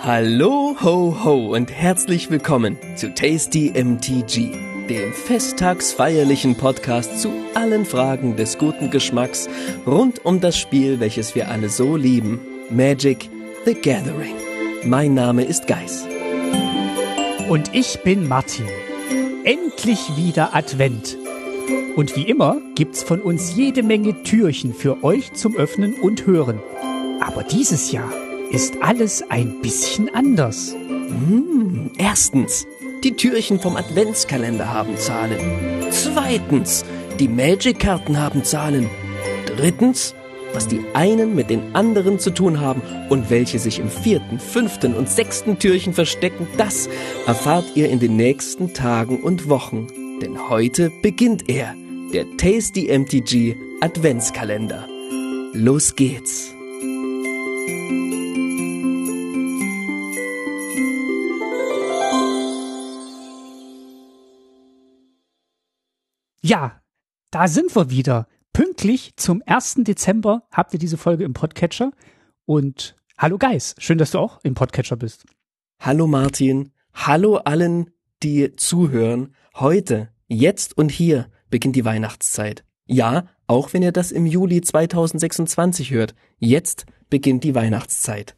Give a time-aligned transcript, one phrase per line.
[0.00, 4.52] Hallo, ho, ho und herzlich willkommen zu Tasty MTG,
[4.88, 9.50] dem festtagsfeierlichen Podcast zu allen Fragen des guten Geschmacks
[9.86, 12.40] rund um das Spiel, welches wir alle so lieben,
[12.70, 13.28] Magic
[13.66, 14.36] the Gathering.
[14.84, 16.06] Mein Name ist Geis.
[17.50, 18.66] Und ich bin Martin.
[19.44, 21.18] Endlich wieder Advent.
[21.96, 26.60] Und wie immer gibt's von uns jede Menge Türchen für euch zum Öffnen und Hören.
[27.20, 28.12] Aber dieses Jahr
[28.50, 30.74] ist alles ein bisschen anders.
[30.74, 32.66] Hm, erstens,
[33.04, 35.38] die Türchen vom Adventskalender haben Zahlen.
[35.90, 36.84] Zweitens,
[37.18, 38.88] die Magic-Karten haben Zahlen.
[39.46, 40.14] Drittens,
[40.52, 44.94] was die einen mit den anderen zu tun haben und welche sich im vierten, fünften
[44.94, 46.88] und sechsten Türchen verstecken, das
[47.26, 49.86] erfahrt ihr in den nächsten Tagen und Wochen.
[50.20, 51.76] Denn heute beginnt er,
[52.12, 54.88] der Tasty MTG Adventskalender.
[55.52, 56.52] Los geht's!
[66.40, 66.82] Ja,
[67.30, 68.26] da sind wir wieder.
[68.52, 69.76] Pünktlich zum 1.
[69.78, 71.92] Dezember habt ihr diese Folge im Podcatcher.
[72.44, 75.26] Und hallo Geis, schön, dass du auch im Podcatcher bist.
[75.78, 77.92] Hallo Martin, hallo allen,
[78.24, 79.36] die zuhören.
[79.60, 82.62] Heute, jetzt und hier beginnt die Weihnachtszeit.
[82.86, 88.36] Ja, auch wenn ihr das im Juli 2026 hört, jetzt beginnt die Weihnachtszeit.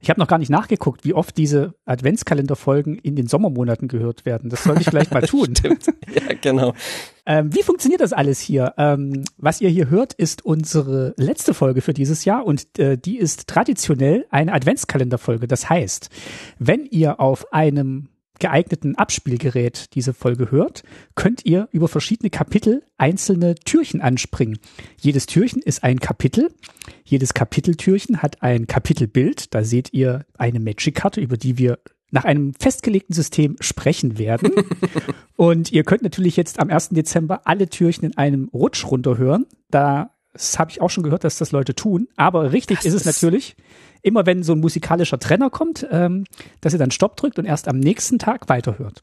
[0.00, 4.48] Ich habe noch gar nicht nachgeguckt, wie oft diese Adventskalenderfolgen in den Sommermonaten gehört werden.
[4.48, 5.54] Das soll ich gleich mal tun.
[5.54, 5.84] Stimmt.
[6.14, 6.72] Ja, genau.
[7.26, 8.72] Ähm, wie funktioniert das alles hier?
[8.78, 13.18] Ähm, was ihr hier hört, ist unsere letzte Folge für dieses Jahr und äh, die
[13.18, 15.46] ist traditionell eine Adventskalenderfolge.
[15.46, 16.08] Das heißt,
[16.58, 18.08] wenn ihr auf einem
[18.38, 20.82] geeigneten Abspielgerät diese Folge hört,
[21.14, 24.58] könnt ihr über verschiedene Kapitel einzelne Türchen anspringen.
[25.00, 26.50] Jedes Türchen ist ein Kapitel.
[27.04, 29.54] Jedes Kapiteltürchen hat ein Kapitelbild.
[29.54, 31.78] Da seht ihr eine Magic-Karte, über die wir
[32.10, 34.52] nach einem festgelegten System sprechen werden.
[35.36, 36.90] Und ihr könnt natürlich jetzt am 1.
[36.90, 39.46] Dezember alle Türchen in einem Rutsch runterhören.
[39.70, 42.06] Da das habe ich auch schon gehört, dass das Leute tun.
[42.16, 43.56] Aber richtig Das ist es ist- natürlich,
[44.02, 46.24] immer wenn so ein musikalischer Trenner kommt, ähm,
[46.60, 49.02] dass ihr dann Stopp drückt und erst am nächsten Tag weiterhört.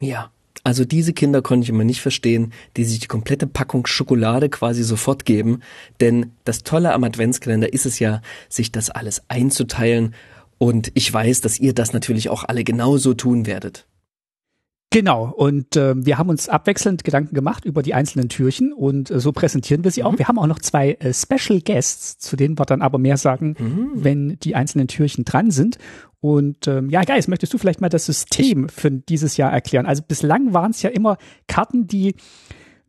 [0.00, 0.30] Ja.
[0.62, 4.82] Also diese Kinder konnte ich immer nicht verstehen, die sich die komplette Packung Schokolade quasi
[4.82, 5.60] sofort geben.
[6.00, 10.14] Denn das Tolle am Adventskalender ist es ja, sich das alles einzuteilen.
[10.58, 13.86] Und ich weiß, dass ihr das natürlich auch alle genauso tun werdet.
[14.92, 19.20] Genau, und ähm, wir haben uns abwechselnd Gedanken gemacht über die einzelnen Türchen und äh,
[19.20, 20.18] so präsentieren wir sie auch.
[20.18, 23.54] Wir haben auch noch zwei äh, Special Guests, zu denen wir dann aber mehr sagen,
[23.94, 25.78] wenn die einzelnen Türchen dran sind.
[26.20, 29.86] Und ähm, ja, Geis, möchtest du vielleicht mal das System für dieses Jahr erklären?
[29.86, 32.16] Also bislang waren es ja immer Karten, die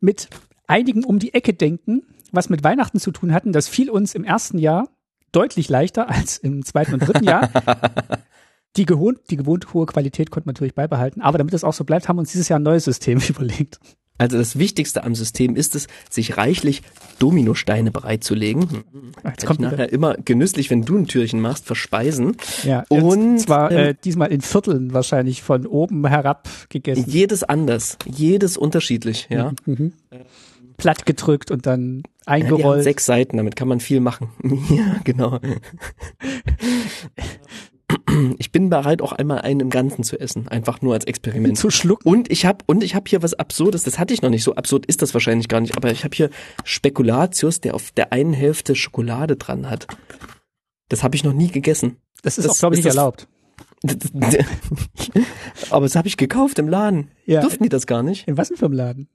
[0.00, 0.28] mit
[0.66, 2.02] einigen um die Ecke denken,
[2.32, 3.52] was mit Weihnachten zu tun hatten.
[3.52, 4.88] Das fiel uns im ersten Jahr
[5.30, 7.48] deutlich leichter als im zweiten und dritten Jahr.
[8.76, 11.84] Die, gewohnt, die gewohnt hohe Qualität konnte man natürlich beibehalten, aber damit es auch so
[11.84, 13.78] bleibt, haben wir uns dieses Jahr ein neues System überlegt.
[14.18, 16.82] Also das Wichtigste am System ist es, sich reichlich
[17.18, 18.84] Dominosteine bereitzulegen.
[19.24, 22.36] Jetzt kommt wieder, nachher immer genüsslich, wenn du ein Türchen machst, verspeisen.
[22.62, 27.98] ja, und, zwar ähm, äh, diesmal in Vierteln wahrscheinlich von oben herab gegessen, Jedes anders,
[28.06, 29.52] jedes unterschiedlich, ja.
[30.76, 32.84] platt gedrückt und dann ja eingerollt.
[32.84, 34.30] sechs Seiten, damit kann man viel machen.
[34.70, 35.38] ja, genau.
[38.38, 41.56] Ich bin bereit, auch einmal einen im Ganzen zu essen, einfach nur als Experiment.
[41.58, 42.08] zu schlucken.
[42.08, 43.82] Und ich habe und ich habe hier was Absurdes.
[43.84, 44.42] Das hatte ich noch nicht.
[44.44, 45.76] So absurd ist das wahrscheinlich gar nicht.
[45.76, 46.30] Aber ich habe hier
[46.64, 49.86] Spekulatius, der auf der einen Hälfte Schokolade dran hat.
[50.88, 51.96] Das habe ich noch nie gegessen.
[52.22, 53.28] Das ist das auch, glaube ich, nicht das- erlaubt.
[55.70, 57.10] Aber das habe ich gekauft im Laden.
[57.26, 57.40] Ja.
[57.40, 58.28] Durften die das gar nicht?
[58.28, 59.08] In was denn für einem Laden?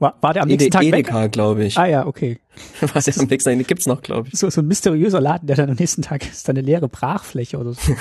[0.00, 0.92] War, war der am nächsten Ede, Tag weg?
[0.92, 1.78] Edeka, glaube ich.
[1.78, 2.40] Ah ja, okay.
[2.80, 4.38] Was am nächsten Tag, gibt's noch, glaube ich.
[4.38, 7.58] So, so ein mysteriöser Laden, der dann am nächsten Tag ist dann eine leere Brachfläche
[7.58, 7.80] oder so.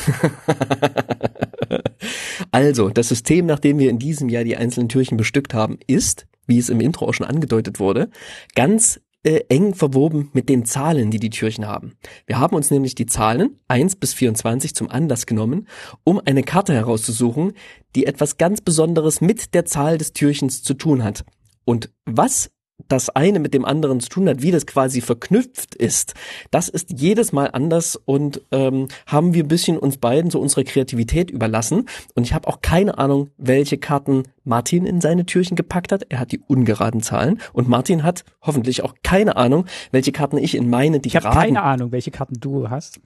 [2.51, 6.25] Also, das System, nach dem wir in diesem Jahr die einzelnen Türchen bestückt haben, ist,
[6.47, 8.09] wie es im Intro auch schon angedeutet wurde,
[8.55, 11.93] ganz äh, eng verwoben mit den Zahlen, die die Türchen haben.
[12.25, 15.67] Wir haben uns nämlich die Zahlen 1 bis 24 zum Anlass genommen,
[16.03, 17.53] um eine Karte herauszusuchen,
[17.95, 21.25] die etwas ganz Besonderes mit der Zahl des Türchens zu tun hat.
[21.69, 22.49] Und was
[22.87, 26.15] das eine mit dem anderen zu tun hat, wie das quasi verknüpft ist,
[26.49, 30.63] das ist jedes Mal anders und ähm, haben wir ein bisschen uns beiden so unsere
[30.63, 31.85] Kreativität überlassen.
[32.15, 36.07] Und ich habe auch keine Ahnung, welche Karten Martin in seine Türchen gepackt hat.
[36.09, 40.55] Er hat die ungeraden Zahlen und Martin hat hoffentlich auch keine Ahnung, welche Karten ich
[40.55, 42.99] in meine die Ich habe geraden keine Ahnung, welche Karten du hast.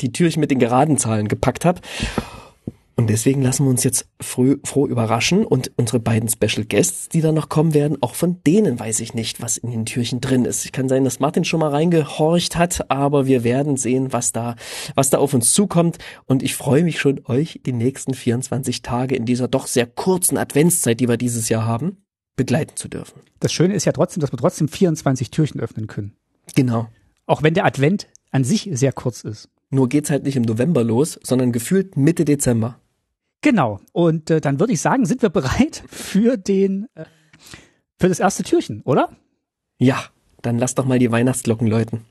[0.00, 1.80] die Türchen mit den geraden Zahlen gepackt habe.
[2.98, 7.20] Und deswegen lassen wir uns jetzt früh, froh überraschen und unsere beiden Special Guests, die
[7.20, 10.44] dann noch kommen werden, auch von denen weiß ich nicht, was in den Türchen drin
[10.44, 10.64] ist.
[10.64, 14.56] Ich kann sein, dass Martin schon mal reingehorcht hat, aber wir werden sehen, was da,
[14.96, 15.98] was da auf uns zukommt.
[16.26, 20.36] Und ich freue mich schon, euch die nächsten 24 Tage in dieser doch sehr kurzen
[20.36, 21.98] Adventszeit, die wir dieses Jahr haben,
[22.34, 23.20] begleiten zu dürfen.
[23.38, 26.16] Das Schöne ist ja trotzdem, dass wir trotzdem 24 Türchen öffnen können.
[26.56, 26.88] Genau.
[27.26, 29.50] Auch wenn der Advent an sich sehr kurz ist.
[29.70, 32.80] Nur geht's halt nicht im November los, sondern gefühlt Mitte Dezember.
[33.40, 33.80] Genau.
[33.92, 37.04] Und äh, dann würde ich sagen, sind wir bereit für den äh,
[37.98, 39.10] für das erste Türchen, oder?
[39.78, 40.04] Ja,
[40.42, 42.04] dann lass doch mal die Weihnachtsglocken läuten.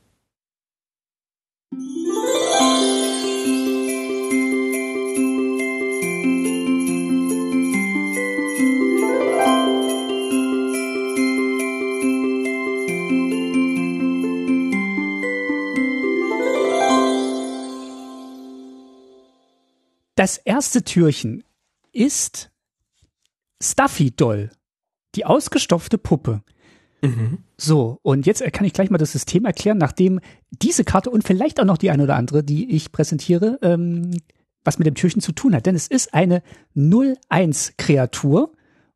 [20.17, 21.43] Das erste Türchen
[21.93, 22.49] ist
[23.61, 24.49] Stuffy Doll,
[25.13, 26.41] die ausgestopfte Puppe.
[27.03, 27.43] Mhm.
[27.55, 30.19] So, und jetzt kann ich gleich mal das System erklären, nachdem
[30.49, 34.19] diese Karte und vielleicht auch noch die eine oder andere, die ich präsentiere, ähm,
[34.63, 35.67] was mit dem Türchen zu tun hat.
[35.67, 36.41] Denn es ist eine
[36.75, 38.53] 0-1-Kreatur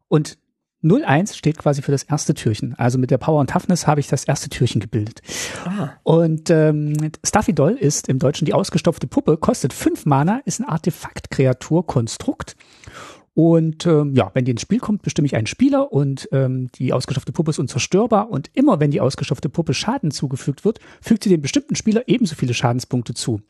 [0.07, 0.39] und
[0.83, 2.75] 01 steht quasi für das erste Türchen.
[2.77, 5.21] Also mit der Power und Toughness habe ich das erste Türchen gebildet.
[5.65, 5.89] Ah.
[6.03, 6.93] Und ähm,
[7.23, 12.55] Stuffy Doll ist im Deutschen die ausgestopfte Puppe, kostet fünf Mana, ist ein Artefakt-Kreatur, Konstrukt.
[13.33, 16.91] Und ähm, ja, wenn die ins Spiel kommt, bestimme ich einen Spieler und ähm, die
[16.91, 18.29] ausgestopfte Puppe ist unzerstörbar.
[18.29, 22.35] Und immer wenn die ausgestopfte Puppe Schaden zugefügt wird, fügt sie dem bestimmten Spieler ebenso
[22.35, 23.41] viele Schadenspunkte zu.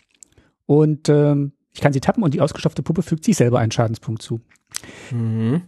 [0.67, 4.21] Und ähm, ich kann sie tappen und die ausgestopfte Puppe fügt sich selber einen Schadenspunkt
[4.21, 4.41] zu.
[5.11, 5.63] Mhm.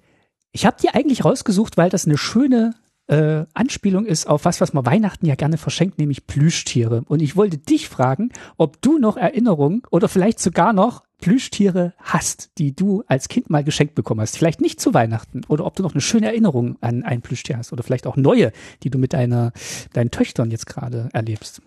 [0.54, 2.76] Ich habe die eigentlich rausgesucht, weil das eine schöne
[3.08, 7.04] äh, Anspielung ist auf was, was man Weihnachten ja gerne verschenkt, nämlich Plüschtiere.
[7.08, 12.52] Und ich wollte dich fragen, ob du noch Erinnerungen oder vielleicht sogar noch Plüschtiere hast,
[12.60, 14.38] die du als Kind mal geschenkt bekommen hast.
[14.38, 17.74] Vielleicht nicht zu Weihnachten oder ob du noch eine schöne Erinnerung an ein Plüschtier hast
[17.74, 18.52] oder vielleicht auch neue,
[18.84, 19.54] die du mit deiner,
[19.94, 21.62] deinen Töchtern jetzt gerade erlebst.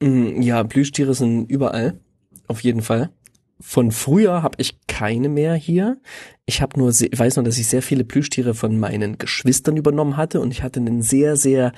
[0.00, 2.00] Mm, Ja, Plüschtiere sind überall.
[2.46, 3.10] Auf jeden Fall.
[3.60, 5.98] Von früher habe ich keine mehr hier.
[6.44, 10.16] Ich habe nur, se- weiß nur, dass ich sehr viele Plüschtiere von meinen Geschwistern übernommen
[10.16, 11.72] hatte und ich hatte einen sehr, sehr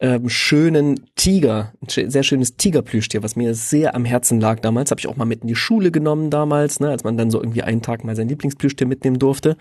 [0.00, 4.90] ähm, schönen Tiger, ein sehr schönes Tigerplüschtier, was mir sehr am Herzen lag damals.
[4.90, 7.40] Habe ich auch mal mit in die Schule genommen damals, ne, als man dann so
[7.40, 9.56] irgendwie einen Tag mal sein Lieblingsplüschtier mitnehmen durfte.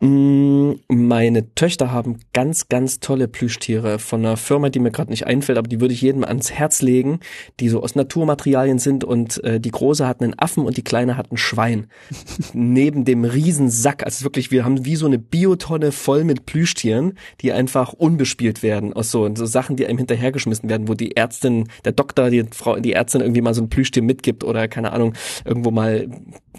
[0.00, 5.26] Mm, Meine Töchter haben ganz, ganz tolle Plüschtiere von einer Firma, die mir gerade nicht
[5.26, 7.20] einfällt, aber die würde ich jedem ans Herz legen,
[7.60, 11.16] die so aus Naturmaterialien sind und äh, die große hat einen Affen und die kleine
[11.16, 11.86] hat ein Schwein.
[12.52, 17.14] Neben dem riesen Sack, also wirklich, wir haben wie so eine Biotonne voll mit Plüschtieren,
[17.40, 21.68] die einfach unbespielt werden aus so, so Sachen, die einem hinterhergeschmissen werden, wo die Ärztin,
[21.86, 25.14] der Doktor, die Frau, die Ärztin irgendwie mal so ein Plüschtier mitgibt oder keine Ahnung,
[25.46, 26.10] irgendwo mal,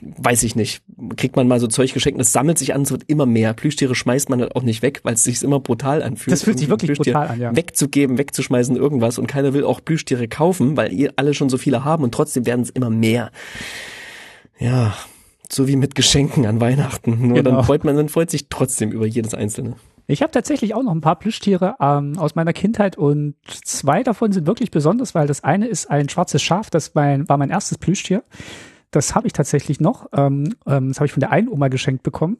[0.01, 0.81] weiß ich nicht,
[1.17, 3.53] kriegt man mal so Zeug geschenkt, das sammelt sich an, es wird immer mehr.
[3.53, 6.31] Plüschtiere schmeißt man halt auch nicht weg, weil es sich immer brutal anfühlt.
[6.31, 7.55] Das fühlt sich wirklich brutal an, ja.
[7.55, 11.83] Wegzugeben, wegzuschmeißen, irgendwas und keiner will auch Plüschtiere kaufen, weil ihr alle schon so viele
[11.83, 13.31] haben und trotzdem werden es immer mehr.
[14.59, 14.95] Ja,
[15.49, 17.27] so wie mit Geschenken an Weihnachten.
[17.27, 17.51] Nur Genau.
[17.51, 19.75] dann freut man, dann freut sich trotzdem über jedes einzelne.
[20.09, 23.35] Ich habe tatsächlich auch noch ein paar Plüschtiere ähm, aus meiner Kindheit und
[23.65, 27.37] zwei davon sind wirklich besonders, weil das eine ist ein schwarzes Schaf, das mein, war
[27.37, 28.23] mein erstes Plüschtier.
[28.91, 30.07] Das habe ich tatsächlich noch.
[30.15, 32.37] Ähm, ähm, das habe ich von der einen Oma geschenkt bekommen.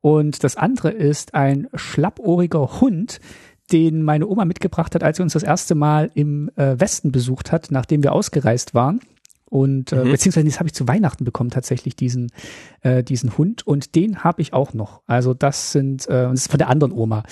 [0.00, 3.20] Und das andere ist ein schlappohriger Hund,
[3.72, 7.52] den meine Oma mitgebracht hat, als sie uns das erste Mal im äh, Westen besucht
[7.52, 9.00] hat, nachdem wir ausgereist waren.
[9.50, 10.10] Und äh, Mhm.
[10.10, 12.30] beziehungsweise das habe ich zu Weihnachten bekommen tatsächlich diesen
[12.82, 15.00] äh, diesen Hund und den habe ich auch noch.
[15.06, 17.22] Also das sind äh, das ist von der anderen Oma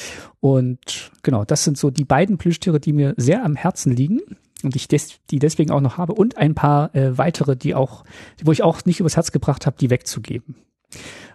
[0.40, 4.23] und genau das sind so die beiden Plüschtiere, die mir sehr am Herzen liegen
[4.62, 8.04] und ich des, die deswegen auch noch habe und ein paar äh, weitere, die auch
[8.42, 10.54] wo ich auch nicht übers Herz gebracht habe, die wegzugeben.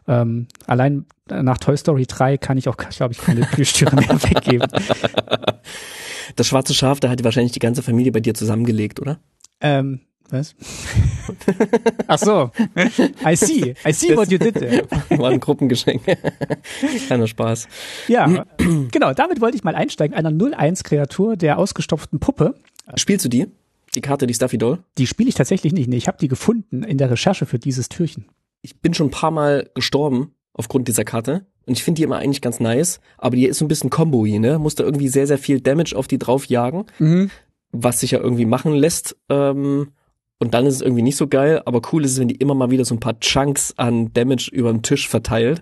[0.07, 4.67] Ähm, allein nach Toy Story 3 kann ich auch, glaube ich, keine Plüschtiere mehr weggeben.
[6.37, 9.19] Das schwarze Schaf, da hat wahrscheinlich die ganze Familie bei dir zusammengelegt, oder?
[9.59, 10.55] Ähm, was?
[12.07, 12.51] Ach so.
[13.25, 13.75] I see.
[13.85, 14.87] I see what you did there.
[15.09, 16.03] War ein Gruppengeschenk.
[17.07, 17.67] Kleiner Spaß.
[18.07, 19.13] Ja, genau.
[19.13, 20.15] Damit wollte ich mal einsteigen.
[20.15, 22.55] Einer 0-1-Kreatur der ausgestopften Puppe.
[22.95, 23.47] Spielst du die?
[23.93, 24.79] Die Karte, die Stuffy Doll?
[24.97, 25.89] Die spiele ich tatsächlich nicht.
[25.89, 28.25] Nee, ich habe die gefunden in der Recherche für dieses Türchen.
[28.61, 31.45] Ich bin schon ein paar Mal gestorben aufgrund dieser Karte.
[31.65, 32.99] Und ich finde die immer eigentlich ganz nice.
[33.17, 34.59] Aber die ist so ein bisschen combo ne?
[34.59, 36.85] Musst du irgendwie sehr, sehr viel Damage auf die drauf jagen.
[37.71, 39.15] was sich ja irgendwie machen lässt.
[39.29, 39.91] Ähm,
[40.39, 42.55] und dann ist es irgendwie nicht so geil, aber cool ist es, wenn die immer
[42.55, 45.61] mal wieder so ein paar Chunks an Damage über den Tisch verteilt.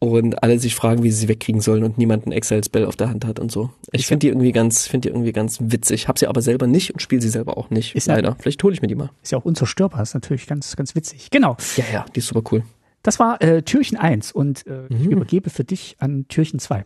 [0.00, 3.08] Und alle sich fragen, wie sie sie wegkriegen sollen und niemand einen Exile-Spell auf der
[3.08, 3.70] Hand hat und so.
[3.92, 6.08] Ich finde die irgendwie ganz, finde die irgendwie ganz witzig.
[6.08, 7.94] Hab sie aber selber nicht und spiele sie selber auch nicht.
[7.94, 8.36] Ist ja- leider.
[8.38, 9.10] Vielleicht hole ich mir die mal.
[9.22, 11.30] Ist ja auch unzerstörbar, ist natürlich ganz, ganz witzig.
[11.30, 11.56] Genau.
[11.76, 12.62] Ja, ja, die ist super cool.
[13.02, 15.10] Das war äh, Türchen 1 und äh, ich Mhm.
[15.12, 16.84] übergebe für dich an Türchen 2.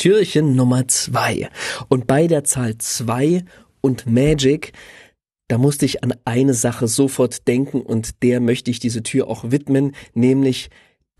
[0.00, 1.50] Türchen Nummer zwei.
[1.88, 3.44] Und bei der Zahl zwei
[3.82, 4.72] und Magic,
[5.48, 9.50] da musste ich an eine Sache sofort denken und der möchte ich diese Tür auch
[9.50, 10.70] widmen, nämlich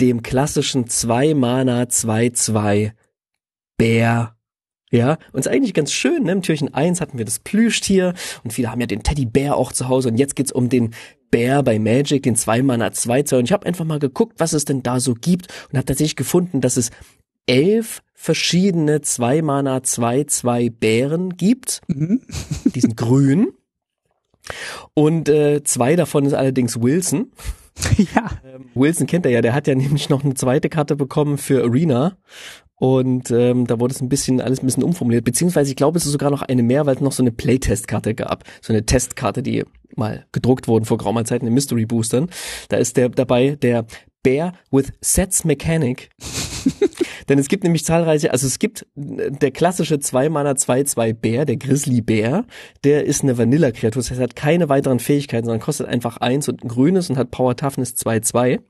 [0.00, 2.92] dem klassischen 2 Mana 2-2
[3.76, 4.34] Bär.
[4.90, 6.32] Ja, und ist eigentlich ganz schön, ne?
[6.32, 9.88] Im Türchen 1 hatten wir das Plüschtier und viele haben ja den Teddybär auch zu
[9.88, 10.94] Hause und jetzt geht's um den
[11.30, 14.64] Bär bei Magic, den 2 Mana 2-2 und ich habe einfach mal geguckt, was es
[14.64, 16.90] denn da so gibt und habe tatsächlich gefunden, dass es
[17.46, 21.80] elf verschiedene 2 Mana 2-2 Bären gibt.
[21.88, 23.48] Die sind grün.
[24.92, 27.32] Und äh, zwei davon ist allerdings Wilson.
[28.14, 28.30] ja.
[28.74, 32.18] Wilson kennt er ja, der hat ja nämlich noch eine zweite Karte bekommen für Arena.
[32.74, 35.24] Und ähm, da wurde es ein bisschen alles ein bisschen umformuliert.
[35.24, 38.14] Beziehungsweise ich glaube, es ist sogar noch eine mehr, weil es noch so eine Playtest-Karte
[38.14, 38.44] gab.
[38.60, 39.64] So eine Testkarte, die
[39.96, 42.28] mal gedruckt wurden vor geraumer Zeit in den Mystery Boostern.
[42.68, 43.86] Da ist der dabei, der
[44.22, 46.10] Bear with Sets Mechanic.
[47.28, 51.56] Denn es gibt nämlich zahlreiche, also es gibt äh, der klassische 2-Mana 2-2 Bär, der
[51.56, 52.44] Grizzly Bär,
[52.84, 56.48] der ist eine Vanilla-Kreatur, das heißt, er hat keine weiteren Fähigkeiten, sondern kostet einfach eins
[56.48, 58.60] und ein grünes und hat Power Toughness 2-2.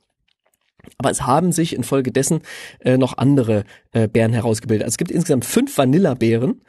[0.99, 2.41] Aber es haben sich infolgedessen
[2.81, 4.85] äh, noch andere äh, Bären herausgebildet.
[4.85, 6.63] Also es gibt insgesamt fünf Vanilla-Bären.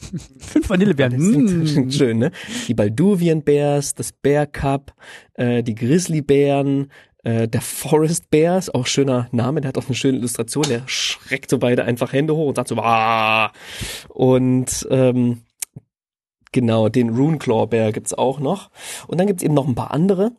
[0.38, 1.90] Fünf klingt Mm.
[1.90, 2.30] schön, ne?
[2.68, 4.94] Die Balduvian Bears, das Bear Cup,
[5.34, 6.90] äh, die Grizzly Bären,
[7.28, 10.82] äh, der Forest Bear, ist auch schöner Name, der hat auch eine schöne Illustration, der
[10.86, 13.52] schreckt so beide einfach Hände hoch und sagt so, Wah!
[14.08, 15.42] und ähm,
[16.52, 18.70] genau, den Runeclaw Bear gibt's auch noch.
[19.08, 20.32] Und dann gibt's eben noch ein paar andere,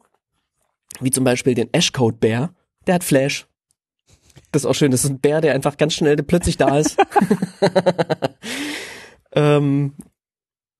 [1.00, 2.54] wie zum Beispiel den Ashcoat Bear,
[2.88, 3.46] der hat Flash.
[4.52, 6.98] Das ist auch schön, das ist ein Bär, der einfach ganz schnell plötzlich da ist.
[9.34, 9.94] ähm,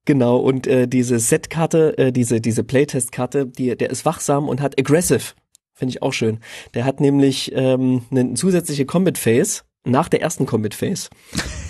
[0.06, 4.80] Genau, und äh, diese Set-Karte, äh, diese, diese Playtest-Karte, die, der ist wachsam und hat
[4.80, 5.36] Aggressive.
[5.80, 6.40] Finde ich auch schön.
[6.74, 11.08] Der hat nämlich ähm, eine zusätzliche Combat Phase nach der ersten Combat Phase.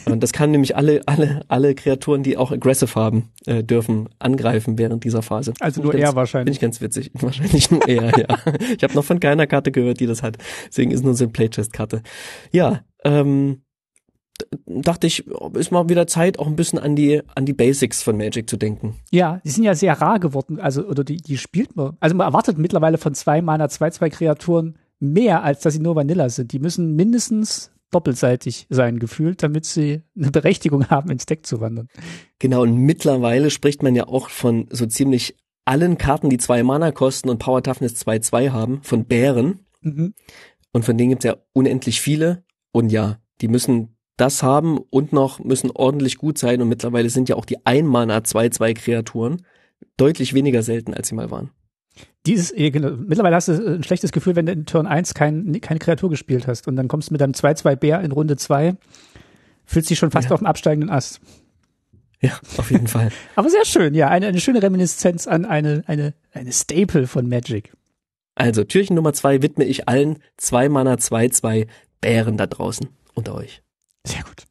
[0.05, 4.79] Und das kann nämlich alle, alle, alle Kreaturen, die auch Aggressive haben, äh, dürfen angreifen
[4.79, 5.53] während dieser Phase.
[5.59, 6.55] Also nur ich er ganz, Finde wahrscheinlich.
[6.55, 7.11] ich ganz witzig.
[7.21, 8.37] Wahrscheinlich nur er, ja.
[8.75, 10.39] Ich habe noch von keiner Karte gehört, die das hat.
[10.67, 12.01] Deswegen ist nur so eine Playtest-Karte.
[12.51, 13.61] Ja, ähm,
[14.65, 18.17] dachte ich, ist mal wieder Zeit, auch ein bisschen an die, an die Basics von
[18.17, 18.95] Magic zu denken.
[19.11, 20.59] Ja, die sind ja sehr rar geworden.
[20.59, 21.97] Also, oder die, die spielt man.
[21.99, 26.29] Also man erwartet mittlerweile von zwei Mana 2-2 Kreaturen mehr, als dass sie nur Vanilla
[26.29, 26.51] sind.
[26.51, 31.87] Die müssen mindestens doppelseitig sein, gefühlt, damit sie eine Berechtigung haben, ins Deck zu wandern.
[32.37, 36.91] Genau, und mittlerweile spricht man ja auch von so ziemlich allen Karten, die zwei Mana
[36.91, 39.59] kosten und Power Toughness 2-2 haben, von Bären.
[39.81, 40.13] Mhm.
[40.71, 42.43] Und von denen gibt's ja unendlich viele.
[42.71, 46.61] Und ja, die müssen das haben und noch müssen ordentlich gut sein.
[46.61, 49.43] Und mittlerweile sind ja auch die Ein-Mana 2-2 Kreaturen
[49.97, 51.51] deutlich weniger selten, als sie mal waren.
[52.25, 55.79] Dieses, genau, mittlerweile hast du ein schlechtes Gefühl, wenn du in Turn 1 kein, keine
[55.79, 58.75] Kreatur gespielt hast und dann kommst du mit deinem 2-2 Bär in Runde 2,
[59.65, 60.33] fühlst dich schon fast Ja.
[60.33, 61.21] auf dem absteigenden Ast.
[62.21, 63.09] Ja, auf jeden Fall.
[63.35, 67.71] Aber sehr schön, ja, eine, eine schöne Reminiszenz an eine, eine, eine Staple von Magic.
[68.35, 71.67] Also, Türchen Nummer zwei widme ich allen 2 Mana 2-2
[72.01, 73.61] Bären da draußen unter euch.
[74.09, 74.47] Sehr gut.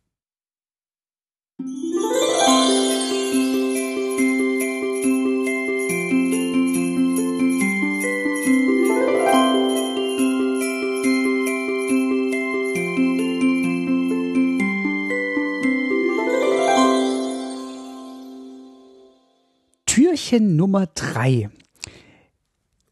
[19.86, 21.50] Türchen Nummer drei.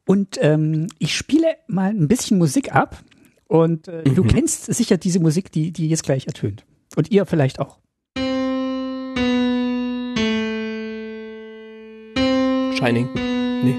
[0.05, 3.05] Und ähm, ich spiele mal ein bisschen Musik ab.
[3.49, 6.65] Und äh, du kennst sicher diese Musik, die, die jetzt gleich ertönt.
[6.97, 7.79] Und ihr vielleicht auch.
[12.79, 13.09] Shining.
[13.65, 13.77] Nee.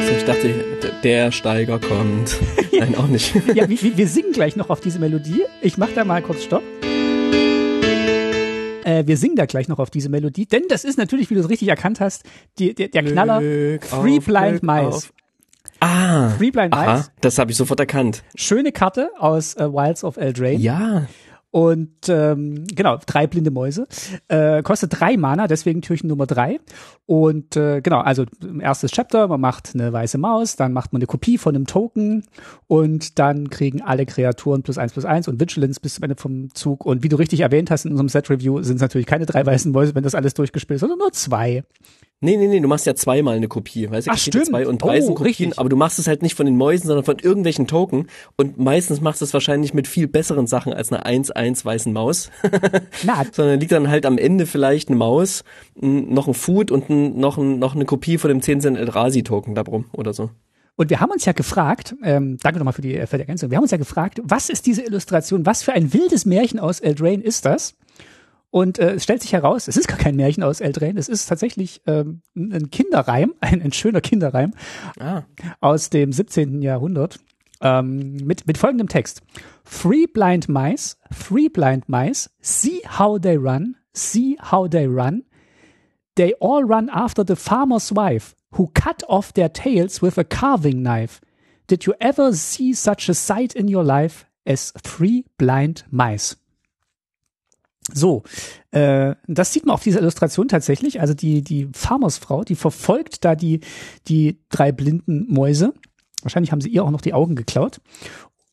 [0.00, 0.54] Achso, ich dachte,
[1.02, 2.38] der Steiger kommt.
[2.72, 3.34] Nein, auch nicht.
[3.54, 5.42] Ja, wir, wir- wir singen gleich noch auf diese Melodie.
[5.60, 6.62] Ich mach da mal kurz Stopp.
[8.84, 11.40] Äh, wir singen da gleich noch auf diese Melodie, denn das ist natürlich, wie du
[11.40, 12.24] es richtig erkannt hast,
[12.58, 14.86] die, der, der Knaller Glück auf, Blind Glück Mice.
[14.86, 15.12] auf.
[15.80, 17.10] Ah, Three Blind aha, Mice.
[17.20, 18.22] das habe ich sofort erkannt.
[18.34, 20.60] Schöne Karte aus äh, Wilds of Eldraine.
[20.60, 21.06] Ja,
[21.52, 23.86] Und ähm, genau, drei blinde Mäuse.
[24.28, 26.60] Äh, kostet drei Mana, deswegen Türchen Nummer drei.
[27.04, 28.24] Und äh, genau, also
[28.58, 32.24] erstes Chapter, man macht eine weiße Maus, dann macht man eine Kopie von einem Token
[32.68, 36.54] und dann kriegen alle Kreaturen plus eins plus eins und Vigilance bis zum Ende vom
[36.54, 36.86] Zug.
[36.86, 39.70] Und wie du richtig erwähnt hast in unserem Set-Review, sind es natürlich keine drei weißen
[39.72, 41.64] Mäuse, wenn das alles durchgespielt ist, sondern nur zwei.
[42.24, 43.90] Nee, nee, nee, du machst ja zweimal eine Kopie.
[43.90, 44.46] Weißt du, Ach, stimmt.
[44.46, 46.86] zwei und drei Oh, sind Kopien, aber du machst es halt nicht von den Mäusen,
[46.86, 48.06] sondern von irgendwelchen Token.
[48.36, 52.30] Und meistens machst du es wahrscheinlich mit viel besseren Sachen als eine 1-1 weißen Maus.
[53.02, 55.42] Na, sondern liegt dann halt am Ende vielleicht eine Maus,
[55.74, 59.64] noch ein Food und noch, noch eine Kopie von dem 10 Cent Eldrazi Token da
[59.64, 60.30] drum oder so.
[60.76, 63.56] Und wir haben uns ja gefragt, ähm, danke nochmal für die, für die Ergänzung, wir
[63.56, 67.22] haben uns ja gefragt, was ist diese Illustration, was für ein wildes Märchen aus Eldraine
[67.22, 67.74] ist das?
[68.52, 71.26] Und äh, es stellt sich heraus, es ist gar kein Märchen aus Eldraine, es ist
[71.26, 74.52] tatsächlich ähm, ein Kinderreim, ein, ein schöner Kinderreim
[75.00, 75.22] Ah,
[75.60, 76.60] aus dem 17.
[76.60, 77.18] Jahrhundert
[77.62, 79.22] ähm, mit, mit folgendem Text.
[79.64, 85.24] Three blind mice, three blind mice, see how they run, see how they run.
[86.16, 90.82] They all run after the farmer's wife, who cut off their tails with a carving
[90.82, 91.22] knife.
[91.68, 96.36] Did you ever see such a sight in your life as three blind mice?
[97.94, 98.22] So,
[98.70, 101.00] äh, das sieht man auf dieser Illustration tatsächlich.
[101.00, 103.60] Also die, die Farmersfrau, die verfolgt da die,
[104.08, 105.72] die drei blinden Mäuse.
[106.22, 107.80] Wahrscheinlich haben sie ihr auch noch die Augen geklaut.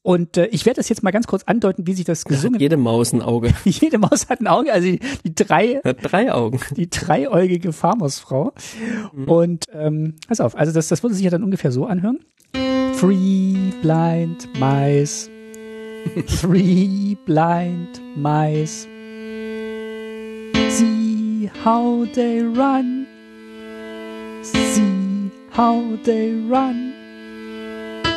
[0.02, 2.38] Und äh, ich werde das jetzt mal ganz kurz andeuten, wie sich das da hat
[2.38, 3.54] gesungen jede Maus ein Auge.
[3.66, 6.60] Jede Maus hat ein Auge, also die, die drei, Hat drei Augen.
[6.76, 8.54] die dreieugige Farmersfrau.
[9.26, 12.20] Und ähm, pass auf, also das, das würde sich ja dann ungefähr so anhören.
[13.00, 15.30] Three blind mice.
[16.42, 18.88] Three blind mice.
[21.40, 23.08] See how they run.
[24.44, 26.92] See how they run.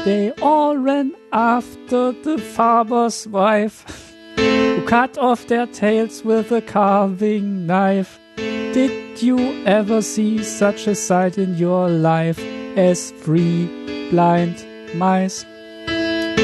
[0.05, 7.64] They all ran after the farmer's wife, who cut off their tails with a carving
[7.64, 8.19] knife.
[8.38, 12.41] Did you ever see such a sight in your life
[12.76, 13.69] as three
[14.11, 15.47] blind mice?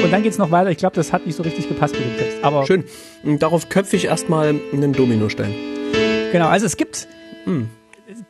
[0.00, 0.70] Und dann geht's noch weiter.
[0.70, 2.44] Ich glaube, das hat nicht so richtig gepasst mit dem Text.
[2.44, 2.84] Aber Schön.
[3.40, 5.77] Darauf köpfe ich erstmal einen Dominostein.
[6.32, 7.08] Genau, also es gibt
[7.48, 7.68] Hm.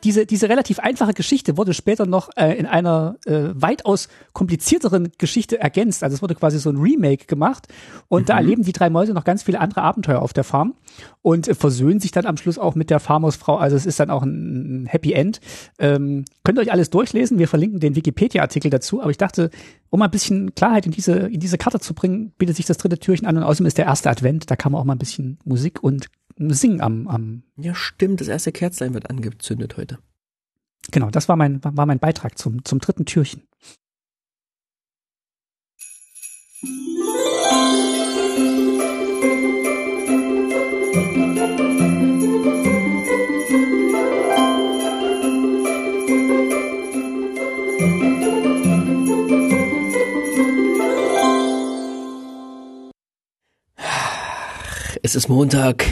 [0.04, 5.61] diese, diese relativ einfache Geschichte wurde später noch äh, in einer äh, weitaus komplizierteren Geschichte
[5.61, 6.04] ergänzt.
[6.04, 7.66] Also es wurde quasi so ein Remake gemacht
[8.06, 10.74] und da erleben die drei Mäuse noch ganz viele andere Abenteuer auf der Farm
[11.22, 13.56] und äh, versöhnen sich dann am Schluss auch mit der Farmersfrau.
[13.56, 15.40] Also es ist dann auch ein, ein Happy End.
[15.80, 17.38] Ähm, könnt ihr euch alles durchlesen.
[17.40, 19.00] Wir verlinken den Wikipedia-Artikel dazu.
[19.00, 19.50] Aber ich dachte,
[19.90, 22.78] um mal ein bisschen Klarheit in diese, in diese Karte zu bringen, bietet sich das
[22.78, 24.48] dritte Türchen an und außerdem ist der erste Advent.
[24.48, 26.08] Da kann man auch mal ein bisschen Musik und
[26.38, 28.20] Singen am, am Ja, stimmt.
[28.20, 29.98] Das erste Kerzlein wird angezündet heute.
[30.90, 33.42] Genau, das war mein, war mein Beitrag zum, zum dritten Türchen.
[55.03, 55.85] Es ist Montag.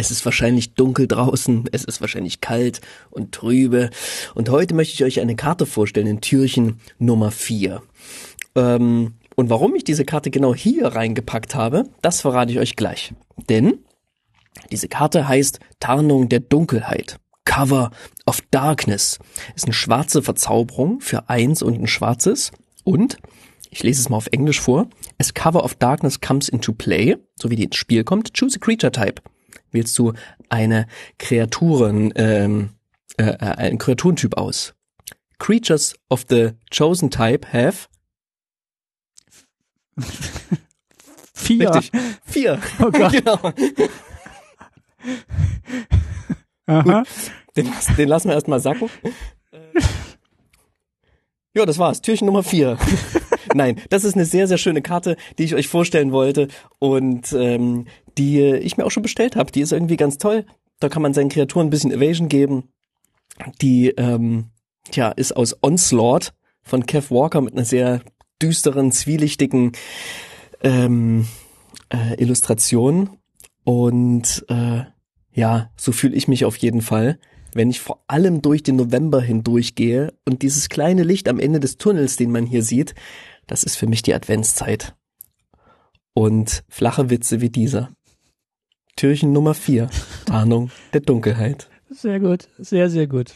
[0.00, 1.68] Es ist wahrscheinlich dunkel draußen.
[1.72, 2.80] Es ist wahrscheinlich kalt
[3.10, 3.90] und trübe.
[4.36, 7.82] Und heute möchte ich euch eine Karte vorstellen in Türchen Nummer 4.
[8.54, 13.12] Ähm, und warum ich diese Karte genau hier reingepackt habe, das verrate ich euch gleich.
[13.48, 13.80] Denn
[14.70, 17.18] diese Karte heißt Tarnung der Dunkelheit.
[17.44, 17.90] Cover
[18.24, 19.18] of Darkness.
[19.56, 22.52] Ist eine schwarze Verzauberung für eins und ein schwarzes.
[22.84, 23.18] Und,
[23.68, 27.50] ich lese es mal auf Englisch vor, as Cover of Darkness comes into play, so
[27.50, 29.20] wie die ins Spiel kommt, choose a creature type.
[29.70, 30.12] Wählst du
[30.48, 30.86] eine
[31.18, 32.70] Kreaturen, ähm,
[33.16, 34.74] äh, äh, einen Kreaturentyp aus.
[35.38, 37.88] Creatures of the chosen type have
[41.34, 41.74] Vier.
[41.74, 42.00] Richtig.
[42.24, 42.60] Vier.
[42.80, 43.12] Oh Gott.
[43.12, 43.38] genau.
[46.66, 47.04] Aha.
[47.56, 48.90] Den, den lassen wir erstmal sacken.
[49.52, 49.80] Äh.
[51.54, 52.02] Ja, das war's.
[52.02, 52.76] Türchen Nummer vier.
[53.54, 57.86] Nein, das ist eine sehr, sehr schöne Karte, die ich euch vorstellen wollte und ähm,
[58.18, 59.52] die ich mir auch schon bestellt habe.
[59.52, 60.44] Die ist irgendwie ganz toll.
[60.80, 62.64] Da kann man seinen Kreaturen ein bisschen Evasion geben.
[63.60, 64.50] Die ähm,
[64.92, 68.02] ja, ist aus Onslaught von Kev Walker mit einer sehr
[68.42, 69.72] düsteren, zwielichtigen
[70.62, 71.26] ähm,
[71.90, 73.10] äh, Illustration.
[73.64, 74.82] Und äh,
[75.32, 77.18] ja, so fühle ich mich auf jeden Fall,
[77.54, 81.76] wenn ich vor allem durch den November hindurchgehe und dieses kleine Licht am Ende des
[81.76, 82.94] Tunnels, den man hier sieht,
[83.46, 84.94] das ist für mich die Adventszeit.
[86.14, 87.90] Und flache Witze wie dieser.
[88.98, 89.88] Türchen Nummer 4,
[90.26, 91.70] Tarnung der Dunkelheit.
[91.88, 93.32] Sehr gut, sehr, sehr gut.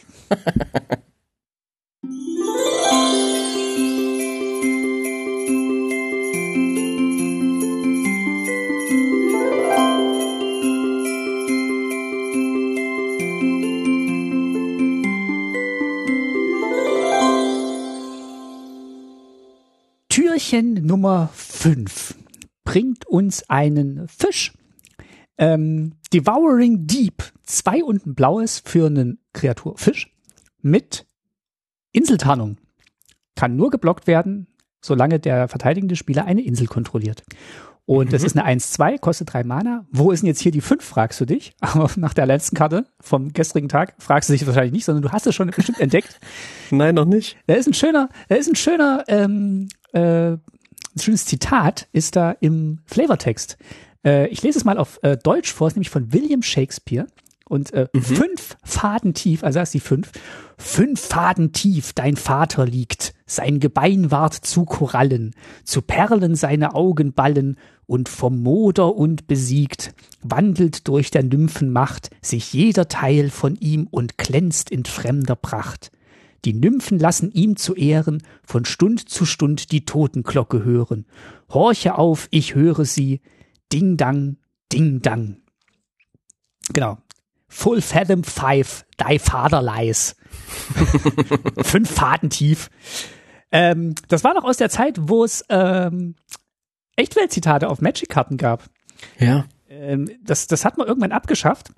[20.09, 22.17] Türchen Nummer 5
[22.65, 24.51] bringt uns einen Fisch
[25.39, 30.15] ähm, Devouring Deep, zwei und ein blaues für einen Kreaturfisch
[30.61, 31.07] mit
[31.93, 32.59] Inseltarnung.
[33.35, 34.47] Kann nur geblockt werden,
[34.81, 37.23] solange der verteidigende Spieler eine Insel kontrolliert.
[37.85, 38.11] Und mhm.
[38.11, 39.87] das ist eine 1-2, kostet drei Mana.
[39.91, 41.55] Wo ist denn jetzt hier die 5, fragst du dich.
[41.61, 45.11] Aber nach der letzten Karte vom gestrigen Tag fragst du dich wahrscheinlich nicht, sondern du
[45.11, 46.21] hast es schon bestimmt entdeckt.
[46.71, 47.37] Nein, noch nicht.
[47.47, 52.33] Da ist ein schöner, da ist ein schöner, ähm, äh, ein schönes Zitat ist da
[52.33, 53.57] im Flavortext.
[54.05, 57.07] Äh, ich lese es mal auf äh, Deutsch vor, ist nämlich von William Shakespeare.
[57.49, 58.01] Und äh, mhm.
[58.03, 60.11] fünf Faden tief, also das ist die fünf,
[60.57, 67.13] fünf Faden tief dein Vater liegt, sein Gebein ward zu Korallen, zu Perlen seine Augen
[67.13, 67.59] ballen,
[67.93, 73.87] und vom Moder und besiegt, wandelt durch der Nymphen Macht sich jeder Teil von ihm
[73.91, 75.91] und glänzt in fremder Pracht.
[76.47, 81.05] Die Nymphen lassen ihm zu Ehren von Stund zu Stund die Totenglocke hören.
[81.51, 83.21] Horche auf, ich höre sie,
[83.73, 84.37] Ding Dang,
[84.73, 85.43] Ding Dang.
[86.73, 86.99] Genau.
[87.49, 90.17] Full Fathom Five, thy father lies.
[91.63, 92.71] Fünf Faden tief.
[93.51, 96.15] Ähm, das war noch aus der Zeit, wo es ähm,
[96.97, 98.65] Echtwelt-Zitate auf Magic-Karten gab.
[99.19, 99.45] Ja.
[99.83, 101.73] Ähm, das, das hat man irgendwann abgeschafft.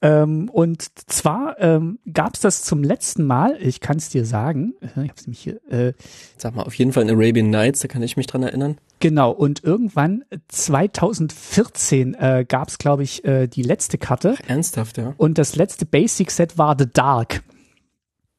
[0.00, 4.74] Ähm, und zwar ähm, gab es das zum letzten Mal, ich kann es dir sagen,
[4.80, 5.60] äh, ich hab's nämlich hier.
[5.70, 5.92] Äh,
[6.38, 8.78] Sag mal, auf jeden Fall in Arabian Nights, da kann ich mich dran erinnern.
[9.00, 14.36] Genau, und irgendwann 2014 äh, gab es, glaube ich, äh, die letzte Karte.
[14.36, 15.14] Ach, ernsthaft, ja.
[15.16, 17.42] Und das letzte Basic-Set war The Dark.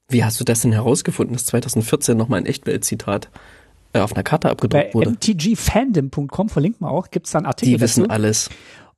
[0.10, 3.30] Wie hast du das denn herausgefunden, dass 2014 nochmal ein Echtwelt-Zitat
[3.94, 5.12] äh, auf einer Karte abgedruckt Bei wurde.
[5.12, 8.14] mtgfandom.com verlinkt man auch, gibt es da einen Artikel Die wissen dazu.
[8.14, 8.50] alles.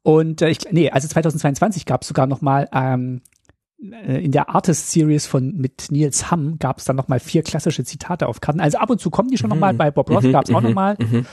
[0.03, 3.21] Und äh, ich, nee, also 2022 gab es sogar noch mal ähm,
[3.91, 7.43] äh, in der Artist Series von mit Nils Hamm gab es dann noch mal vier
[7.43, 8.59] klassische Zitate auf Karten.
[8.59, 9.55] Also ab und zu kommen die schon mhm.
[9.55, 9.73] noch mal.
[9.73, 10.31] Bei Bob Ross mhm.
[10.31, 10.67] gab es auch mhm.
[10.67, 10.97] noch mal.
[10.99, 11.25] Mhm.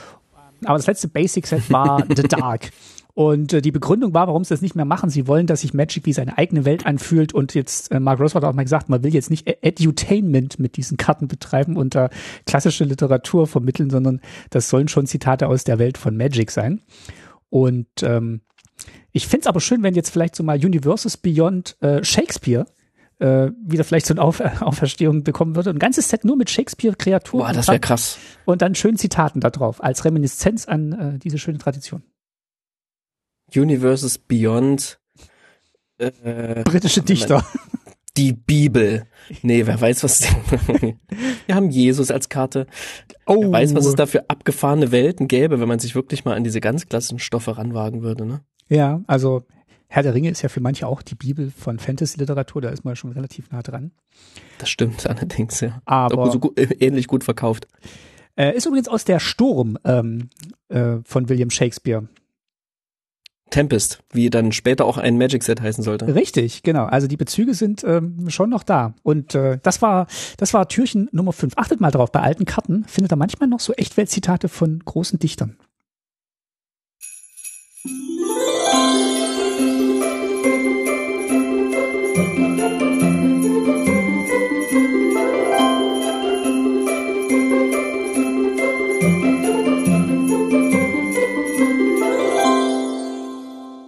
[0.65, 2.71] Aber das letzte Basic Set war The Dark.
[3.13, 5.09] Und äh, die Begründung war, warum sie das nicht mehr machen.
[5.09, 7.33] Sie wollen, dass sich Magic wie seine eigene Welt anfühlt.
[7.33, 10.77] Und jetzt, äh, Mark Ross hat auch mal gesagt, man will jetzt nicht Edutainment mit
[10.77, 12.09] diesen Karten betreiben und äh,
[12.45, 16.81] klassische Literatur vermitteln, sondern das sollen schon Zitate aus der Welt von Magic sein.
[17.49, 18.41] Und ähm,
[19.11, 22.65] ich find's aber schön, wenn jetzt vielleicht so mal Universes Beyond äh, Shakespeare
[23.21, 25.69] äh, wieder vielleicht so eine Auf Auferstehung bekommen würde.
[25.69, 27.45] Ein ganzes Set nur mit Shakespeare-Kreaturen.
[27.45, 28.17] Boah, das wäre krass.
[28.45, 32.03] Und dann schön Zitaten da drauf, als Reminiszenz an äh, diese schöne Tradition.
[33.55, 34.99] Universes Beyond.
[35.97, 37.45] Äh, Britische Dichter.
[38.17, 39.07] Die Bibel.
[39.41, 40.21] Nee, wer weiß, was.
[41.45, 42.67] Wir haben Jesus als Karte.
[43.25, 43.39] Oh.
[43.39, 46.43] Wer weiß, was es da für abgefahrene Welten gäbe, wenn man sich wirklich mal an
[46.43, 48.41] diese ganz klassischen Stoffe ranwagen würde, ne?
[48.71, 49.43] Ja, also
[49.89, 52.95] Herr der Ringe ist ja für manche auch die Bibel von Fantasy-Literatur, da ist man
[52.95, 53.91] schon relativ nah dran.
[54.59, 55.81] Das stimmt allerdings, ja.
[55.83, 57.67] Aber so gut, äh, ähnlich gut verkauft.
[58.37, 60.29] Äh, ist übrigens aus der Sturm ähm,
[60.69, 62.07] äh, von William Shakespeare.
[63.49, 66.15] Tempest, wie dann später auch ein Magic Set heißen sollte.
[66.15, 66.85] Richtig, genau.
[66.85, 68.93] Also die Bezüge sind ähm, schon noch da.
[69.03, 70.07] Und äh, das war
[70.37, 71.57] das war Türchen Nummer 5.
[71.57, 75.57] Achtet mal drauf, bei alten Karten findet ihr manchmal noch so Echtweltzitate von großen Dichtern.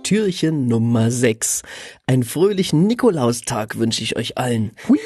[0.04, 1.62] Türchen Nummer 6.
[2.06, 4.72] Einen fröhlichen Nikolaustag wünsche ich euch allen.
[4.88, 5.00] Hui.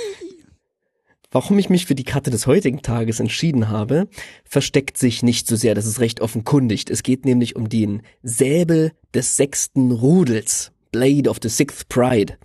[1.30, 4.08] Warum ich mich für die Karte des heutigen Tages entschieden habe,
[4.44, 6.86] versteckt sich nicht so sehr, das ist recht offenkundig.
[6.90, 10.72] Es geht nämlich um den Säbel des sechsten Rudels.
[10.92, 12.38] Blade of the Sixth Pride.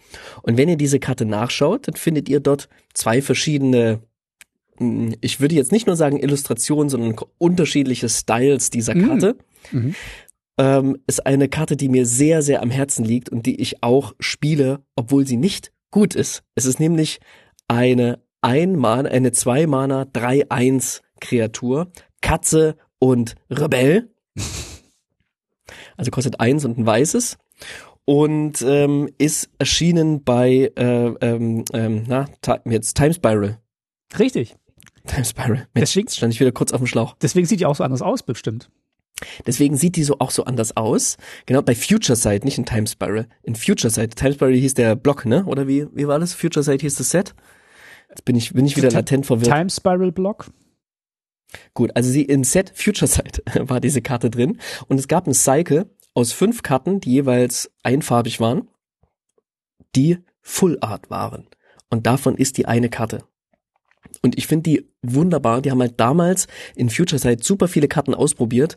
[0.42, 4.00] Und wenn ihr diese Karte nachschaut, dann findet ihr dort zwei verschiedene,
[4.78, 9.06] hm, ich würde jetzt nicht nur sagen Illustrationen, sondern unterschiedliche Styles dieser mhm.
[9.06, 9.36] Karte.
[9.70, 9.94] Mhm
[10.58, 14.14] ähm, ist eine Karte, die mir sehr, sehr am Herzen liegt und die ich auch
[14.20, 16.42] spiele, obwohl sie nicht gut ist.
[16.54, 17.20] Es ist nämlich
[17.68, 24.10] eine Ein-Mana, eine Zwei-Mana 3-1 Kreatur, Katze und Rebell.
[25.96, 27.38] Also kostet eins und ein weißes
[28.04, 32.28] und ähm, ist erschienen bei äh, ähm, ähm, na,
[32.64, 33.58] jetzt Time Spiral.
[34.18, 34.56] Richtig.
[35.06, 35.68] Time Spiral.
[35.74, 37.16] deswegen stand ich wieder kurz auf dem Schlauch.
[37.20, 38.70] Deswegen sieht die auch so anders aus, bestimmt.
[39.46, 41.16] Deswegen sieht die so auch so anders aus.
[41.46, 43.26] Genau, bei Future Sight, nicht in Time Spiral.
[43.42, 44.16] In Future Sight.
[44.16, 45.44] Time Spiral hieß der Block, ne?
[45.44, 46.34] Oder wie, wie war das?
[46.34, 47.34] Future Sight hieß das Set?
[48.08, 49.50] Jetzt bin ich, bin ich wieder latent verwirrt.
[49.50, 50.50] Time Spiral Block?
[51.74, 54.58] Gut, also sie im Set Future Sight war diese Karte drin.
[54.88, 58.68] Und es gab ein Cycle aus fünf Karten, die jeweils einfarbig waren,
[59.94, 61.46] die Full Art waren.
[61.90, 63.24] Und davon ist die eine Karte.
[64.22, 65.62] Und ich finde die wunderbar.
[65.62, 68.76] Die haben halt damals in Future Sight super viele Karten ausprobiert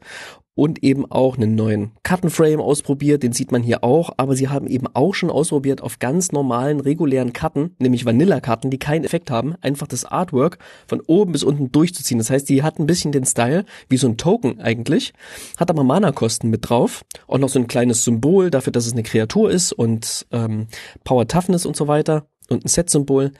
[0.56, 4.68] und eben auch einen neuen Kartenframe ausprobiert, den sieht man hier auch, aber sie haben
[4.68, 9.56] eben auch schon ausprobiert auf ganz normalen, regulären Karten, nämlich Vanilla-Karten, die keinen Effekt haben,
[9.62, 12.20] einfach das Artwork von oben bis unten durchzuziehen.
[12.20, 15.14] Das heißt, die hat ein bisschen den Style, wie so ein Token eigentlich,
[15.58, 19.04] hat aber Mana-Kosten mit drauf und noch so ein kleines Symbol dafür, dass es eine
[19.04, 20.68] Kreatur ist und ähm,
[21.04, 23.32] Power Toughness und so weiter und ein Set-Symbol.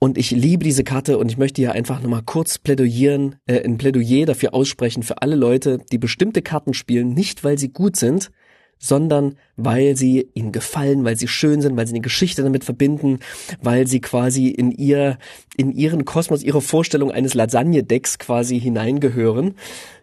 [0.00, 3.78] Und ich liebe diese Karte und ich möchte hier einfach nochmal kurz plädoyieren, äh, ein
[3.78, 8.30] Plädoyer dafür aussprechen für alle Leute, die bestimmte Karten spielen, nicht weil sie gut sind,
[8.78, 13.18] sondern weil sie ihnen gefallen, weil sie schön sind, weil sie eine Geschichte damit verbinden,
[13.60, 15.18] weil sie quasi in ihr,
[15.56, 19.54] in ihren Kosmos, ihre Vorstellung eines Lasagne-Decks quasi hineingehören.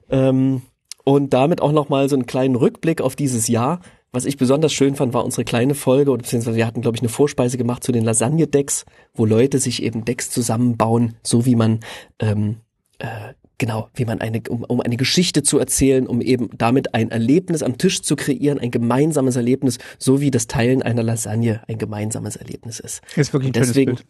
[0.09, 0.61] Ähm,
[1.05, 3.79] und damit auch nochmal so einen kleinen Rückblick auf dieses Jahr.
[4.15, 7.01] Was ich besonders schön fand, war unsere kleine Folge, oder beziehungsweise wir hatten, glaube ich,
[7.01, 11.81] eine Vorspeise gemacht zu den Lasagne-Decks, wo Leute sich eben Decks zusammenbauen, so wie man
[12.19, 12.61] ähm,
[12.99, 17.11] äh, genau, wie man eine, um, um eine Geschichte zu erzählen, um eben damit ein
[17.11, 21.77] Erlebnis am Tisch zu kreieren, ein gemeinsames Erlebnis, so wie das Teilen einer Lasagne ein
[21.77, 23.01] gemeinsames Erlebnis ist.
[23.17, 24.05] Ist wirklich ein deswegen, Bild.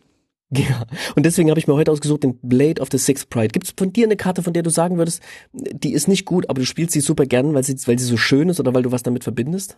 [0.56, 3.48] Ja, und deswegen habe ich mir heute ausgesucht den Blade of the Sixth Pride.
[3.48, 5.22] Gibt es von dir eine Karte, von der du sagen würdest,
[5.54, 8.18] die ist nicht gut, aber du spielst sie super gern, weil sie, weil sie so
[8.18, 9.78] schön ist oder weil du was damit verbindest?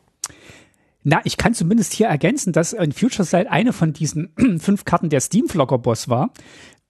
[1.03, 5.09] Na, ich kann zumindest hier ergänzen, dass in Future Sight eine von diesen fünf Karten
[5.09, 6.31] der Steamflocker Boss war,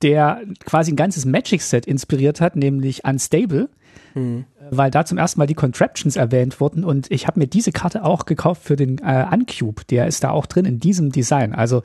[0.02, 3.70] der quasi ein ganzes Magic Set inspiriert hat, nämlich Unstable.
[4.14, 4.46] Mhm.
[4.70, 8.04] Weil da zum ersten Mal die Contraptions erwähnt wurden und ich habe mir diese Karte
[8.04, 9.84] auch gekauft für den äh, Uncube.
[9.90, 11.54] Der ist da auch drin in diesem Design.
[11.54, 11.84] Also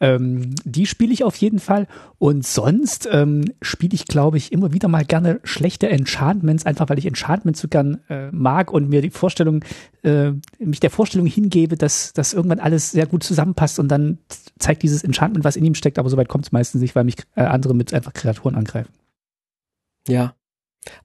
[0.00, 1.86] ähm, die spiele ich auf jeden Fall.
[2.18, 6.98] Und sonst ähm, spiele ich, glaube ich, immer wieder mal gerne schlechte Enchantments, einfach weil
[6.98, 9.64] ich Enchantments so gern äh, mag und mir die Vorstellung,
[10.02, 14.18] äh, mich der Vorstellung hingebe, dass das irgendwann alles sehr gut zusammenpasst und dann
[14.58, 17.16] zeigt dieses Enchantment, was in ihm steckt, aber soweit kommt es meistens nicht, weil mich
[17.34, 18.92] äh, andere mit einfach Kreaturen angreifen.
[20.08, 20.34] Ja,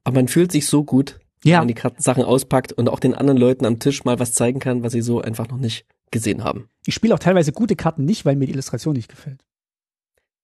[0.03, 1.53] aber man fühlt sich so gut, ja.
[1.53, 4.33] wenn man die Karten Sachen auspackt und auch den anderen Leuten am Tisch mal was
[4.33, 6.69] zeigen kann, was sie so einfach noch nicht gesehen haben.
[6.85, 9.43] Ich spiele auch teilweise gute Karten nicht, weil mir die Illustration nicht gefällt.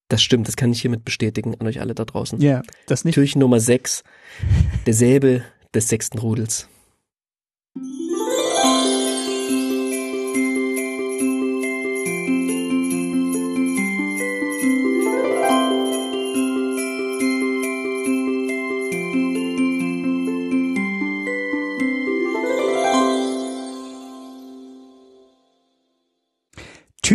[0.10, 2.40] Das stimmt, das kann ich hiermit bestätigen an euch alle da draußen.
[2.42, 3.16] Ja, das nicht.
[3.16, 4.04] Türchen Nummer 6,
[4.86, 5.44] der Säbel
[5.74, 6.68] des sechsten Rudels.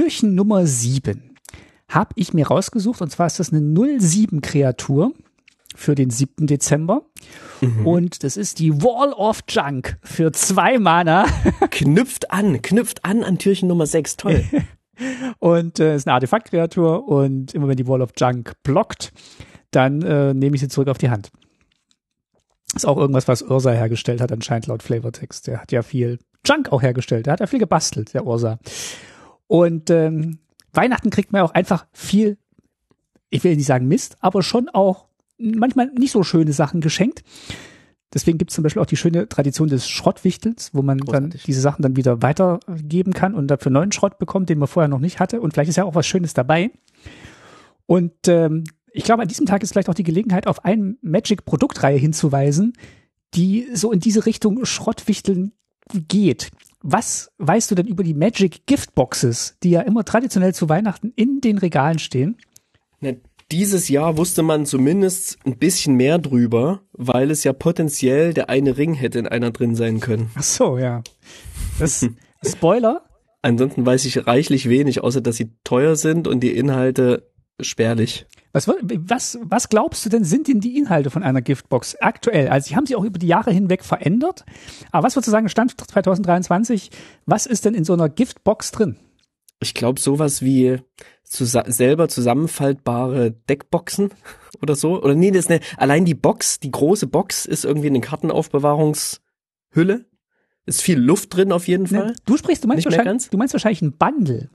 [0.09, 1.37] Türchen Nummer 7
[1.91, 3.61] habe ich mir rausgesucht und zwar ist das eine
[4.01, 5.13] 07 Kreatur
[5.77, 6.47] für den 7.
[6.47, 7.03] Dezember.
[7.61, 7.87] Mhm.
[7.87, 11.27] Und das ist die Wall of Junk für zwei Mana.
[11.71, 14.17] knüpft an, knüpft an an Türchen Nummer 6.
[14.17, 14.45] Toll.
[15.41, 19.13] und äh, ist eine Artefaktkreatur und immer wenn die Wall of Junk blockt,
[19.73, 21.29] dann äh, nehme ich sie zurück auf die Hand.
[22.75, 25.49] Ist auch irgendwas, was Ursa hergestellt hat, anscheinend laut Flavortext.
[25.49, 27.27] Der hat ja viel Junk auch hergestellt.
[27.27, 28.59] Der hat ja viel gebastelt, der Ursa.
[29.49, 30.39] Und ähm,
[30.73, 32.39] Weihnachten kriegt man auch einfach viel,
[33.31, 35.07] ich will nicht sagen Mist, aber schon auch
[35.39, 37.25] manchmal nicht so schöne Sachen geschenkt.
[38.13, 41.31] Deswegen gibt es zum Beispiel auch die schöne Tradition des Schrottwichtels, wo man Großartig.
[41.33, 44.89] dann diese Sachen dann wieder weitergeben kann und dafür neuen Schrott bekommt, den man vorher
[44.89, 45.41] noch nicht hatte.
[45.41, 46.71] Und vielleicht ist ja auch was Schönes dabei.
[47.87, 51.99] Und ähm, ich glaube, an diesem Tag ist vielleicht auch die Gelegenheit, auf eine Magic-Produktreihe
[51.99, 52.73] hinzuweisen,
[53.35, 55.53] die so in diese Richtung Schrottwichteln
[55.93, 56.51] geht.
[56.81, 61.13] Was weißt du denn über die Magic Gift Boxes, die ja immer traditionell zu Weihnachten
[61.17, 62.37] in den Regalen stehen?
[63.01, 63.13] Ja,
[63.51, 68.77] dieses Jahr wusste man zumindest ein bisschen mehr drüber, weil es ja potenziell der eine
[68.77, 70.31] Ring hätte in einer drin sein können.
[70.35, 71.03] Ach so, ja.
[71.79, 72.07] Das
[72.47, 73.05] Spoiler.
[73.41, 78.27] Ansonsten weiß ich reichlich wenig, außer dass sie teuer sind und die Inhalte spärlich.
[78.53, 82.49] Was, was, was glaubst du denn, sind denn die Inhalte von einer Giftbox aktuell?
[82.49, 84.45] Also, sie haben sich auch über die Jahre hinweg verändert.
[84.91, 86.91] Aber was würdest du sagen, Stand 2023,
[87.27, 88.97] was ist denn in so einer Giftbox drin?
[89.61, 90.79] Ich glaube, sowas wie
[91.25, 94.11] zus selber zusammenfaltbare Deckboxen
[94.63, 95.03] oder so.
[95.03, 100.07] Oder nee, das ist eine, allein die Box, die große Box ist irgendwie eine Kartenaufbewahrungshülle.
[100.65, 102.15] Ist viel Luft drin auf jeden Fall.
[102.27, 104.51] du sprichst, du meinst, wahrscheinlich, du meinst wahrscheinlich ein Bundle.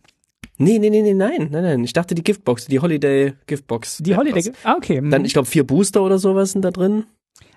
[0.58, 1.84] Nee, nee, nee, nee, nein, nein, nein.
[1.84, 3.98] Ich dachte die Giftbox, die Holiday Giftbox.
[3.98, 5.02] Die Holiday, ah, okay.
[5.02, 5.26] Dann, mhm.
[5.26, 7.06] ich glaube, vier Booster oder sowas sind da drin.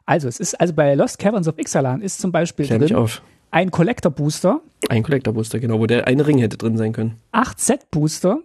[0.07, 3.23] Also, es ist, also bei Lost Caverns of Ixalan ist zum Beispiel Klär drin auf.
[3.51, 4.61] ein Collector Booster.
[4.89, 7.17] Ein Collector Booster, genau, wo der eine Ring hätte drin sein können.
[7.33, 8.39] Acht Set Booster.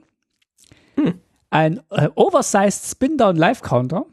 [0.95, 1.13] Hm.
[1.49, 4.05] Ein äh, Oversized Spin-Down Live Counter.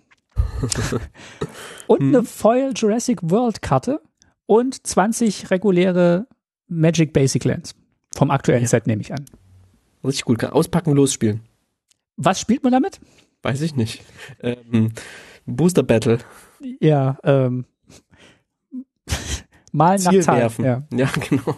[1.88, 2.14] und hm.
[2.14, 4.00] eine Foil Jurassic World Karte.
[4.46, 6.26] Und 20 reguläre
[6.68, 7.74] Magic Basic Lands.
[8.14, 8.68] Vom aktuellen ja.
[8.68, 9.24] Set nehme ich an.
[10.04, 10.38] Richtig.
[10.38, 11.40] Kann auspacken, losspielen.
[12.16, 13.00] Was spielt man damit?
[13.42, 14.02] weiß ich nicht.
[14.42, 14.92] Ähm,
[15.46, 16.18] Booster Battle.
[16.80, 17.64] Ja, ähm,
[19.72, 20.40] mal nach Ziel Zahlen.
[20.40, 20.64] werfen.
[20.64, 20.82] Ja.
[20.92, 21.56] ja, genau.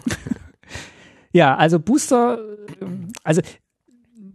[1.33, 2.39] ja, also Booster,
[2.81, 3.41] ähm, also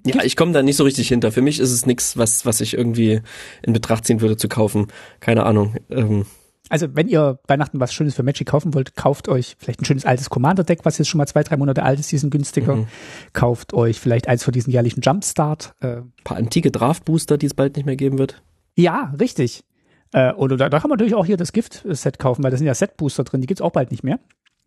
[0.04, 1.32] Ja, ich komme da nicht so richtig hinter.
[1.32, 3.22] Für mich ist es nichts, was, was ich irgendwie
[3.62, 4.88] in Betracht ziehen würde zu kaufen.
[5.20, 5.76] Keine Ahnung.
[5.88, 6.26] Ähm,
[6.68, 10.04] Also wenn ihr Weihnachten was Schönes für Magic kaufen wollt, kauft euch vielleicht ein schönes
[10.04, 12.76] altes Commander-Deck, was jetzt schon mal zwei, drei Monate alt ist, diesen günstiger.
[12.76, 12.86] Mhm.
[13.32, 15.74] Kauft euch vielleicht eins von diesen jährlichen Jumpstart.
[15.80, 18.42] Äh, paar antike Draft-Booster, die es bald nicht mehr geben wird.
[18.74, 19.64] ja, richtig.
[20.12, 22.66] Äh, oder da, da kann man natürlich auch hier das Gift-Set kaufen, weil da sind
[22.66, 24.18] ja Set-Booster drin, die gibt's auch bald nicht mehr.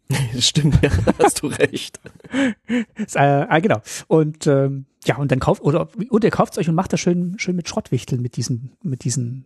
[0.39, 0.89] Stimmt, ja,
[1.21, 1.99] hast du recht.
[2.67, 3.81] Äh, ah, genau.
[4.07, 7.39] Und ähm, ja, und dann kauft, oder, oder ihr kauft euch und macht das schön,
[7.39, 9.45] schön mit Schrottwichteln, mit diesen, mit diesen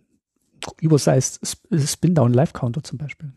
[0.82, 3.32] Übersized Sp- Spin-Down Live-Counter zum Beispiel.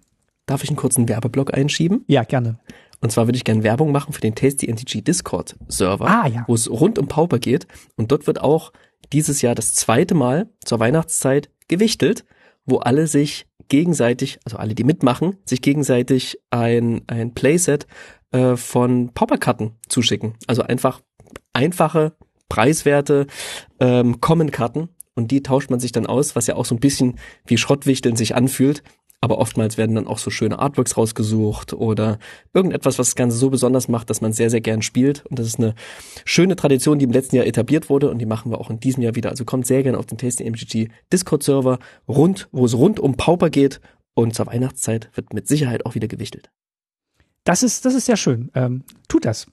[0.46, 2.04] Darf ich einen kurzen Werbeblock einschieben?
[2.06, 2.58] Ja, gerne.
[3.00, 6.44] Und zwar würde ich gerne Werbung machen für den Tasty NTG Discord Server, Ah, ja.
[6.46, 7.66] wo es rund um Pauper geht.
[7.96, 8.72] Und dort wird auch
[9.12, 12.24] dieses Jahr das zweite Mal zur Weihnachtszeit gewichtelt,
[12.64, 17.86] wo alle sich gegenseitig, also alle, die mitmachen, sich gegenseitig ein, ein Playset
[18.32, 20.34] äh, von Pauperkarten zuschicken.
[20.46, 21.00] Also einfach
[21.52, 22.12] einfache,
[22.48, 23.26] preiswerte
[23.80, 27.18] ähm, Common-Karten und die tauscht man sich dann aus, was ja auch so ein bisschen
[27.46, 28.82] wie Schrottwichteln sich anfühlt.
[29.22, 32.18] Aber oftmals werden dann auch so schöne Artworks rausgesucht oder
[32.52, 35.24] irgendetwas, was das Ganze so besonders macht, dass man sehr, sehr gern spielt.
[35.26, 35.74] Und das ist eine
[36.26, 39.02] schöne Tradition, die im letzten Jahr etabliert wurde und die machen wir auch in diesem
[39.02, 39.30] Jahr wieder.
[39.30, 43.48] Also kommt sehr gerne auf den Tasty MGG Discord-Server rund, wo es rund um Pauper
[43.48, 43.80] geht
[44.14, 46.50] und zur Weihnachtszeit wird mit Sicherheit auch wieder gewichtelt.
[47.44, 48.50] Das ist, das ist sehr schön.
[48.54, 49.46] Ähm, tut das.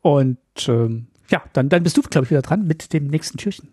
[0.00, 3.68] Und ähm, ja, dann, dann bist du, glaube ich, wieder dran mit dem nächsten Türchen.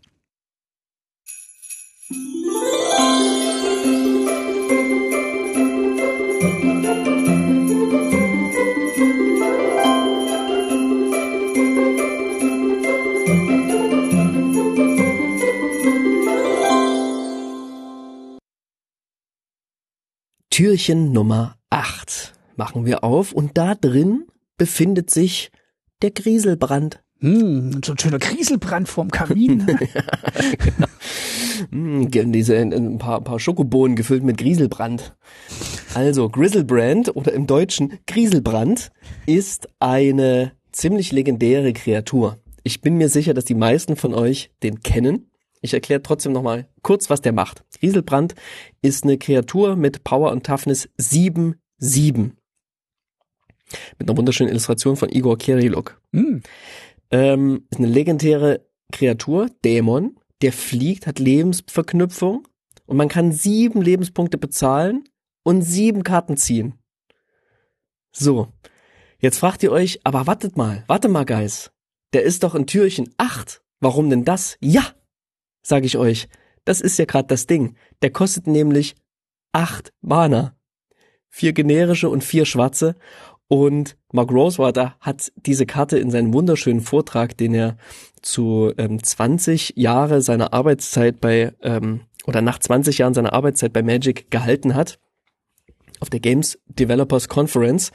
[20.49, 24.25] Türchen Nummer 8 machen wir auf und da drin
[24.57, 25.51] befindet sich
[26.01, 27.03] der Grieselbrand.
[27.21, 29.65] Hm, so ein schöner Grieselbrand vorm Kamin.
[31.71, 35.15] Hm, diese ein paar, paar Schokobohnen gefüllt mit Grieselbrand.
[35.93, 38.91] Also Grizzlebrand oder im Deutschen Grieselbrand
[39.25, 42.39] ist eine ziemlich legendäre Kreatur.
[42.63, 45.31] Ich bin mir sicher, dass die meisten von euch den kennen.
[45.61, 47.65] Ich erkläre trotzdem nochmal kurz, was der macht.
[47.79, 48.35] Grieselbrand
[48.81, 52.37] ist eine Kreatur mit Power und Toughness 7, 7.
[53.97, 56.01] Mit einer wunderschönen Illustration von Igor Kiriluk.
[56.13, 56.41] hm.
[57.11, 62.47] Ähm, ist eine legendäre Kreatur, Dämon, der fliegt, hat Lebensverknüpfung
[62.85, 65.03] und man kann sieben Lebenspunkte bezahlen
[65.43, 66.75] und sieben Karten ziehen.
[68.11, 68.47] So.
[69.19, 71.71] Jetzt fragt ihr euch, aber wartet mal, warte mal, Guys.
[72.13, 73.61] Der ist doch in Türchen 8.
[73.81, 74.57] Warum denn das?
[74.61, 74.93] Ja,
[75.61, 76.27] sage ich euch.
[76.65, 77.75] Das ist ja gerade das Ding.
[78.01, 78.95] Der kostet nämlich
[79.51, 80.55] acht Mana.
[81.27, 82.95] Vier generische und vier schwarze.
[83.49, 87.77] Und Mark Rosewater hat diese Karte in seinem wunderschönen Vortrag, den er
[88.21, 93.81] zu ähm, 20 Jahre seiner Arbeitszeit bei, ähm, oder nach 20 Jahren seiner Arbeitszeit bei
[93.81, 94.99] Magic gehalten hat,
[95.99, 97.91] auf der Games Developers Conference.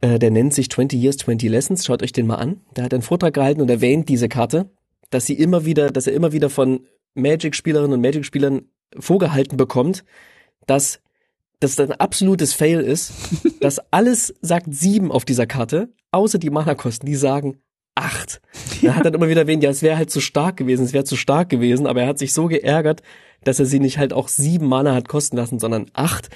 [0.00, 1.84] Äh, der nennt sich 20 Years, 20 Lessons.
[1.84, 2.60] Schaut euch den mal an.
[2.76, 4.70] Der hat einen Vortrag gehalten und erwähnt diese Karte,
[5.10, 8.62] dass sie immer wieder, dass er immer wieder von Magic-Spielerinnen und Magic-Spielern
[8.96, 10.04] vorgehalten bekommt,
[10.66, 11.00] dass
[11.60, 13.12] das ein absolutes Fail ist,
[13.60, 17.58] dass alles sagt sieben auf dieser Karte, außer die Mana-Kosten, die sagen
[17.94, 18.40] acht.
[18.82, 21.02] Er hat dann immer wieder erwähnt, ja, es wäre halt zu stark gewesen, es wäre
[21.02, 23.02] zu stark gewesen, aber er hat sich so geärgert,
[23.42, 26.28] dass er sie nicht halt auch sieben Mana hat kosten lassen, sondern acht.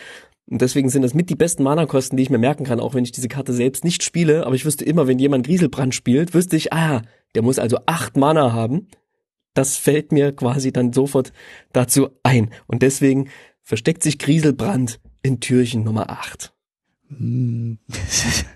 [0.50, 3.04] Und deswegen sind das mit die besten Mana-Kosten, die ich mir merken kann, auch wenn
[3.04, 4.44] ich diese Karte selbst nicht spiele.
[4.44, 7.02] Aber ich wüsste immer, wenn jemand Grieselbrand spielt, wüsste ich, ah,
[7.34, 8.88] der muss also acht Mana haben.
[9.54, 11.32] Das fällt mir quasi dann sofort
[11.72, 12.50] dazu ein.
[12.66, 13.28] Und deswegen
[13.62, 16.52] versteckt sich Grieselbrand in Türchen Nummer 8.
[17.08, 17.78] Hm.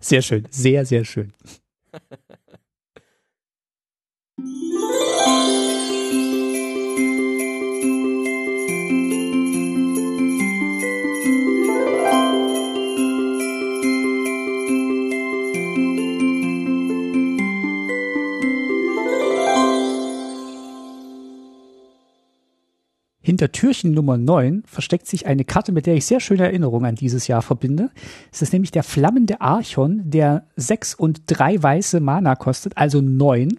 [0.00, 1.32] Sehr schön, sehr, sehr schön.
[23.22, 26.94] Hinter Türchen Nummer 9 versteckt sich eine Karte, mit der ich sehr schöne Erinnerungen an
[26.96, 27.90] dieses Jahr verbinde.
[28.32, 33.58] Es ist nämlich der flammende Archon, der sechs und drei weiße Mana kostet, also neun.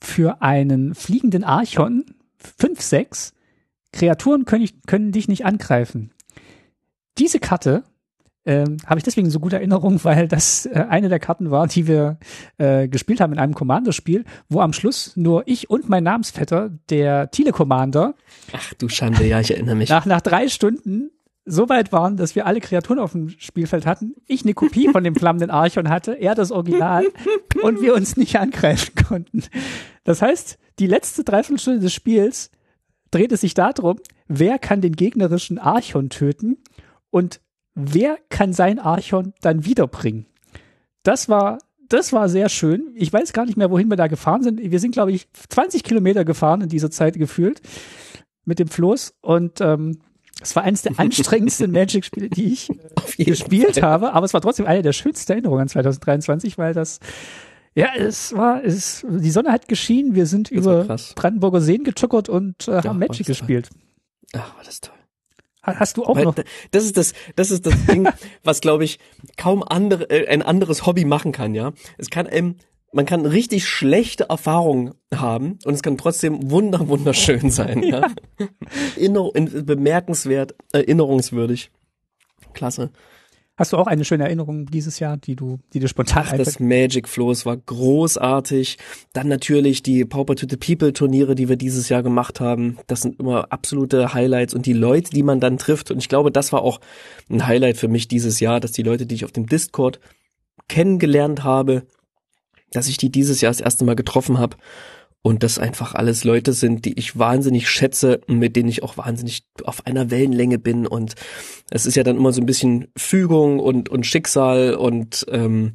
[0.00, 2.06] Für einen fliegenden Archon,
[2.38, 3.34] fünf, sechs.
[3.92, 6.12] Kreaturen können, ich, können dich nicht angreifen.
[7.18, 7.82] Diese Karte
[8.46, 11.86] ähm, habe ich deswegen so gute Erinnerungen, weil das äh, eine der Karten war, die
[11.86, 12.18] wir
[12.58, 17.30] äh, gespielt haben in einem Commander-Spiel, wo am Schluss nur ich und mein Namensvetter, der
[17.30, 18.14] Tile-Commander,
[18.52, 19.88] Ach du Schande, ja, ich erinnere mich.
[19.88, 21.10] nach, nach drei Stunden
[21.44, 25.02] so weit waren, dass wir alle Kreaturen auf dem Spielfeld hatten, ich eine Kopie von
[25.04, 27.04] dem flammenden Archon hatte, er das Original
[27.62, 29.42] und wir uns nicht angreifen konnten.
[30.04, 32.50] Das heißt, die letzte Dreiviertelstunde des Spiels
[33.10, 36.58] dreht es sich darum, wer kann den gegnerischen Archon töten
[37.10, 37.40] und
[37.92, 40.26] wer kann sein Archon dann wiederbringen.
[41.02, 41.58] Das war,
[41.88, 42.92] das war sehr schön.
[42.94, 44.60] Ich weiß gar nicht mehr, wohin wir da gefahren sind.
[44.60, 47.60] Wir sind, glaube ich, 20 Kilometer gefahren in dieser Zeit gefühlt
[48.44, 49.98] mit dem Floß und ähm,
[50.42, 52.68] es war eines der anstrengendsten Magic-Spiele, die ich
[53.18, 53.82] gespielt Fall.
[53.82, 57.00] habe, aber es war trotzdem eine der schönsten Erinnerungen an 2023, weil das,
[57.74, 60.96] ja, es war, es, die Sonne hat geschienen, wir sind Das über.
[61.14, 63.34] Brandenburger Seen getuckert und äh, haben Magic toll.
[63.34, 63.70] gespielt.
[64.32, 64.94] Ach, war das toll.
[65.64, 66.34] Ha- Hast du auch Weil, noch?
[66.70, 68.08] das ist das, das ist das Ding,
[68.44, 68.98] was glaube ich
[69.36, 71.72] kaum andere, äh, ein anderes Hobby machen kann, ja.
[71.98, 72.56] Es kann ähm,
[72.92, 78.06] man kann richtig schlechte Erfahrungen haben und es kann trotzdem wunder wunderschön sein, ja.
[78.96, 81.70] Inner, in, bemerkenswert, erinnerungswürdig.
[82.52, 82.90] Klasse.
[83.60, 86.46] Hast du auch eine schöne Erinnerung dieses Jahr, die du, die dir spontan Ach, einfällt?
[86.46, 88.78] das Magic Flows war großartig.
[89.12, 92.78] Dann natürlich die Pauper to the People Turniere, die wir dieses Jahr gemacht haben.
[92.86, 95.90] Das sind immer absolute Highlights und die Leute, die man dann trifft.
[95.90, 96.80] Und ich glaube, das war auch
[97.28, 100.00] ein Highlight für mich dieses Jahr, dass die Leute, die ich auf dem Discord
[100.70, 101.82] kennengelernt habe,
[102.72, 104.56] dass ich die dieses Jahr das erste Mal getroffen habe.
[105.22, 109.44] Und das einfach alles Leute sind, die ich wahnsinnig schätze mit denen ich auch wahnsinnig
[109.64, 110.86] auf einer Wellenlänge bin.
[110.86, 111.14] Und
[111.70, 115.74] es ist ja dann immer so ein bisschen Fügung und, und Schicksal und ähm,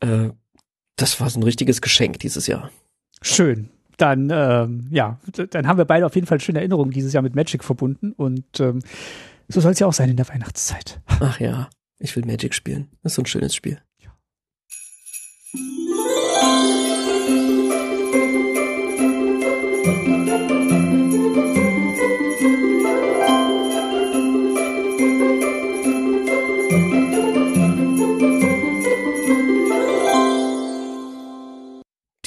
[0.00, 0.30] äh,
[0.96, 2.70] das war so ein richtiges Geschenk dieses Jahr.
[3.22, 3.70] Schön.
[3.98, 5.18] Dann, ähm, ja,
[5.50, 8.60] dann haben wir beide auf jeden Fall schöne Erinnerungen dieses Jahr mit Magic verbunden und
[8.60, 8.80] ähm,
[9.48, 11.00] so soll es ja auch sein in der Weihnachtszeit.
[11.06, 11.68] Ach ja,
[11.98, 12.88] ich will Magic spielen.
[13.02, 13.80] Das ist so ein schönes Spiel.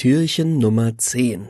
[0.02, 1.48] Türchen Nummer 10.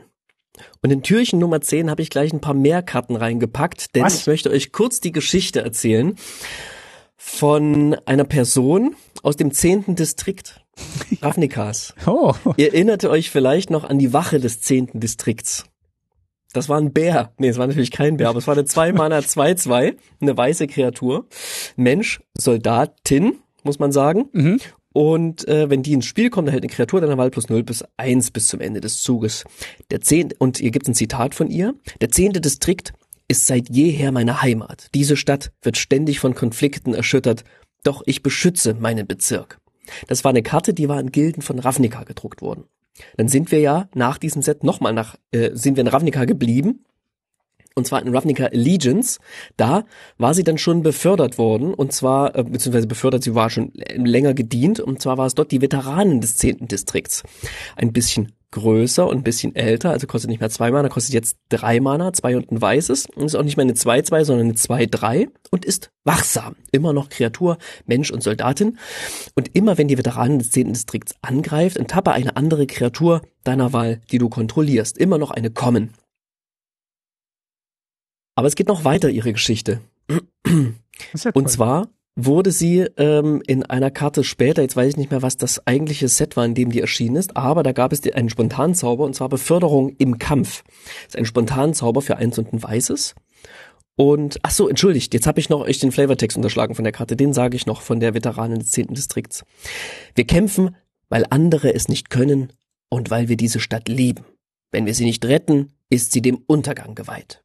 [0.83, 4.19] Und in Türchen Nummer 10 habe ich gleich ein paar mehr Karten reingepackt, denn Was?
[4.19, 6.15] ich möchte euch kurz die Geschichte erzählen
[7.17, 9.95] von einer Person aus dem 10.
[9.95, 10.63] Distrikt,
[11.23, 11.95] Ravnikas.
[12.05, 14.99] Oh, Ihr erinnert euch vielleicht noch an die Wache des 10.
[14.99, 15.65] Distrikts.
[16.53, 17.33] Das war ein Bär.
[17.39, 20.67] Nee, es war natürlich kein Bär, aber es war eine 2 Mana 2-2, eine weiße
[20.67, 21.25] Kreatur.
[21.75, 24.29] Mensch, Soldatin, muss man sagen.
[24.31, 24.59] mhm.
[24.93, 27.83] Und äh, wenn die ins Spiel kommt, erhält eine Kreatur deiner Wahl plus 0 bis
[27.97, 29.43] 1 bis zum Ende des Zuges.
[29.91, 31.73] Der zehnte, und hier gibt ein Zitat von ihr.
[31.99, 32.93] Der zehnte Distrikt
[33.27, 34.87] ist seit jeher meine Heimat.
[34.93, 37.43] Diese Stadt wird ständig von Konflikten erschüttert,
[37.83, 39.57] doch ich beschütze meinen Bezirk.
[40.07, 42.65] Das war eine Karte, die war in Gilden von Ravnica gedruckt worden.
[43.17, 46.85] Dann sind wir ja nach diesem Set nochmal nach, äh, sind wir in Ravnica geblieben
[47.75, 49.19] und zwar in Ravnica Allegiance.
[49.57, 49.85] Da
[50.17, 54.33] war sie dann schon befördert worden und zwar, äh, beziehungsweise befördert, sie war schon länger
[54.33, 56.67] gedient und zwar war es dort die Veteranen des 10.
[56.67, 57.23] Distrikts.
[57.75, 61.37] Ein bisschen größer und ein bisschen älter, also kostet nicht mehr zwei Mana, kostet jetzt
[61.49, 64.55] drei Mana, zwei und ein weißes und ist auch nicht mehr eine 2-2, sondern eine
[64.55, 66.55] 2-3 und ist wachsam.
[66.71, 67.57] Immer noch Kreatur,
[67.87, 68.77] Mensch und Soldatin.
[69.35, 70.73] Und immer wenn die Veteranen des 10.
[70.73, 74.99] Distrikts angreift, enttappe eine andere Kreatur deiner Wahl, die du kontrollierst.
[74.99, 75.89] Immer noch eine Common.
[78.35, 79.81] Aber es geht noch weiter, ihre Geschichte.
[80.09, 85.21] Ja Und zwar wurde sie ähm, in einer Karte später, jetzt weiß ich nicht mehr,
[85.21, 88.29] was das eigentliche Set war, in dem die erschienen ist, aber da gab es einen
[88.29, 90.63] Spontanzauber und zwar Beförderung im Kampf.
[91.05, 93.15] Das ist ein Spontanzauber für eins und ein weißes.
[93.95, 97.15] Und ach so, entschuldigt, jetzt habe ich noch euch den Flavortext unterschlagen von der Karte,
[97.15, 98.87] den sage ich noch von der Veteranin des 10.
[98.93, 99.43] Distrikts.
[100.15, 100.75] Wir kämpfen,
[101.09, 102.53] weil andere es nicht können
[102.89, 104.25] und weil wir diese Stadt lieben.
[104.71, 107.42] Wenn wir sie nicht retten, ist sie dem Untergang geweiht.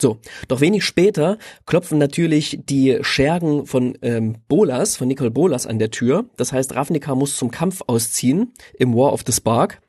[0.00, 1.36] So, doch wenig später
[1.66, 6.24] klopfen natürlich die Schergen von ähm, Bolas, von Nicole Bolas an der Tür.
[6.36, 9.80] Das heißt, Ravnica muss zum Kampf ausziehen im War of the Spark.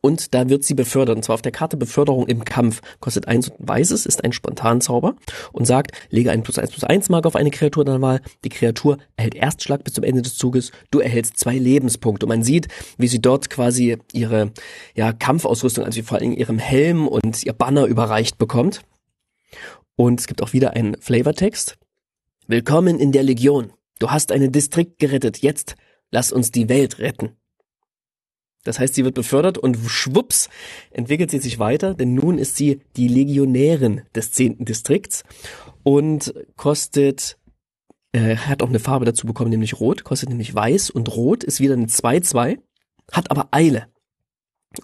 [0.00, 1.16] Und da wird sie befördert.
[1.16, 2.80] Und zwar auf der Karte Beförderung im Kampf.
[3.00, 5.16] Kostet eins und weißes, ist ein Spontanzauber
[5.52, 8.20] und sagt, lege einen plus eins plus eins Mark auf eine Kreatur deiner Wahl.
[8.44, 10.72] Die Kreatur erhält Erstschlag bis zum Ende des Zuges.
[10.90, 12.26] Du erhältst zwei Lebenspunkte.
[12.26, 14.52] Und man sieht, wie sie dort quasi ihre
[14.94, 18.82] ja, Kampfausrüstung, also vor allem ihrem Helm und ihr Banner überreicht bekommt.
[19.96, 21.78] Und es gibt auch wieder einen Flavortext.
[22.46, 23.72] Willkommen in der Legion.
[23.98, 25.38] Du hast einen Distrikt gerettet.
[25.38, 25.76] Jetzt
[26.10, 27.36] lass uns die Welt retten.
[28.64, 30.48] Das heißt, sie wird befördert und schwupps
[30.90, 34.64] entwickelt sie sich weiter, denn nun ist sie die Legionärin des 10.
[34.64, 35.24] Distrikts
[35.82, 37.38] und kostet
[38.12, 41.60] äh, hat auch eine Farbe dazu bekommen, nämlich Rot, kostet nämlich Weiß und Rot ist
[41.60, 42.58] wieder eine 2-2,
[43.10, 43.91] hat aber Eile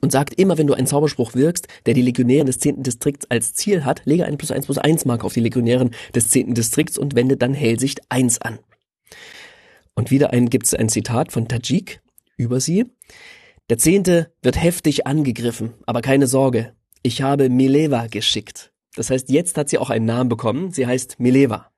[0.00, 2.82] und sagt immer, wenn du einen Zauberspruch wirkst, der die Legionären des 10.
[2.82, 6.28] Distrikts als Ziel hat, lege eine plus 1 plus 1 Marke auf die Legionären des
[6.30, 6.54] 10.
[6.54, 8.58] Distrikts und wende dann Hellsicht 1 an.
[9.94, 12.00] Und wieder ein, gibt's ein Zitat von Tajik
[12.36, 12.86] über sie.
[13.70, 16.72] Der Zehnte wird heftig angegriffen, aber keine Sorge,
[17.02, 18.72] ich habe Mileva geschickt.
[18.96, 21.70] Das heißt, jetzt hat sie auch einen Namen bekommen, sie heißt Mileva.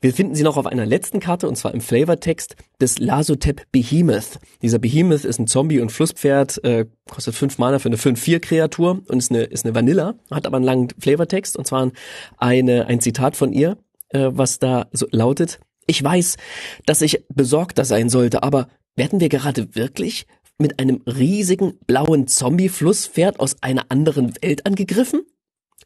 [0.00, 4.38] Wir finden sie noch auf einer letzten Karte, und zwar im Flavortext des Lasotep Behemoth.
[4.62, 9.18] Dieser Behemoth ist ein Zombie- und Flusspferd, äh, kostet fünf Mana für eine 5-4-Kreatur und
[9.18, 11.90] ist eine, ist eine Vanilla, hat aber einen langen Flavortext, und zwar
[12.36, 13.78] eine, ein Zitat von ihr,
[14.10, 16.36] äh, was da so lautet, ich weiß,
[16.84, 20.26] dass ich besorgter sein sollte, aber werden wir gerade wirklich
[20.58, 25.22] mit einem riesigen blauen Zombie-Flusspferd aus einer anderen Welt angegriffen?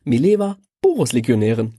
[0.04, 1.74] Mileva, Boros-Legionärin.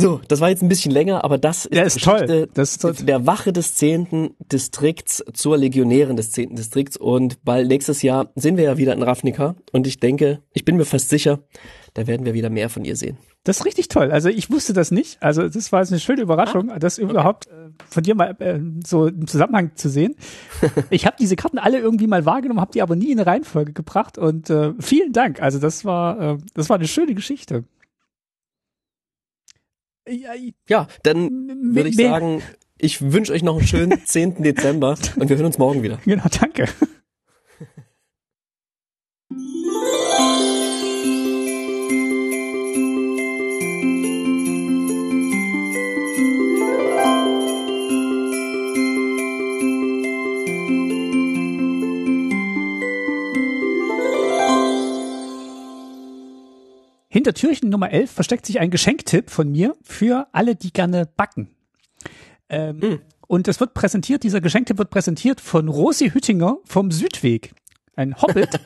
[0.00, 2.48] So, das war jetzt ein bisschen länger, aber das ist, ja, ist toll.
[2.54, 2.94] Das ist toll.
[3.00, 8.56] der Wache des zehnten Distrikts zur Legionärin des zehnten Distrikts und bald nächstes Jahr sind
[8.58, 11.40] wir ja wieder in Ravnica und ich denke, ich bin mir fast sicher,
[11.94, 13.18] da werden wir wieder mehr von ihr sehen.
[13.42, 14.12] Das ist richtig toll.
[14.12, 15.20] Also ich wusste das nicht.
[15.22, 17.10] Also das war eine schöne Überraschung, ah, das okay.
[17.10, 20.14] überhaupt äh, von dir mal äh, so im Zusammenhang zu sehen.
[20.90, 23.72] ich habe diese Karten alle irgendwie mal wahrgenommen, habe die aber nie in eine Reihenfolge
[23.72, 25.42] gebracht und äh, vielen Dank.
[25.42, 27.64] Also das war äh, das war eine schöne Geschichte.
[30.68, 31.30] Ja, dann
[31.74, 32.42] würde ich sagen,
[32.78, 34.42] ich wünsche euch noch einen schönen 10.
[34.42, 35.98] Dezember und wir hören uns morgen wieder.
[36.04, 36.66] Genau, danke.
[57.28, 61.50] Hinter Türchen Nummer 11 versteckt sich ein Geschenktipp von mir für alle, die gerne backen.
[62.48, 63.00] Ähm, mhm.
[63.26, 67.52] Und es wird präsentiert, dieser Geschenktipp wird präsentiert von Rosi Hüttinger vom Südweg.
[67.96, 68.58] Ein Hobbit.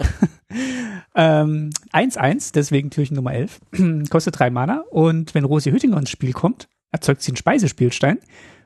[1.13, 1.73] 1-1,
[2.23, 3.59] ähm, deswegen Türchen Nummer 11.
[4.11, 4.85] Kostet drei Mana.
[4.91, 8.21] Und wenn Rosi Hüttinger ins Spiel kommt, erzeugt sie einen Speisespielstein.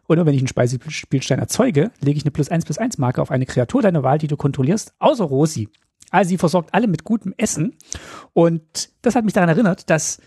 [0.09, 3.31] Oder wenn ich einen Speisespielstein erzeuge, lege ich eine plus 1 plus 1 Marke auf
[3.31, 5.71] eine Kreatur deiner Wahl, die du kontrollierst, außer Rosi.
[6.11, 7.77] Also sie versorgt alle mit gutem Essen.
[8.33, 10.19] Und das hat mich daran erinnert, dass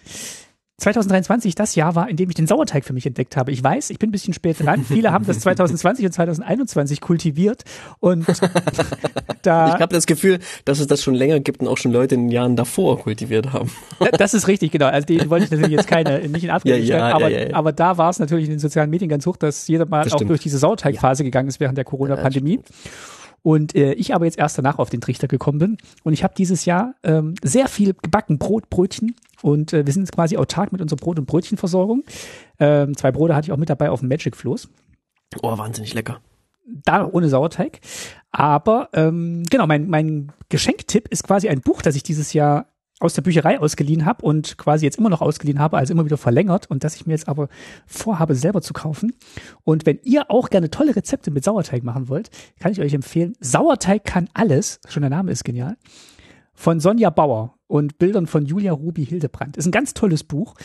[0.79, 3.51] 2023 das Jahr war, in dem ich den Sauerteig für mich entdeckt habe.
[3.51, 4.83] Ich weiß, ich bin ein bisschen spät dran.
[4.83, 7.63] Viele haben das 2020 und 2021 kultiviert
[7.99, 8.25] und
[9.41, 9.75] da.
[9.75, 12.23] Ich habe das Gefühl, dass es das schon länger gibt und auch schon Leute in
[12.23, 13.69] den Jahren davor kultiviert haben.
[14.17, 14.87] Das ist richtig, genau.
[14.87, 17.71] Also die wollte ich natürlich jetzt keine, nicht in Abrede ja, ja, aber, ja, aber
[17.71, 20.21] da war es natürlich in den sozialen Medien ganz hoch, dass jeder mal das auch
[20.21, 22.61] durch diese Sauerteigphase gegangen ist während der Corona-Pandemie.
[23.41, 25.77] Und äh, ich aber jetzt erst danach auf den Trichter gekommen bin.
[26.03, 29.15] Und ich habe dieses Jahr ähm, sehr viel gebacken, Brot, Brötchen.
[29.41, 32.03] Und äh, wir sind jetzt quasi autark mit unserer Brot- und Brötchenversorgung.
[32.59, 34.69] Ähm, zwei Brote hatte ich auch mit dabei auf dem Magic Floß.
[35.41, 36.19] Oh, wahnsinnig lecker.
[36.65, 37.79] Da ohne Sauerteig.
[38.31, 42.67] Aber ähm, genau, mein, mein Geschenktipp ist quasi ein Buch, das ich dieses Jahr
[42.99, 46.17] aus der Bücherei ausgeliehen habe und quasi jetzt immer noch ausgeliehen habe, also immer wieder
[46.17, 47.47] verlängert und das ich mir jetzt aber
[47.87, 49.13] vorhabe, selber zu kaufen.
[49.63, 52.29] Und wenn ihr auch gerne tolle Rezepte mit Sauerteig machen wollt,
[52.59, 55.77] kann ich euch empfehlen, Sauerteig kann alles, schon der Name ist genial,
[56.53, 59.55] von Sonja Bauer und Bildern von Julia Ruby Hildebrand.
[59.55, 60.55] Ist ein ganz tolles Buch,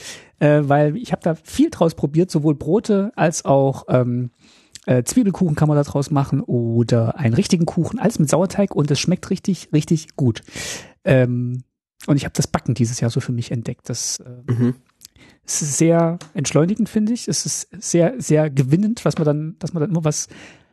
[0.40, 4.30] äh, weil ich habe da viel draus probiert, sowohl Brote als auch ähm,
[4.86, 8.90] äh, Zwiebelkuchen kann man da draus machen oder einen richtigen Kuchen, alles mit Sauerteig und
[8.90, 10.42] es schmeckt richtig, richtig gut.
[11.04, 11.62] Ähm,
[12.06, 13.88] und ich habe das Backen dieses Jahr so für mich entdeckt.
[13.88, 14.74] Das äh, mhm.
[15.44, 17.28] ist sehr entschleunigend, finde ich.
[17.28, 20.28] Es ist sehr, sehr gewinnend, was man dann, dass man dann immer was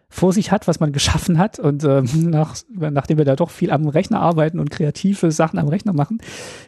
[0.09, 1.57] vor sich hat, was man geschaffen hat.
[1.57, 5.69] Und äh, nach, nachdem wir da doch viel am Rechner arbeiten und kreative Sachen am
[5.69, 6.21] Rechner machen,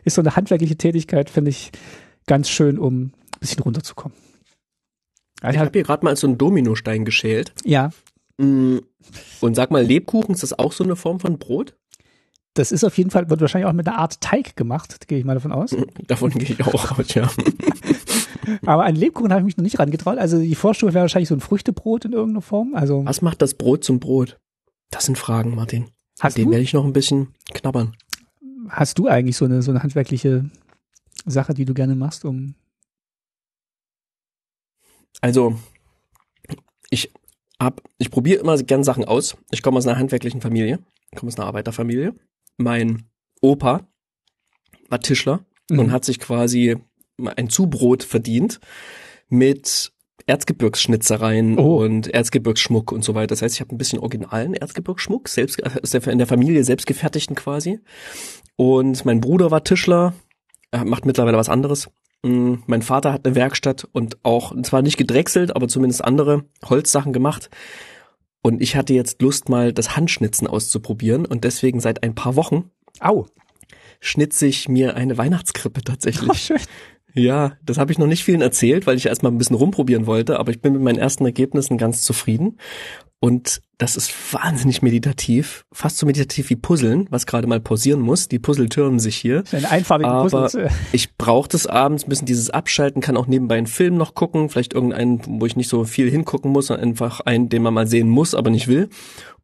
[0.06, 1.72] ist so eine handwerkliche Tätigkeit, finde ich,
[2.26, 4.18] ganz schön, um ein bisschen runterzukommen.
[5.42, 7.54] Also ich habe hier gerade mal so einen Dominostein geschält.
[7.66, 7.90] Ja.
[8.38, 8.78] Mm,
[9.42, 11.76] und sag mal, Lebkuchen, ist das auch so eine Form von Brot?
[12.56, 15.26] Das ist auf jeden Fall, wird wahrscheinlich auch mit einer Art Teig gemacht, gehe ich
[15.26, 15.76] mal davon aus.
[16.08, 17.30] Davon gehe ich auch aus, ja.
[18.66, 20.18] Aber an Lebkuchen habe ich mich noch nicht rangetraut.
[20.18, 22.76] Also die Vorstufe wäre wahrscheinlich so ein Früchtebrot in irgendeiner Form.
[22.76, 24.38] Also Was macht das Brot zum Brot?
[24.92, 25.86] Das sind Fragen, Martin.
[26.20, 27.96] Hast Den werde ich noch ein bisschen knabbern.
[28.70, 30.50] Hast du eigentlich so eine, so eine handwerkliche
[31.26, 32.56] Sache, die du gerne machst, um
[35.22, 35.56] also,
[36.90, 37.14] ich
[37.60, 39.38] hab, ich probiere immer gern Sachen aus.
[39.52, 40.80] Ich komme aus einer handwerklichen Familie,
[41.12, 42.14] ich komme aus einer Arbeiterfamilie
[42.58, 43.04] mein
[43.42, 43.88] Opa
[44.90, 45.80] war Tischler mhm.
[45.80, 46.78] und hat sich quasi
[47.36, 48.60] ein Zubrot verdient
[49.30, 49.92] mit
[50.26, 51.84] Erzgebirgsschnitzereien oh.
[51.84, 53.28] und Erzgebirgsschmuck und so weiter.
[53.28, 57.80] Das heißt, ich habe ein bisschen originalen Erzgebirgsschmuck, selbst in der Familie selbst gefertigten quasi.
[58.56, 60.14] Und mein Bruder war Tischler,
[60.72, 61.90] er macht mittlerweile was anderes.
[62.24, 67.14] Mm, Mein Vater hat eine Werkstatt und auch, zwar nicht gedrechselt, aber zumindest andere Holzsachen
[67.14, 67.50] gemacht.
[68.44, 72.70] Und ich hatte jetzt Lust, mal das Handschnitzen auszuprobieren und deswegen seit ein paar Wochen
[73.00, 73.26] Au.
[74.02, 76.30] schnitze ich mir eine Weihnachtskrippe tatsächlich.
[76.30, 76.60] Oh, schön.
[77.16, 80.40] Ja, das habe ich noch nicht vielen erzählt, weil ich erstmal ein bisschen rumprobieren wollte,
[80.40, 82.58] aber ich bin mit meinen ersten Ergebnissen ganz zufrieden.
[83.20, 88.30] Und das ist wahnsinnig meditativ, fast so meditativ wie Puzzeln, was gerade mal pausieren muss.
[88.30, 89.44] Die Puzzle türmen sich hier.
[89.52, 90.70] Ein einfarbigen Aber Puzzle.
[90.94, 94.48] ich brauche das abends, ein bisschen dieses Abschalten, kann auch nebenbei einen Film noch gucken,
[94.48, 97.86] vielleicht irgendeinen, wo ich nicht so viel hingucken muss, sondern einfach einen, den man mal
[97.86, 98.88] sehen muss, aber nicht will.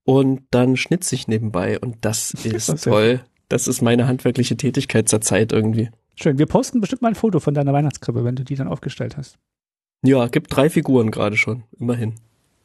[0.05, 3.19] Und dann schnitze ich nebenbei und das ist Das toll.
[3.49, 5.89] Das ist meine handwerkliche Tätigkeit zur Zeit irgendwie.
[6.15, 6.37] Schön.
[6.37, 9.37] Wir posten bestimmt mal ein Foto von deiner Weihnachtskrippe, wenn du die dann aufgestellt hast.
[10.01, 12.15] Ja, gibt drei Figuren gerade schon, immerhin.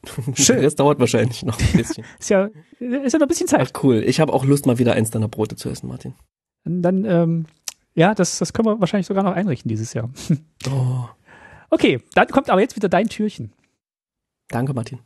[0.35, 0.63] Schön.
[0.63, 2.05] Das dauert wahrscheinlich noch ein bisschen.
[2.19, 2.49] Ist ja,
[2.79, 3.61] ist ja noch ein bisschen Zeit.
[3.75, 6.15] Ach cool, ich habe auch Lust, mal wieder eins deiner Brote zu essen, Martin.
[6.65, 7.47] Und dann, ähm,
[7.95, 10.11] ja, das, das können wir wahrscheinlich sogar noch einrichten dieses Jahr.
[10.71, 11.09] Oh,
[11.71, 13.53] Okay, dann kommt aber jetzt wieder dein Türchen.
[14.49, 15.01] danke, Martin.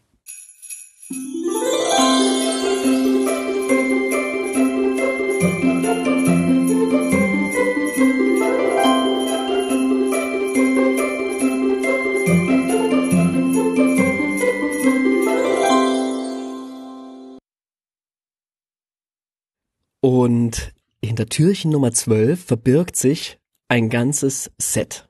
[20.09, 20.73] Und
[21.05, 23.39] hinter Türchen Nummer 12 verbirgt sich
[23.69, 25.07] ein ganzes Set.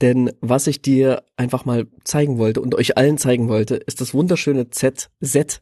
[0.00, 4.14] Denn was ich dir einfach mal zeigen wollte und euch allen zeigen wollte, ist das
[4.14, 5.60] wunderschöne Z, Z,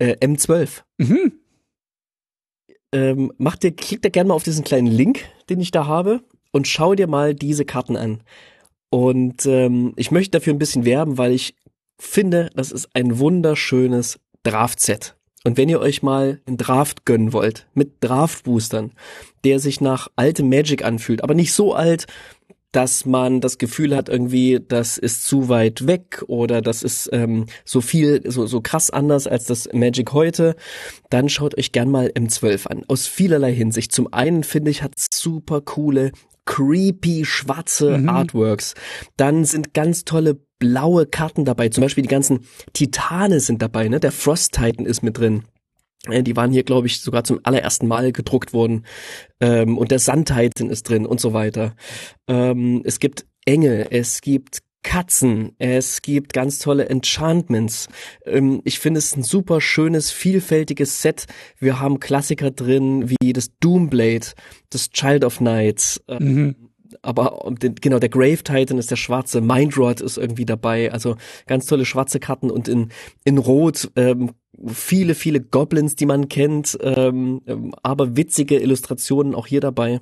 [0.00, 0.82] äh, M12.
[0.98, 1.34] Mhm.
[2.90, 6.24] Ähm, mach dir, klick dir gerne mal auf diesen kleinen Link, den ich da habe,
[6.50, 8.24] und schau dir mal diese Karten an.
[8.90, 11.54] Und ähm, ich möchte dafür ein bisschen werben, weil ich
[11.96, 15.17] finde, das ist ein wunderschönes Draft-Set.
[15.48, 18.92] Und wenn ihr euch mal einen Draft gönnen wollt, mit Draft-Boostern,
[19.44, 22.04] der sich nach altem Magic anfühlt, aber nicht so alt,
[22.70, 27.46] dass man das Gefühl hat, irgendwie, das ist zu weit weg oder das ist ähm,
[27.64, 30.54] so viel, so, so krass anders als das Magic heute,
[31.08, 32.84] dann schaut euch gern mal M12 an.
[32.86, 33.90] Aus vielerlei Hinsicht.
[33.92, 36.12] Zum einen finde ich, hat super coole,
[36.44, 38.10] creepy, schwarze Mhm.
[38.10, 38.74] Artworks.
[39.16, 41.68] Dann sind ganz tolle blaue Karten dabei.
[41.68, 42.40] Zum Beispiel die ganzen
[42.72, 44.00] Titane sind dabei, ne?
[44.00, 45.44] Der Frost Titan ist mit drin.
[46.08, 48.84] Äh, Die waren hier, glaube ich, sogar zum allerersten Mal gedruckt worden.
[49.40, 51.74] Ähm, und der Sand Titan ist drin und so weiter.
[52.28, 57.88] Ähm, es gibt Engel, es gibt Katzen, es gibt ganz tolle Enchantments.
[58.24, 61.26] Ähm, ich finde es ein super schönes, vielfältiges Set.
[61.58, 64.26] Wir haben Klassiker drin wie das Doomblade,
[64.70, 66.67] das Child of Night, äh, Mhm.
[67.02, 71.16] Aber um den- genau, der Grave Titan ist der schwarze, Mindrod ist irgendwie dabei, also
[71.46, 72.88] ganz tolle schwarze Karten und in,
[73.24, 74.32] in Rot ähm,
[74.66, 80.00] viele, viele Goblins, die man kennt, ähm, ähm, aber witzige Illustrationen auch hier dabei.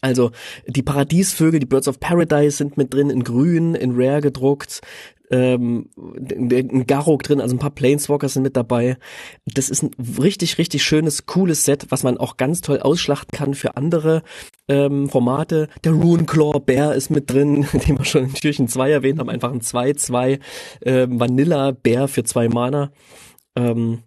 [0.00, 0.32] Also
[0.66, 4.80] die Paradiesvögel, die Birds of Paradise sind mit drin in grün, in rare gedruckt,
[5.30, 8.96] ähm, ein Garok drin, also ein paar Planeswalkers sind mit dabei.
[9.44, 9.90] Das ist ein
[10.22, 14.22] richtig, richtig schönes, cooles Set, was man auch ganz toll ausschlachten kann für andere
[14.68, 15.68] ähm, Formate.
[15.84, 19.52] Der Runeclaw Bär ist mit drin, den wir schon in Türchen 2 erwähnt haben, einfach
[19.52, 20.40] ein 2-2
[20.82, 22.92] ähm, Vanilla Bär für zwei Mana.
[23.56, 24.02] Ähm,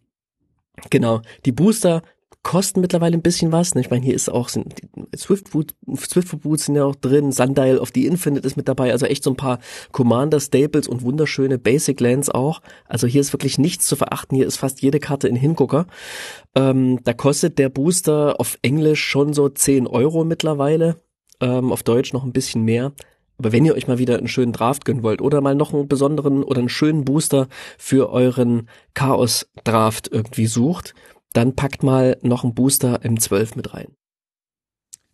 [0.90, 2.02] genau, die Booster
[2.44, 3.76] kosten mittlerweile ein bisschen was.
[3.76, 3.82] Ne?
[3.82, 4.74] Ich meine, hier ist auch sind
[5.16, 9.06] Swiftfoot, Swiftfoot Boots sind ja auch drin, Sundial of the Infinite ist mit dabei, also
[9.06, 9.60] echt so ein paar
[9.92, 12.62] Commander Staples und wunderschöne Basic Lands auch.
[12.86, 14.36] Also hier ist wirklich nichts zu verachten.
[14.36, 15.88] Hier ist fast jede Karte in Hingucker.
[16.56, 21.02] Ähm, da kostet der Booster auf Englisch schon so 10 Euro mittlerweile.
[21.42, 22.94] Ähm, auf Deutsch noch ein bisschen mehr.
[23.38, 25.88] Aber wenn ihr euch mal wieder einen schönen Draft gönnen wollt oder mal noch einen
[25.88, 30.94] besonderen oder einen schönen Booster für euren Chaos Draft irgendwie sucht,
[31.34, 33.88] dann packt mal noch einen Booster M12 mit rein.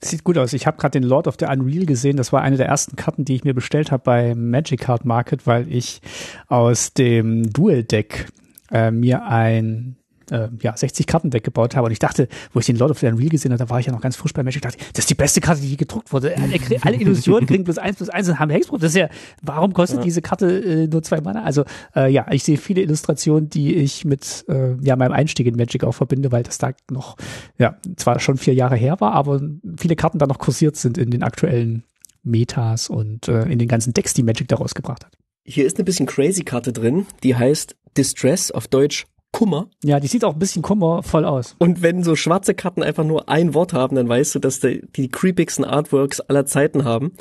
[0.01, 0.53] Sieht gut aus.
[0.53, 2.17] Ich habe gerade den Lord of the Unreal gesehen.
[2.17, 5.47] Das war eine der ersten Karten, die ich mir bestellt habe bei Magic Card Market,
[5.47, 6.01] weil ich
[6.47, 8.27] aus dem Dual Deck
[8.71, 9.97] äh, mir ein
[10.31, 13.07] äh, ja, 60 Kartendeck gebaut habe und ich dachte, wo ich den Lord of the
[13.07, 15.03] Unreal gesehen habe, da war ich ja noch ganz frisch bei Magic, dachte ich, das
[15.05, 16.35] ist die beste Karte, die je gedruckt wurde.
[16.37, 18.79] Alle, krie- alle Illusionen kriegen plus eins plus eins und haben Hexproof.
[18.81, 19.09] Das ist ja,
[19.41, 21.43] warum kostet diese Karte äh, nur zwei Mana?
[21.43, 21.65] Also
[21.95, 25.83] äh, ja, ich sehe viele Illustrationen, die ich mit äh, ja meinem Einstieg in Magic
[25.83, 27.17] auch verbinde, weil das da noch
[27.57, 29.41] ja zwar schon vier Jahre her war, aber
[29.77, 31.83] viele Karten da noch kursiert sind in den aktuellen
[32.23, 35.11] Metas und äh, in den ganzen Decks, die Magic da rausgebracht hat.
[35.43, 39.05] Hier ist eine bisschen crazy Karte drin, die heißt Distress auf Deutsch
[39.35, 39.69] Kummer.
[39.83, 41.57] Ja, die sieht auch ein bisschen kummervoll aus.
[41.59, 44.81] Und wenn so schwarze Karten einfach nur ein Wort haben, dann weißt du, dass die,
[44.95, 47.11] die creepigsten Artworks aller Zeiten haben.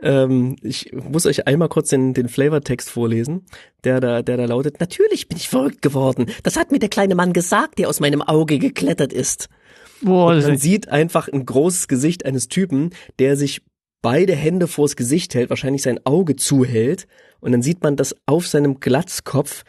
[0.00, 3.44] Ähm, ich muss euch einmal kurz den, den Flavortext vorlesen,
[3.84, 6.30] der da, der da lautet, natürlich bin ich verrückt geworden.
[6.42, 9.50] Das hat mir der kleine Mann gesagt, der aus meinem Auge geklettert ist.
[10.00, 13.60] Boah, Man sieht einfach ein großes Gesicht eines Typen, der sich
[14.00, 17.06] beide Hände vors Gesicht hält, wahrscheinlich sein Auge zuhält
[17.40, 19.64] und dann sieht man, dass auf seinem Glatzkopf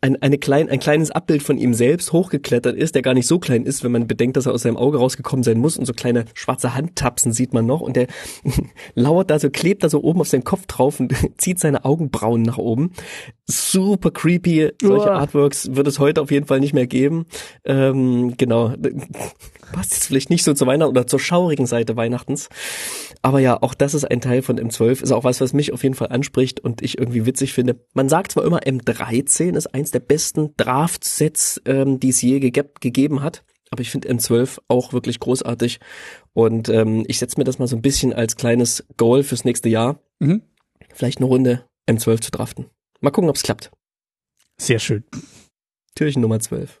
[0.00, 3.38] ein, eine klein, ein kleines Abbild von ihm selbst hochgeklettert ist, der gar nicht so
[3.38, 5.92] klein ist, wenn man bedenkt, dass er aus seinem Auge rausgekommen sein muss und so
[5.92, 8.06] kleine schwarze Handtapsen sieht man noch und der
[8.94, 12.42] lauert da so, klebt da so oben auf seinen Kopf drauf und zieht seine Augenbrauen
[12.42, 12.92] nach oben.
[13.46, 14.72] Super creepy.
[14.80, 15.18] Solche Uah.
[15.18, 17.26] Artworks wird es heute auf jeden Fall nicht mehr geben.
[17.64, 18.74] Ähm, genau.
[19.72, 22.48] Passt jetzt vielleicht nicht so zur Weihnachten oder zur schaurigen Seite Weihnachtens.
[23.22, 25.82] Aber ja, auch das ist ein Teil von M12, ist auch was, was mich auf
[25.82, 27.78] jeden Fall anspricht und ich irgendwie witzig finde.
[27.92, 32.70] Man sagt zwar immer, M13 ist eins der besten Draft-Sets, ähm, die es je gege
[32.80, 35.80] gegeben hat, aber ich finde M12 auch wirklich großartig
[36.32, 39.68] und ähm, ich setze mir das mal so ein bisschen als kleines Goal fürs nächste
[39.68, 40.42] Jahr, Mhm.
[40.94, 42.66] vielleicht eine Runde M12 zu draften.
[43.00, 43.70] Mal gucken, ob es klappt.
[44.58, 45.04] Sehr schön.
[45.94, 46.80] Türchen Nummer 12.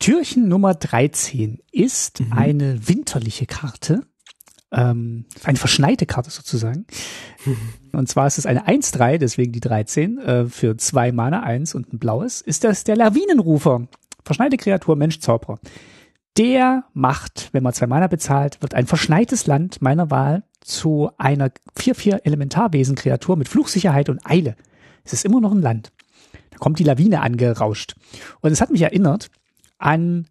[0.00, 2.32] Türchen Nummer 13 ist Mhm.
[2.32, 4.00] eine winterliche Karte.
[4.72, 6.86] Ähm, eine verschneite Karte sozusagen.
[7.92, 11.92] Und zwar ist es eine 1-3, deswegen die 13, äh, für zwei Mana, eins und
[11.92, 12.40] ein blaues.
[12.40, 13.88] Ist das der Lawinenrufer.
[14.24, 15.58] Verschneite Kreatur, Mensch, Zauberer.
[16.38, 21.50] Der macht, wenn man zwei Mana bezahlt, wird ein verschneites Land meiner Wahl zu einer
[21.76, 24.54] 4-4 Elementarwesen-Kreatur mit Fluchsicherheit und Eile.
[25.04, 25.90] Es ist immer noch ein Land.
[26.50, 27.96] Da kommt die Lawine angerauscht.
[28.40, 29.30] Und es hat mich erinnert
[29.80, 30.28] an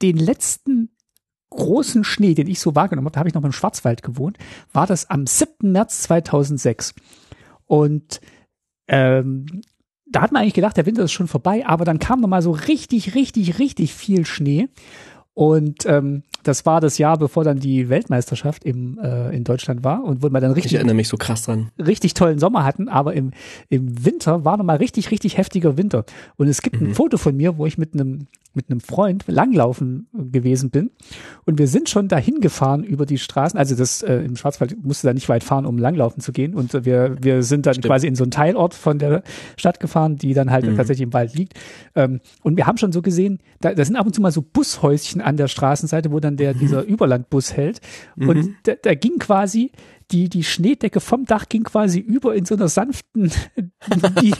[0.00, 0.90] den letzten
[1.50, 4.38] großen Schnee, den ich so wahrgenommen habe, da habe ich noch im Schwarzwald gewohnt,
[4.72, 5.70] war das am 7.
[5.70, 6.94] März 2006.
[7.66, 8.20] Und
[8.88, 9.62] ähm,
[10.06, 12.42] da hat man eigentlich gedacht, der Winter ist schon vorbei, aber dann kam noch mal
[12.42, 14.68] so richtig, richtig, richtig viel Schnee.
[15.34, 20.04] Und ähm, das war das Jahr, bevor dann die Weltmeisterschaft im, äh, in Deutschland war
[20.04, 21.70] und wo man dann Ich richtig erinnere mich so krass dran.
[21.78, 23.30] richtig tollen Sommer hatten, aber im,
[23.68, 26.04] im Winter war nochmal richtig, richtig heftiger Winter.
[26.36, 30.08] Und es gibt ein Foto von mir, wo ich mit einem mit einem Freund langlaufen
[30.12, 30.90] gewesen bin.
[31.44, 33.58] Und wir sind schon dahin gefahren über die Straßen.
[33.58, 36.54] Also das äh, im Schwarzwald musste da nicht weit fahren, um langlaufen zu gehen.
[36.54, 37.86] Und äh, wir, wir sind dann Stimmt.
[37.86, 39.22] quasi in so einen Teilort von der
[39.56, 41.54] Stadt gefahren, die dann halt tatsächlich im Wald liegt.
[41.94, 44.42] Ähm, und wir haben schon so gesehen, da, da sind ab und zu mal so
[44.42, 47.80] Bushäuschen an der Straßenseite, wo dann der dieser Überlandbus hält.
[48.16, 49.72] Und da, da ging quasi
[50.10, 53.32] die, die Schneedecke vom Dach ging quasi über in so einer sanften,
[54.20, 54.34] die,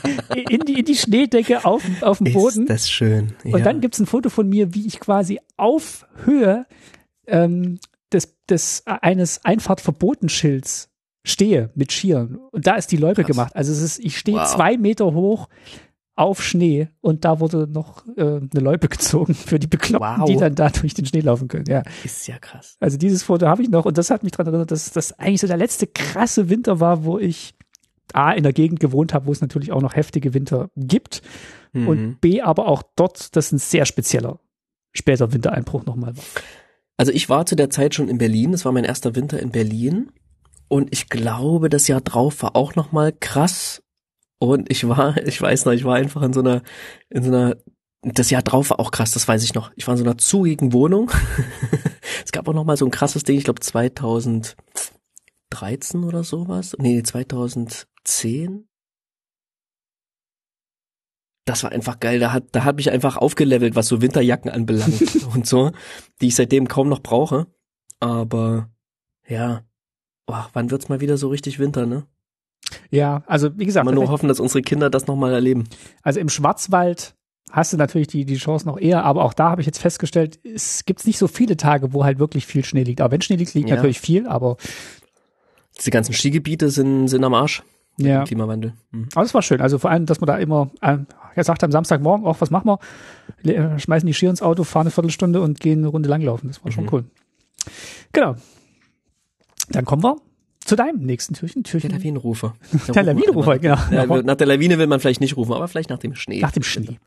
[0.50, 2.62] in, die, in die Schneedecke auf, auf dem Boden.
[2.62, 3.32] Ist das schön.
[3.44, 3.56] Ja.
[3.56, 6.66] Und dann gibt's ein Foto von mir, wie ich quasi auf Höhe
[7.26, 7.78] ähm,
[8.12, 10.90] des, des eines Einfahrtverbotenschilds
[11.24, 12.38] stehe mit Skiern.
[12.50, 13.26] Und da ist die Krass.
[13.26, 13.56] gemacht.
[13.56, 14.54] Also es ist, ich stehe Wow.
[14.54, 15.48] zwei Meter hoch
[16.14, 20.26] auf Schnee und da wurde noch äh, eine Loipe gezogen für die Bekloppten, Wow.
[20.28, 21.64] die dann da durch den Schnee laufen können.
[21.68, 21.82] Ja.
[22.04, 22.76] ist ja krass.
[22.80, 25.40] Also dieses Foto habe ich noch und das hat mich daran erinnert, dass das eigentlich
[25.40, 27.54] so der letzte krasse Winter war, wo ich
[28.12, 31.22] A in der Gegend gewohnt habe, wo es natürlich auch noch heftige Winter gibt
[31.74, 31.88] Mhm.
[31.88, 34.38] und B aber auch dort, das ein sehr spezieller
[34.92, 36.24] später Wintereinbruch nochmal war.
[36.98, 38.52] Also ich war zu der Zeit schon in Berlin.
[38.52, 40.12] Das war mein erster Winter in Berlin.
[40.68, 43.81] Und ich glaube, das Jahr drauf war auch noch mal krass.
[44.42, 46.62] Und ich war, ich weiß noch, ich war einfach in so einer,
[47.10, 47.56] in so einer,
[48.02, 49.70] das Jahr drauf war auch krass, das weiß ich noch.
[49.76, 51.10] Ich war in so einer zugigen Wohnung.
[52.24, 54.56] es gab auch noch mal so ein krasses Ding, ich glaube 2013
[56.02, 56.74] oder sowas.
[56.78, 58.66] Nee, 2010.
[61.44, 62.18] Das war einfach geil.
[62.18, 65.70] Da hat, da hat mich einfach aufgelevelt, was so Winterjacken anbelangt und so,
[66.20, 67.46] die ich seitdem kaum noch brauche.
[68.00, 68.70] Aber
[69.28, 69.64] ja,
[70.26, 72.06] Boah, wann wird's mal wieder so richtig Winter, ne?
[72.90, 75.64] Ja, also wie gesagt, Kann man nur hoffen, dass unsere Kinder das nochmal erleben.
[76.02, 77.14] also im Schwarzwald
[77.50, 80.38] hast du natürlich die, die Chance noch eher, aber auch da habe ich jetzt festgestellt,
[80.44, 83.00] es gibt nicht so viele Tage, wo halt wirklich viel Schnee liegt.
[83.02, 83.76] Aber wenn Schnee liegt, liegt Ja.
[83.76, 84.56] natürlich viel, aber
[85.78, 87.62] Diese ganzen Skigebiete sind, sind am Arsch.
[87.98, 88.24] ja.
[88.24, 88.72] Klimawandel.
[88.90, 89.08] Mhm.
[89.14, 89.60] Aber es war schön.
[89.60, 90.98] Also vor allem, dass man da immer, äh,
[91.34, 92.78] er sagt am Samstagmorgen auch, was machen wir?
[93.42, 96.48] Le äh, schmeißen die Skier ins Auto, fahren eine Viertelstunde und gehen eine Runde langlaufen.
[96.48, 96.90] Das war schon Mhm.
[96.92, 97.04] cool.
[98.12, 98.36] Genau.
[99.70, 100.16] Dann kommen wir
[100.64, 101.62] zu deinem nächsten Türchen.
[101.62, 102.54] Der Türchen Lawinenrufer.
[102.94, 103.76] Der Lawinenrufer, genau.
[103.90, 106.40] Ja, nach der Lawine will man vielleicht nicht rufen, aber vielleicht nach dem Schnee.
[106.40, 106.98] nach dem Schnee.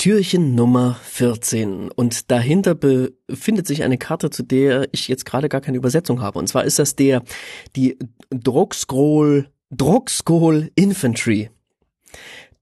[0.00, 1.90] Türchen Nummer 14.
[1.90, 6.38] Und dahinter befindet sich eine Karte, zu der ich jetzt gerade gar keine Übersetzung habe.
[6.38, 7.22] Und zwar ist das der,
[7.76, 7.98] die
[8.30, 11.50] Drogscroll, Drogscroll Infantry.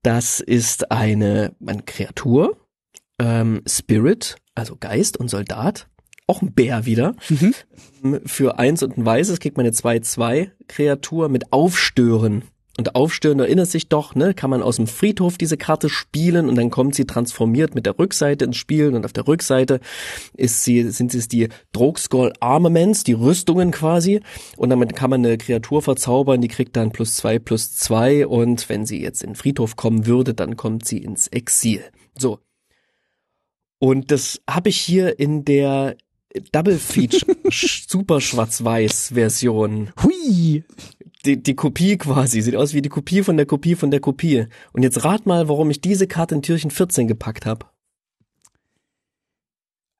[0.02, 2.56] Das ist eine, eine Kreatur
[3.20, 5.86] ähm, Spirit, also Geist und Soldat.
[6.26, 7.14] Auch ein Bär wieder.
[7.28, 8.24] Mhm.
[8.26, 12.42] Für eins und ein weißes kriegt man eine 2-2-Kreatur mit Aufstören.
[12.78, 16.54] Und Aufstören erinnert sich doch, ne, kann man aus dem Friedhof diese Karte spielen und
[16.54, 19.80] dann kommt sie transformiert mit der Rückseite ins Spiel und auf der Rückseite
[20.34, 24.20] ist sie, sind es die Drogskull Armaments, die Rüstungen quasi
[24.56, 28.68] und damit kann man eine Kreatur verzaubern, die kriegt dann plus zwei, plus zwei und
[28.68, 31.82] wenn sie jetzt in den Friedhof kommen würde, dann kommt sie ins Exil.
[32.16, 32.38] So.
[33.80, 35.96] Und das habe ich hier in der
[36.52, 39.90] Double Feature Super Schwarz-Weiß Version.
[40.02, 40.62] Hui!
[41.24, 42.40] Die, die Kopie quasi.
[42.40, 44.46] Sieht aus wie die Kopie von der Kopie von der Kopie.
[44.72, 47.66] Und jetzt rat mal, warum ich diese Karte in Türchen 14 gepackt habe.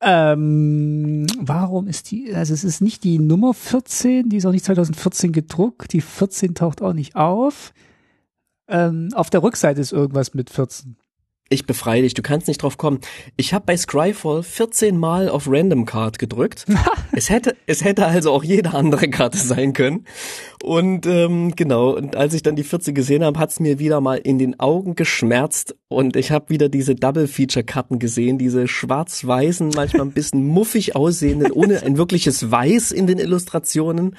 [0.01, 4.65] Ähm, warum ist die, also es ist nicht die Nummer 14, die ist auch nicht
[4.65, 7.73] 2014 gedruckt, die 14 taucht auch nicht auf.
[8.69, 10.97] Ähm, auf der Rückseite ist irgendwas mit 14
[11.51, 13.01] ich befreie dich, du kannst nicht drauf kommen.
[13.37, 16.67] Ich habe bei Scryfall 14 Mal auf Random Card gedrückt.
[17.13, 20.05] es hätte, es hätte also auch jede andere Karte sein können.
[20.63, 24.17] Und ähm, genau, und als ich dann die 14 gesehen habe, hat's mir wieder mal
[24.17, 30.13] in den Augen geschmerzt und ich habe wieder diese Double-Feature-Karten gesehen, diese schwarz-weißen, manchmal ein
[30.13, 34.17] bisschen muffig aussehenden, ohne ein wirkliches Weiß in den Illustrationen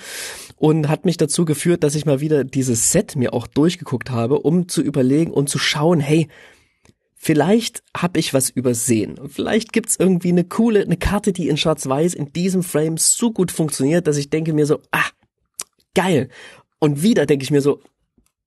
[0.56, 4.40] und hat mich dazu geführt, dass ich mal wieder dieses Set mir auch durchgeguckt habe,
[4.40, 6.28] um zu überlegen und zu schauen, hey,
[7.22, 9.20] vielleicht habe ich was übersehen.
[9.28, 13.52] Vielleicht gibt's irgendwie eine coole, eine Karte, die in Schwarz-Weiß in diesem Frame so gut
[13.52, 15.06] funktioniert, dass ich denke mir so, ah,
[15.94, 16.30] geil.
[16.80, 17.82] Und wieder denke ich mir so,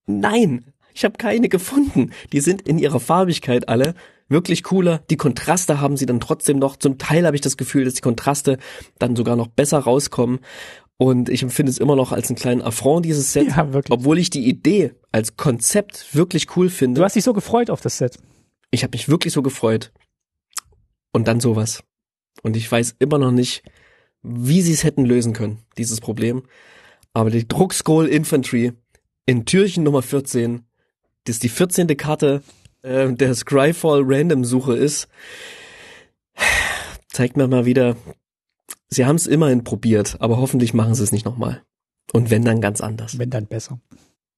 [0.07, 2.13] nein, ich habe keine gefunden.
[2.33, 3.95] Die sind in ihrer Farbigkeit alle
[4.29, 5.03] wirklich cooler.
[5.11, 6.77] Die Kontraste haben sie dann trotzdem noch.
[6.77, 8.57] Zum Teil habe ich das Gefühl, dass die Kontraste
[8.99, 10.41] dann sogar noch besser rauskommen.
[10.97, 13.49] Und ich empfinde es immer noch als einen kleinen Affront, dieses Set.
[13.49, 13.93] Ja, wirklich.
[13.99, 17.01] Obwohl ich die Idee als Konzept wirklich cool finde.
[17.01, 18.19] Du hast dich so gefreut auf das Set.
[18.73, 19.93] Ich habe mich wirklich so gefreut.
[21.13, 21.85] Und dann sowas.
[22.43, 23.63] Und ich weiß immer noch nicht,
[24.23, 26.43] wie sie es hätten lösen können, dieses Problem.
[27.13, 28.73] Aber die Druckscroll Infantry
[29.27, 30.65] in Türchen Nummer 14,
[31.25, 31.87] das die 14.
[31.99, 32.43] Karte
[32.81, 35.07] äh, der Scryfall Random Suche ist,
[37.09, 37.97] zeigt mir mal wieder,
[38.89, 41.63] sie haben es immerhin probiert, aber hoffentlich machen sie es nicht nochmal.
[42.13, 43.19] Und wenn dann ganz anders.
[43.19, 43.81] Wenn dann besser.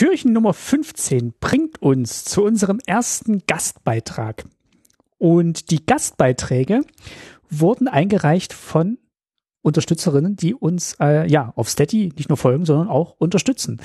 [0.00, 4.46] Türchen Nummer 15 bringt uns zu unserem ersten Gastbeitrag.
[5.18, 6.86] Und die Gastbeiträge
[7.50, 8.96] wurden eingereicht von
[9.60, 13.78] Unterstützerinnen, die uns äh, ja auf Steady nicht nur folgen, sondern auch unterstützen.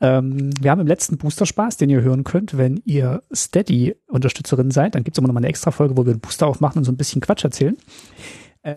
[0.00, 4.72] Ähm, wir haben im letzten Booster Spaß, den ihr hören könnt, wenn ihr Steady Unterstützerin
[4.72, 6.78] seid, dann gibt es immer noch mal eine extra Folge, wo wir einen Booster aufmachen
[6.78, 7.76] und so ein bisschen Quatsch erzählen.
[8.62, 8.74] Äh,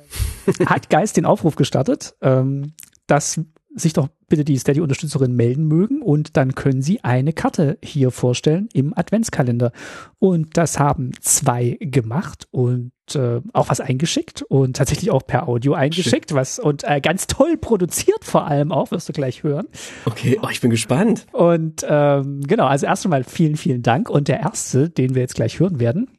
[0.68, 2.74] hat Geist den Aufruf gestartet, ähm,
[3.08, 3.42] dass
[3.76, 8.70] sich doch bitte die Steady-Unterstützerin melden mögen und dann können sie eine Karte hier vorstellen
[8.74, 9.72] im Adventskalender.
[10.20, 15.74] Und das haben zwei gemacht und äh, auch was eingeschickt und tatsächlich auch per Audio
[15.74, 16.38] eingeschickt, Schön.
[16.38, 19.68] was und äh, ganz toll produziert vor allem auch, wirst du gleich hören.
[20.06, 21.26] Okay, oh, ich bin gespannt.
[21.32, 24.10] Und ähm, genau, also erst einmal vielen, vielen Dank.
[24.10, 26.10] Und der erste, den wir jetzt gleich hören werden,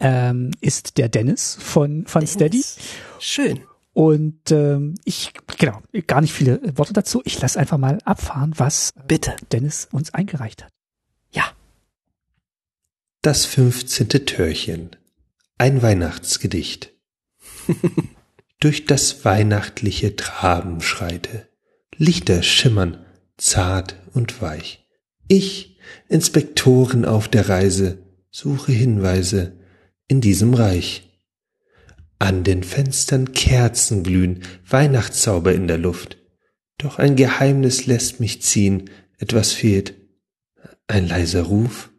[0.00, 2.32] ähm, ist der Dennis von, von Dennis.
[2.32, 2.64] Steady.
[3.18, 3.60] Schön.
[3.96, 7.22] Und ähm, ich, genau, gar nicht viele Worte dazu.
[7.24, 9.34] Ich lasse einfach mal abfahren, was Bitte.
[9.52, 10.70] Dennis uns eingereicht hat.
[11.32, 11.44] Ja.
[13.22, 14.90] Das fünfzehnte Türchen.
[15.56, 16.92] Ein Weihnachtsgedicht.
[18.60, 21.48] Durch das weihnachtliche Traben schreite.
[21.96, 23.02] Lichter schimmern,
[23.38, 24.86] zart und weich.
[25.26, 25.78] Ich,
[26.10, 29.58] Inspektoren auf der Reise, suche Hinweise
[30.06, 31.05] in diesem Reich.
[32.18, 36.16] An den Fenstern Kerzen glühen, Weihnachtszauber in der Luft.
[36.78, 39.94] Doch ein Geheimnis lässt mich ziehen, etwas fehlt.
[40.86, 41.90] Ein leiser Ruf.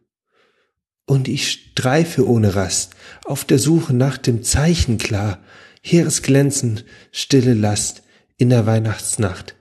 [1.05, 2.95] Und ich streife ohne Rast,
[3.25, 5.43] auf der Suche nach dem Zeichen klar,
[5.81, 8.03] heeres Glänzen, stille Last
[8.37, 9.55] in der Weihnachtsnacht,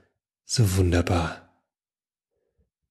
[0.44, 1.62] so wunderbar.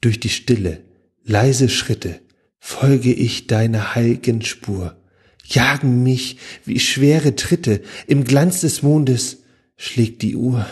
[0.02, 0.84] Durch die Stille,
[1.24, 2.22] leise Schritte
[2.60, 5.02] folge ich deiner heiligen Spur
[5.46, 9.44] jagen mich wie schwere Tritte, im Glanz des Mondes
[9.78, 10.66] schlägt die Uhr.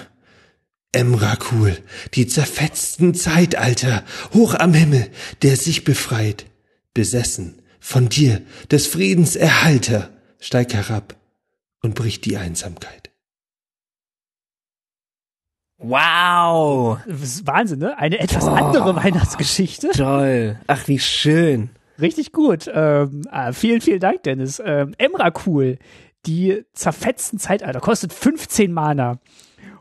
[0.91, 1.77] Emrakul,
[2.13, 4.03] die zerfetzten Zeitalter,
[4.33, 5.09] hoch am Himmel,
[5.41, 6.45] der sich befreit,
[6.93, 11.15] besessen von dir, des Friedens Erhalter, steig herab
[11.81, 13.09] und bricht die Einsamkeit.
[15.79, 16.99] Wow.
[17.05, 17.97] Das ist Wahnsinn, ne?
[17.97, 19.89] Eine etwas andere Weihnachtsgeschichte.
[19.89, 20.57] Toll.
[20.67, 21.69] Ach, wie schön.
[22.01, 22.69] Richtig gut.
[22.73, 24.61] Ähm, ah, vielen, vielen Dank, Dennis.
[24.65, 25.77] Ähm, Emrakul,
[26.25, 29.19] die zerfetzten Zeitalter, kostet 15 Mana.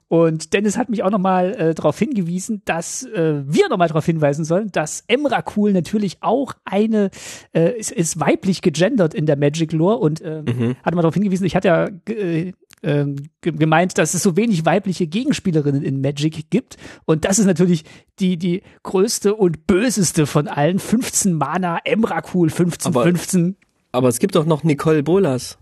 [0.08, 4.44] Und Dennis hat mich auch nochmal äh, darauf hingewiesen, dass äh, wir nochmal darauf hinweisen
[4.44, 7.08] sollen, dass Emrakul natürlich auch eine,
[7.54, 10.76] äh, ist, ist weiblich gegendert in der Magic Lore und äh, Mhm.
[10.82, 12.52] hat mal darauf hingewiesen, ich hatte ja äh,
[12.82, 16.76] ähm, ge- gemeint, dass es so wenig weibliche Gegenspielerinnen in Magic gibt.
[17.04, 17.84] Und das ist natürlich
[18.18, 20.78] die, die größte und böseste von allen.
[20.78, 23.56] 15 Mana, Emrakul, 15, Aber- 15.
[23.92, 25.58] Aber es gibt doch noch Nicole Bolas.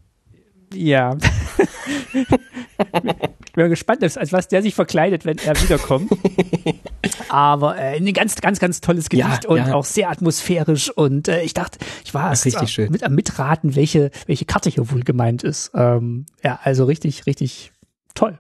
[0.73, 1.17] Ja.
[2.15, 6.13] ich bin gespannt, als als was der sich verkleidet, wenn er wiederkommt.
[7.31, 9.75] Aber äh, ein ganz, ganz, ganz tolles Ja, Gedicht und ja.
[9.75, 10.91] auch sehr atmosphärisch.
[10.91, 12.91] Und äh, ich dachte, ich war erst richtig schön.
[12.91, 15.71] mit am Mitraten, welche, welche Karte hier wohl gemeint ist.
[15.75, 17.73] Ähm, ja, also richtig, richtig
[18.15, 18.39] toll.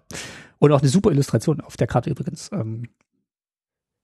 [0.59, 2.51] Und auch eine super Illustration auf der Karte übrigens.
[2.53, 2.89] Ähm,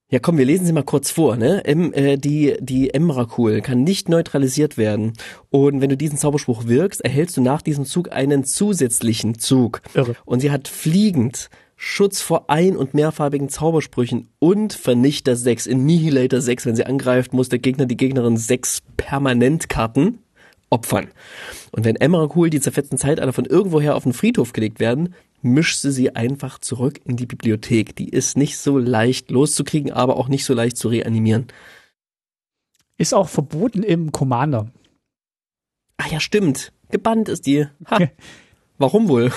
[0.09, 1.65] Ja, komm, wir lesen sie mal kurz vor, ne?
[1.65, 5.15] Em, äh, die, die Emrakul kann nicht neutralisiert werden.
[5.51, 9.83] Und wenn du diesen Zauberspruch wirkst, erhältst du nach diesem Zug einen zusätzlichen Zug.
[9.95, 10.15] irre.
[10.25, 16.67] Und sie hat fliegend Schutz vor ein- und mehrfarbigen Zaubersprüchen und Vernichter 6, Annihilator 6.
[16.67, 20.19] Wenn sie angreift, muss der Gegner die Gegnerin sechs Permanentkarten
[20.71, 21.09] opfern.
[21.73, 25.93] Und wenn Emrakul die zerfetzten Zeitalter von irgendwoher auf den Friedhof gelegt werden, mischt sie
[25.93, 27.95] sie einfach zurück in die Bibliothek.
[27.95, 31.47] Die ist nicht so leicht loszukriegen, aber auch nicht so leicht zu reanimieren.
[32.97, 34.71] Ist auch verboten im Commander.
[35.99, 36.73] Ah ja, stimmt.
[36.91, 37.67] Gebannt ist die.
[37.91, 37.99] Ha.
[38.79, 39.33] Warum wohl?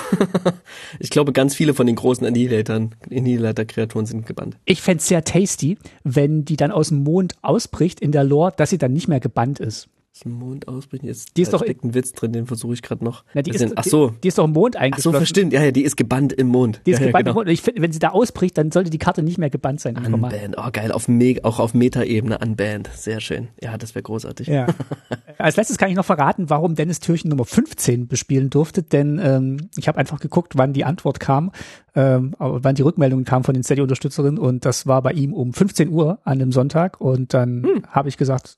[0.99, 4.57] ich glaube, ganz viele von den großen Annihilatoren, Annihilator-Kreaturen sind gebannt.
[4.65, 8.69] Ich fänd's sehr tasty, wenn die dann aus dem Mond ausbricht in der Lore, dass
[8.69, 9.89] sie dann nicht mehr gebannt ist.
[10.11, 11.05] Ist ein Mond ausbrechen?
[11.05, 13.23] Jetzt, Die ist da doch- steckt ein Witz drin, den versuche ich gerade noch.
[13.35, 15.53] Na, die, ist, ach so, die, die ist doch im Mond ach so, verstimmt.
[15.53, 16.81] Ja, ja, die ist gebannt im Mond.
[16.87, 17.35] Die ist ja, gebannt ja, im genau.
[17.35, 17.47] Mond.
[17.47, 19.95] Und ich find, wenn sie da ausbricht, dann sollte die Karte nicht mehr gebannt sein.
[20.03, 20.13] im.
[20.15, 20.55] Unbanned.
[20.57, 20.91] Oh, geil.
[20.91, 22.89] Auf Me auch auf Meta-Ebene unbanned.
[22.95, 23.49] Sehr schön.
[23.61, 24.47] Ja, das wäre großartig.
[24.47, 24.65] Ja.
[25.37, 29.69] Als letztes kann ich noch verraten, warum Dennis Türchen Nummer 15 bespielen durfte, denn ähm,
[29.77, 31.51] ich habe einfach geguckt, wann die Antwort kam,
[31.95, 35.53] ähm, aber wann die Rückmeldungen kamen von den Steady-Unterstützerinnen und das war bei ihm um
[35.53, 37.83] 15 Uhr an einem Sonntag und dann Hm.
[37.87, 38.57] habe ich gesagt,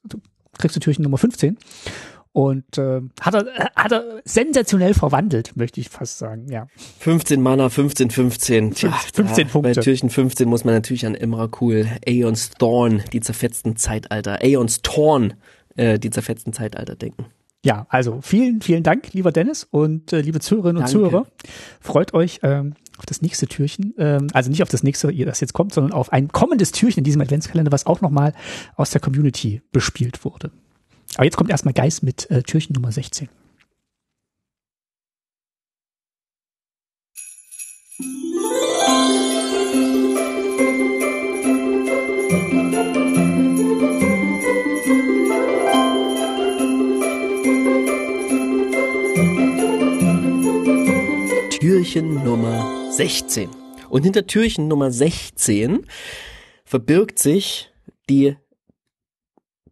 [0.58, 1.58] kriegst du Türchen Nummer 15
[2.34, 6.68] und äh, hat, er, hat er sensationell verwandelt, möchte ich fast sagen, ja.
[7.00, 8.74] 15 Mana, 15, 15.
[8.74, 9.74] Tja, 15 da, Punkte.
[9.74, 15.34] Bei Türchen 15 muss man natürlich an Emrakul, Aeons Thorn, die zerfetzten Zeitalter, Aeons Torn,
[15.76, 17.26] äh, die zerfetzten Zeitalter denken.
[17.64, 21.10] Ja, also vielen, vielen Dank, lieber Dennis und äh, liebe Zuhörerinnen und Danke.
[21.10, 21.28] Zuhörer.
[21.80, 25.54] Freut euch ähm, auf das nächste Türchen, ähm, also nicht auf das nächste, das jetzt
[25.54, 28.34] kommt, sondern auf ein kommendes Türchen in diesem Adventskalender, was auch nochmal
[28.76, 30.52] aus der Community bespielt wurde.
[31.16, 33.28] Aber jetzt kommt erstmal Geist mit äh, Türchen Nummer 16.
[51.72, 53.50] Türchen Nummer 16.
[53.90, 55.86] Und hinter Türchen Nummer 16
[56.66, 57.72] verbirgt sich
[58.10, 58.36] die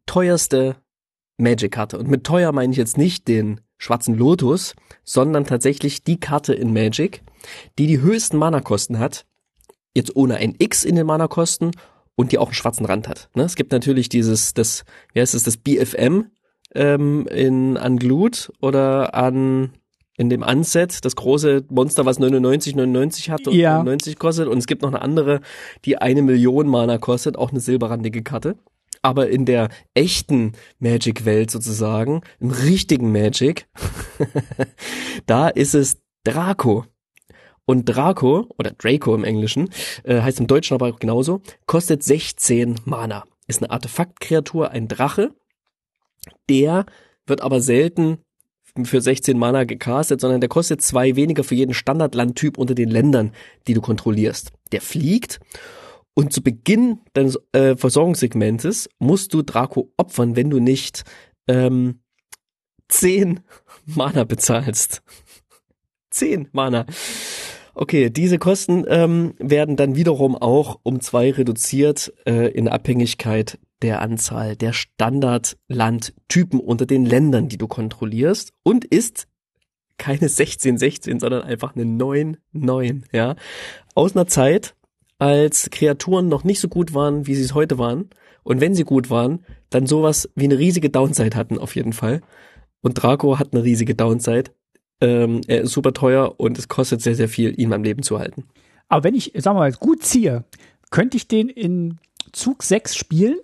[0.06, 0.78] teuerste
[1.36, 2.00] Magic-Karte.
[2.00, 6.72] Und mit teuer meine ich jetzt nicht den schwarzen Lotus, sondern tatsächlich die Karte in
[6.72, 7.22] Magic,
[7.78, 9.26] die die höchsten Mana-Kosten hat.
[9.93, 11.72] Jetzt ohne ein X in den Mana-Kosten
[12.16, 13.30] und die auch einen schwarzen Rand hat.
[13.36, 13.43] Ne?
[13.43, 16.28] Es gibt natürlich dieses, das, wie heißt es, das BFM
[16.74, 19.74] ähm, in an Glut oder an
[20.20, 23.78] in dem Unset, das große Monster, was 99, 99 hat und Ja.
[23.78, 24.50] 99 kostet.
[24.50, 25.40] Und es gibt noch eine andere,
[25.86, 28.58] die eine Million Mana kostet, auch eine silberrandige Karte.
[29.02, 33.70] Aber in der echten Magic-Welt sozusagen, im richtigen Magic,
[35.26, 36.84] da ist es Draco.
[37.64, 39.70] Und Draco, oder Draco im Englischen,
[40.04, 43.24] äh, heißt im Deutschen aber auch genauso, kostet 16 Mana.
[43.48, 45.32] Ist eine Artefaktkreatur, ein Drache.
[46.50, 46.86] Der
[47.26, 48.18] wird aber selten
[48.84, 53.32] für 16 Mana gecastet, sondern der kostet zwei weniger für jeden Standardlandtyp unter den Ländern,
[53.68, 54.52] die du kontrollierst.
[54.72, 55.40] Der fliegt
[56.20, 61.04] und zu Beginn deines äh, Versorgungssegmentes musst du Draco opfern, wenn du nicht
[61.48, 62.02] ähm,
[62.90, 63.40] 10
[63.86, 65.02] Mana bezahlst.
[66.12, 66.86] 10 Mana.
[67.74, 74.02] Okay, diese Kosten ähm, werden dann wiederum auch um zwei reduziert äh, in Abhängigkeit der
[74.02, 79.28] Anzahl der Standardlandtypen unter den Ländern, die du kontrollierst und ist
[79.98, 83.36] keine 1616, sondern einfach eine 99, ja.
[83.96, 84.76] Aus einer Zeit,
[85.18, 88.10] als Kreaturen noch nicht so gut waren, wie sie es heute waren.
[88.44, 92.22] Und wenn sie gut waren, dann sowas wie eine riesige Downside hatten, auf jeden Fall.
[92.82, 94.52] Und Draco hat eine riesige Downside.
[95.02, 98.18] Ähm, er ist super teuer und es kostet sehr, sehr viel, ihn am Leben zu
[98.20, 98.46] halten.
[98.88, 100.46] Aber wenn ich, sagen wir mal, gut ziehe,
[100.90, 102.00] könnte ich den in
[102.32, 103.38] Zug 6 spielen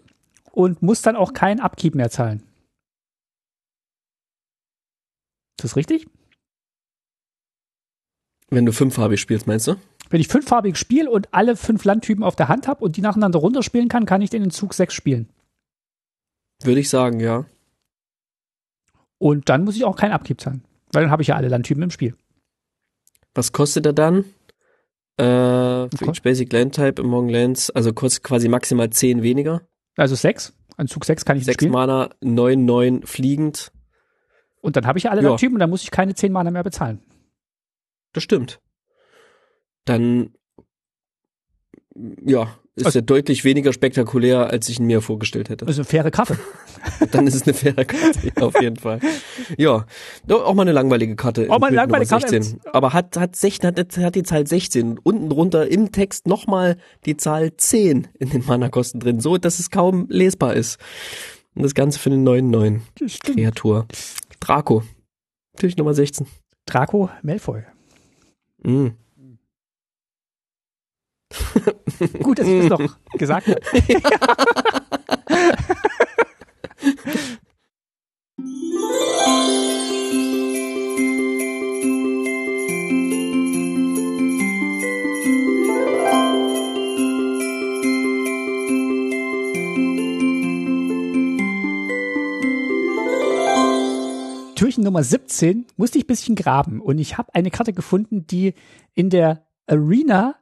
[0.56, 2.41] und muss dann auch keinen Upkeep mehr zahlen.
[5.58, 6.08] Ist das richtig?
[8.49, 9.76] Wenn du fünffarbig spielst, meinst du?
[10.10, 13.39] Wenn ich fünffarbig spiele und alle fünf Landtypen auf der Hand habe und die nacheinander
[13.39, 15.30] runterspielen kann, kann ich den in Zug 6 spielen.
[16.64, 17.45] Würde ich sagen, ja.
[19.18, 20.64] Und dann muss ich auch keinen Upkeep zahlen.
[20.91, 22.16] Weil dann habe ich ja alle Landtypen im Spiel.
[23.34, 24.20] Was kostet er dann?
[25.18, 26.10] Äh, für Okay.
[26.10, 29.68] each Basic Land Type Among Lands, also kostet quasi maximal 10 weniger.
[29.96, 30.54] Also 6.
[30.78, 31.72] An Zug 6 kann ich ihn 6 spielen.
[31.72, 33.72] Mana, 9, 9 fliegend.
[34.62, 35.30] Und dann habe ich alle Ja.
[35.30, 37.02] Landtypen und dann muss ich keine 10 Mana mehr bezahlen.
[38.14, 38.60] Das stimmt.
[39.86, 40.34] Dann,
[41.96, 45.66] ja, ist Also- er deutlich weniger spektakulär, als ich ihn mir vorgestellt hätte.
[45.66, 46.38] Ist eine faire Karte.
[47.12, 49.00] Dann ist es eine faire Karte, ja, auf jeden Fall.
[49.58, 49.86] Ja,
[50.30, 51.50] auch mal eine langweilige Karte.
[51.50, 52.28] Auch mal eine langweilige Karte.
[52.30, 52.60] 16.
[52.74, 55.00] Aber hat, hat 16, hat, hat die Zahl 16.
[55.00, 59.70] Unten drunter im Text nochmal die Zahl 10 in den Mana-Kosten drin, so dass es
[59.72, 60.78] kaum lesbar ist.
[61.56, 63.38] Und das Ganze für eine 9-9 Stimmt.
[63.38, 63.88] Kreatur.
[64.42, 64.84] Draco.
[65.54, 66.28] Natürlich Nummer 16.
[66.66, 67.62] Draco Malfoy.
[68.64, 68.88] Mm.
[72.24, 73.62] Gut, dass ich das noch gesagt habe.
[94.56, 98.54] Türchen Nummer 17 musste ich ein bisschen graben und ich habe eine Karte gefunden, die
[98.94, 100.36] in der Arena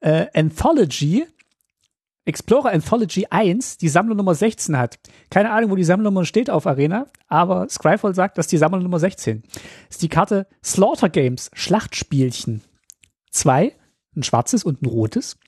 [0.00, 1.26] äh, Anthology,
[2.24, 4.98] Explorer Anthology 1, die Sammlung Nummer 16 hat.
[5.30, 8.98] Keine Ahnung, wo die Sammlernummer steht auf Arena, aber Scryfall sagt, dass die Sammlung Nummer
[8.98, 12.62] 16 Das ist die Karte Slaughter Games, Schlachtspielchen.
[13.30, 13.76] Zwei,
[14.16, 15.38] ein schwarzes und ein rotes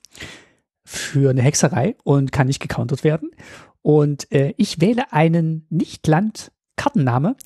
[0.84, 3.30] für eine Hexerei und kann nicht gecountert werden.
[3.82, 7.36] Und äh, ich wähle einen Nicht-Land-Kartenname,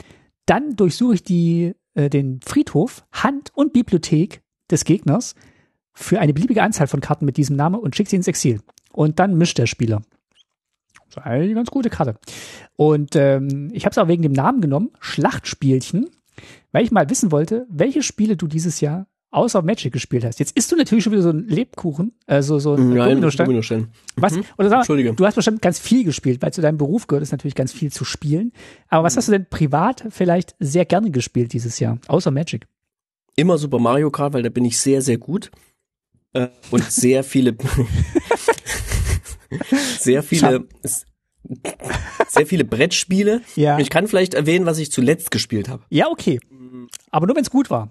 [0.45, 5.35] dann durchsuche ich die, äh, den Friedhof, Hand und Bibliothek des Gegners
[5.97, 8.61] für eine beliebige Anzahl von Karten mit diesem Namen und schicke sie ins Exil.
[8.93, 10.03] Und dann mischt der Spieler.
[11.09, 12.19] Das ist eine ganz gute Karte.
[12.77, 16.09] Und ähm, ich habe es auch wegen dem Namen genommen, Schlachtspielchen,
[16.73, 20.39] weil ich mal wissen wollte, welche Spiele du dieses Jahr außer Magic gespielt hast.
[20.39, 23.47] Jetzt isst du natürlich schon wieder so ein Lebkuchen, also so ein Nein, Dominostein.
[23.47, 23.89] Dominostein.
[24.17, 24.35] Was?
[24.35, 24.45] Mhm.
[24.57, 27.33] Oder sag mal, du hast bestimmt ganz viel gespielt, weil zu deinem Beruf gehört es
[27.33, 28.53] natürlich ganz viel zu spielen.
[28.89, 32.67] Aber was hast du denn privat vielleicht sehr gerne gespielt dieses Jahr, außer Magic?
[33.37, 35.51] Immer Super Mario Kart, weil da bin ich sehr, sehr gut.
[36.37, 37.57] Äh, und sehr viele,
[39.99, 40.69] sehr viele,
[42.29, 43.41] sehr viele Brettspiele.
[43.55, 43.79] Ja.
[43.79, 45.85] Ich kann vielleicht erwähnen, was ich zuletzt gespielt habe.
[45.89, 46.39] Ja, okay.
[47.11, 47.91] Aber nur wenn es gut war.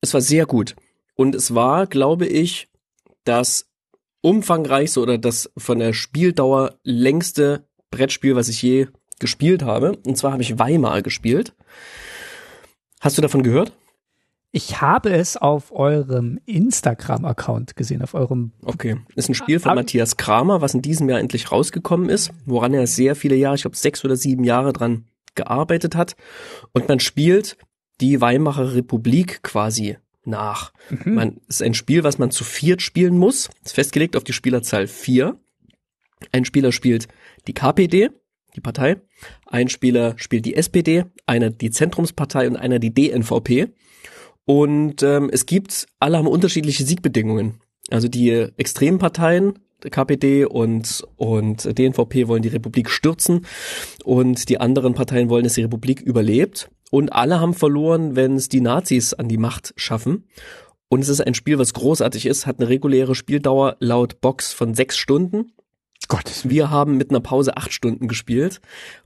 [0.00, 0.74] Es war sehr gut.
[1.16, 2.68] Und es war, glaube ich,
[3.24, 3.66] das
[4.22, 8.86] umfangreichste oder das von der Spieldauer längste Brettspiel, was ich je
[9.18, 9.98] gespielt habe.
[10.06, 11.54] Und zwar habe ich Weimar gespielt.
[13.00, 13.72] Hast du davon gehört?
[14.56, 18.52] Ich habe es auf eurem Instagram-Account gesehen, auf eurem.
[18.64, 18.98] Okay.
[19.16, 22.72] Ist ein Spiel von Aber- Matthias Kramer, was in diesem Jahr endlich rausgekommen ist, woran
[22.72, 26.14] er sehr viele Jahre, ich glaube sechs oder sieben Jahre dran gearbeitet hat.
[26.72, 27.56] Und man spielt
[28.00, 30.72] die Weimarer Republik quasi nach.
[30.88, 31.14] Mhm.
[31.14, 33.50] Man ist ein Spiel, was man zu viert spielen muss.
[33.64, 35.36] Ist festgelegt auf die Spielerzahl vier.
[36.30, 37.08] Ein Spieler spielt
[37.48, 38.10] die KPD,
[38.54, 38.98] die Partei.
[39.46, 43.72] Ein Spieler spielt die SPD, einer die Zentrumspartei und einer die DNVP.
[44.46, 47.60] Und ähm, es gibt, alle haben unterschiedliche Siegbedingungen.
[47.90, 53.46] Also die extremen Parteien, KPD und, und DNVP wollen die Republik stürzen
[54.04, 56.70] und die anderen Parteien wollen, dass die Republik überlebt.
[56.90, 60.28] Und alle haben verloren, wenn es die Nazis an die Macht schaffen.
[60.88, 64.74] Und es ist ein Spiel, was großartig ist, hat eine reguläre Spieldauer laut Box von
[64.74, 65.52] sechs Stunden.
[66.08, 66.42] Gott.
[66.44, 68.60] Wir haben mit einer Pause acht Stunden gespielt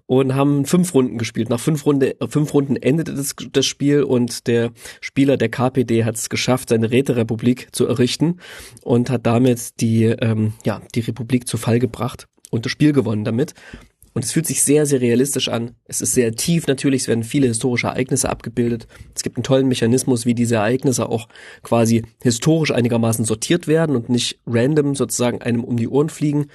[0.06, 1.50] und haben fünf Runden gespielt.
[1.50, 6.16] Nach fünf, Runde, fünf Runden endete das, das Spiel und der Spieler der KPD hat
[6.16, 8.38] es geschafft, seine Räterepublik zu errichten
[8.82, 13.24] und hat damit die, ähm, ja, die Republik zu Fall gebracht und das Spiel gewonnen
[13.24, 13.54] damit.
[14.18, 15.76] Und es fühlt sich sehr, sehr realistisch an.
[15.84, 18.88] Es ist sehr tief natürlich, es werden viele historische Ereignisse abgebildet.
[19.14, 21.28] Es gibt einen tollen Mechanismus, wie diese Ereignisse auch
[21.62, 26.46] quasi historisch einigermaßen sortiert werden und nicht random sozusagen einem um die Ohren fliegen.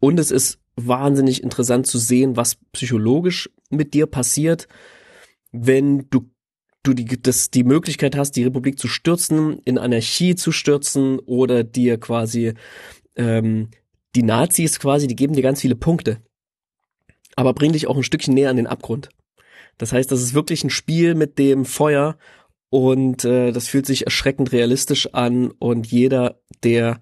[0.00, 4.66] Und es ist wahnsinnig interessant zu sehen, was psychologisch mit dir passiert,
[5.52, 6.30] wenn du
[6.82, 11.62] du die, das, die Möglichkeit hast, die Republik zu stürzen, in Anarchie zu stürzen oder
[11.62, 12.54] dir quasi
[13.16, 13.68] ähm,
[14.16, 16.22] die Nazis quasi, die geben dir ganz viele Punkte,
[17.36, 19.10] aber bringen dich auch ein Stückchen näher an den Abgrund.
[19.78, 22.16] Das heißt, das ist wirklich ein Spiel mit dem Feuer
[22.70, 27.00] und äh, das fühlt sich erschreckend realistisch an und jeder, der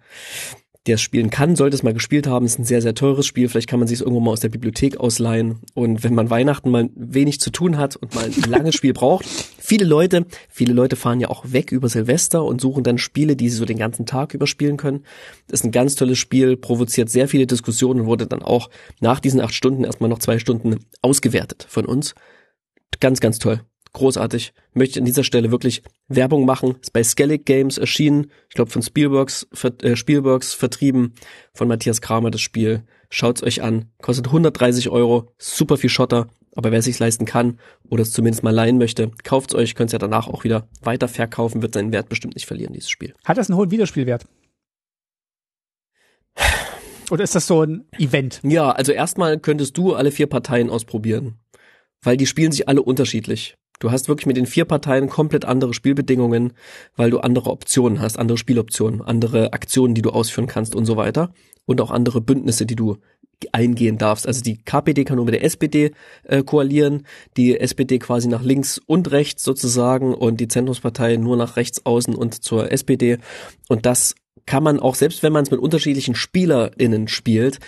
[0.89, 2.47] der es spielen kann, sollte es mal gespielt haben.
[2.47, 3.49] Es ist ein sehr, sehr teures Spiel.
[3.49, 5.61] Vielleicht kann man sich es irgendwo mal aus der Bibliothek ausleihen.
[5.75, 9.27] Und wenn man Weihnachten mal wenig zu tun hat und mal ein langes Spiel braucht,
[9.59, 13.49] viele Leute, viele Leute fahren ja auch weg über Silvester und suchen dann Spiele, die
[13.51, 15.05] sie so den ganzen Tag überspielen können.
[15.47, 18.71] Das ist ein ganz tolles Spiel, provoziert sehr viele Diskussionen und wurde dann auch
[19.01, 22.15] nach diesen acht Stunden erstmal noch zwei Stunden ausgewertet von uns.
[23.01, 23.61] Ganz, ganz toll
[23.99, 24.53] großartig.
[24.73, 26.77] Möchte an dieser Stelle wirklich Werbung machen.
[26.81, 28.31] Ist bei Skellig Games erschienen.
[28.49, 29.47] Ich glaube von Spielbergs,
[29.83, 31.15] äh, Spielbergs vertrieben.
[31.55, 32.85] Von Matthias Kramer das Spiel.
[33.11, 33.91] Schaut's euch an.
[34.01, 35.33] Kostet 130 Euro.
[35.39, 36.29] Super viel Schotter.
[36.55, 39.75] Aber wer sich's leisten kann oder es zumindest mal leihen möchte, kauft's euch.
[39.75, 41.63] Könnt's ja danach auch wieder weiter verkaufen.
[41.63, 43.15] Wird seinen Wert bestimmt nicht verlieren, dieses Spiel.
[43.25, 44.27] Hat das einen hohen Wiederspielwert?
[47.11, 48.41] Oder ist das so ein Event?
[48.43, 51.39] Ja, also erstmal könntest du alle vier Parteien ausprobieren.
[52.03, 53.57] Weil die spielen sich alle unterschiedlich.
[53.79, 56.53] Du hast wirklich mit den vier Parteien komplett andere Spielbedingungen,
[56.97, 60.97] weil du andere Optionen hast, andere Spieloptionen, andere Aktionen, die du ausführen kannst und so
[60.97, 61.33] weiter.
[61.67, 62.97] Und auch andere Bündnisse, die du
[63.53, 64.27] eingehen darfst.
[64.27, 65.93] Also die KPD kann nur mit der SPD
[66.25, 67.07] äh, koalieren,
[67.37, 72.15] die SPD quasi nach links und rechts sozusagen und die Zentrumspartei nur nach rechts außen
[72.15, 73.19] und zur SPD.
[73.69, 74.15] Und das
[74.47, 77.59] kann man auch, selbst wenn man es mit unterschiedlichen SpielerInnen spielt,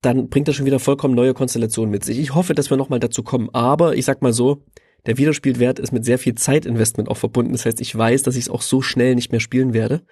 [0.00, 2.18] dann bringt das schon wieder vollkommen neue Konstellationen mit sich.
[2.18, 3.50] Ich hoffe, dass wir nochmal dazu kommen.
[3.52, 4.62] Aber ich sag mal so,
[5.06, 7.52] der Wiederspielwert ist mit sehr viel Zeitinvestment auch verbunden.
[7.52, 10.02] Das heißt, ich weiß, dass ich es auch so schnell nicht mehr spielen werde,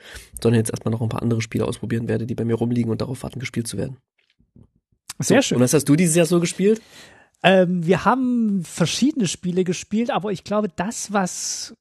[0.40, 3.00] sondern jetzt erstmal noch ein paar andere Spiele ausprobieren werde, die bei mir rumliegen und
[3.00, 3.98] darauf warten, gespielt zu werden.
[5.18, 5.56] Sehr so, schön.
[5.56, 6.80] Und was hast du dieses Jahr so gespielt?
[7.42, 11.74] Ähm, wir haben verschiedene Spiele gespielt, aber ich glaube, das, was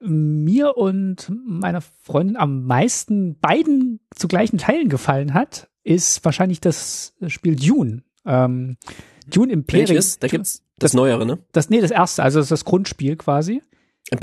[0.00, 7.14] mir und meiner Freundin am meisten beiden zu gleichen Teilen gefallen hat, ist wahrscheinlich das
[7.28, 8.02] Spiel Dune.
[8.24, 8.76] Ähm,
[9.26, 9.88] Dune Imperium.
[9.88, 10.18] Welches?
[10.18, 11.38] Da gibt's das, das Neuere, ne?
[11.52, 13.62] Das, nee, das erste, also das, das Grundspiel quasi.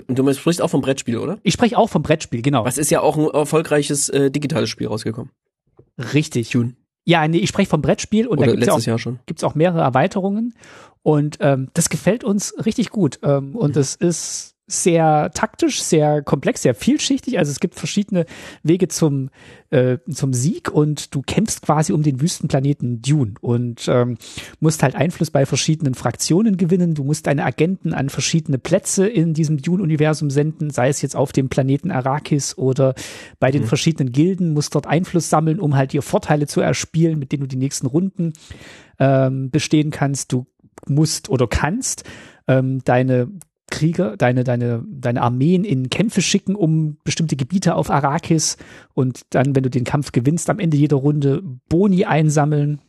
[0.07, 1.39] Du sprichst auch vom Brettspiel, oder?
[1.43, 2.63] Ich spreche auch vom Brettspiel, genau.
[2.63, 5.31] Was ist ja auch ein erfolgreiches äh, digitales Spiel rausgekommen.
[6.13, 6.49] Richtig.
[6.51, 6.75] Dune.
[7.05, 9.19] Ja, nee, ich spreche vom Brettspiel und Oder da gibt's letztes auch, Jahr schon.
[9.25, 10.53] gibt's auch mehrere Erweiterungen
[11.01, 14.07] und ähm, das gefällt uns richtig gut ähm, und es mhm.
[14.07, 17.37] ist sehr taktisch, sehr komplex, sehr vielschichtig.
[17.37, 18.25] Also es gibt verschiedene
[18.63, 19.29] Wege zum,
[19.71, 24.17] äh, zum Sieg und du kämpfst quasi um den Wüstenplaneten Dune und ähm,
[24.61, 26.95] musst halt Einfluss bei verschiedenen Fraktionen gewinnen.
[26.95, 31.33] Du musst deine Agenten an verschiedene Plätze in diesem Dune-Universum senden, sei es jetzt auf
[31.33, 32.95] dem Planeten Arrakis oder
[33.39, 33.67] bei den mhm.
[33.67, 37.47] verschiedenen Gilden, musst dort Einfluss sammeln, um halt dir Vorteile zu erspielen, mit denen du
[37.47, 38.31] die nächsten Runden
[38.97, 40.31] ähm, bestehen kannst.
[40.31, 40.45] Du
[40.87, 42.03] musst oder kannst
[42.47, 43.29] ähm, deine
[43.73, 48.57] Krieger, deine, deine, deine Armeen in Kämpfe schicken, um bestimmte Gebiete auf Arrakis
[48.93, 52.81] und dann, wenn du den Kampf gewinnst, am Ende jeder Runde Boni einsammeln.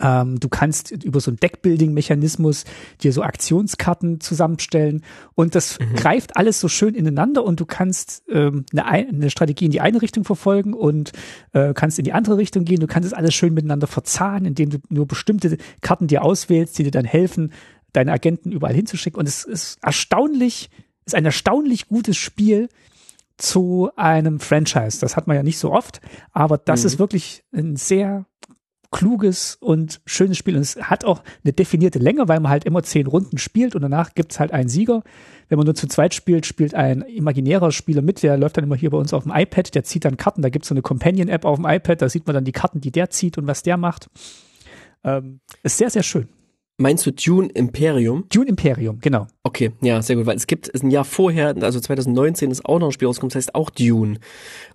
[0.00, 2.64] Ähm, du kannst über so einen Deckbuilding-Mechanismus
[3.02, 5.04] dir so Aktionskarten zusammenstellen
[5.34, 5.94] und das mhm.
[5.94, 10.02] greift alles so schön ineinander und du kannst ähm, eine, eine Strategie in die eine
[10.02, 11.12] Richtung verfolgen und
[11.52, 12.80] äh, kannst in die andere Richtung gehen.
[12.80, 16.82] Du kannst es alles schön miteinander verzahnen, indem du nur bestimmte Karten dir auswählst, die
[16.82, 17.52] dir dann helfen,
[17.92, 19.18] deine Agenten überall hinzuschicken.
[19.18, 20.70] Und es ist erstaunlich,
[21.04, 22.68] ist ein erstaunlich gutes Spiel
[23.36, 25.00] zu einem Franchise.
[25.00, 26.00] Das hat man ja nicht so oft,
[26.32, 26.86] aber das mhm.
[26.86, 28.26] ist wirklich ein sehr
[28.92, 30.54] kluges und schönes Spiel.
[30.54, 33.82] Und es hat auch eine definierte Länge, weil man halt immer zehn Runden spielt und
[33.82, 35.02] danach gibt's halt einen Sieger.
[35.48, 38.76] Wenn man nur zu zweit spielt, spielt ein imaginärer Spieler mit, der läuft dann immer
[38.76, 41.44] hier bei uns auf dem iPad, der zieht dann Karten, da gibt's so eine Companion-App
[41.44, 43.76] auf dem iPad, da sieht man dann die Karten, die der zieht und was der
[43.76, 44.08] macht.
[45.04, 46.28] Ähm, ist sehr, sehr schön.
[46.82, 48.24] Meinst du Dune Imperium?
[48.28, 49.28] Dune Imperium, genau.
[49.44, 52.80] Okay, ja, sehr gut, weil es gibt, ist ein Jahr vorher, also 2019 ist auch
[52.80, 54.18] noch ein Spiel rausgekommen, das heißt auch Dune.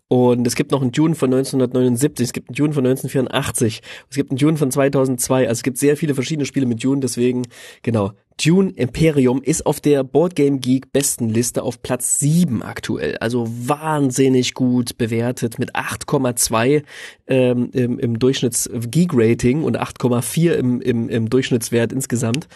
[0.09, 4.15] Und es gibt noch einen Dune von 1979, es gibt einen Dune von 1984, es
[4.15, 7.43] gibt einen Dune von 2002, also es gibt sehr viele verschiedene Spiele mit Dune, deswegen,
[7.81, 13.17] genau, Dune Imperium ist auf der Boardgame Geek Bestenliste auf Platz 7 aktuell.
[13.17, 16.83] Also wahnsinnig gut bewertet mit 8,2
[17.25, 22.47] ähm, im, im Durchschnitts Geek Rating und 8,4 im, im, im Durchschnittswert insgesamt.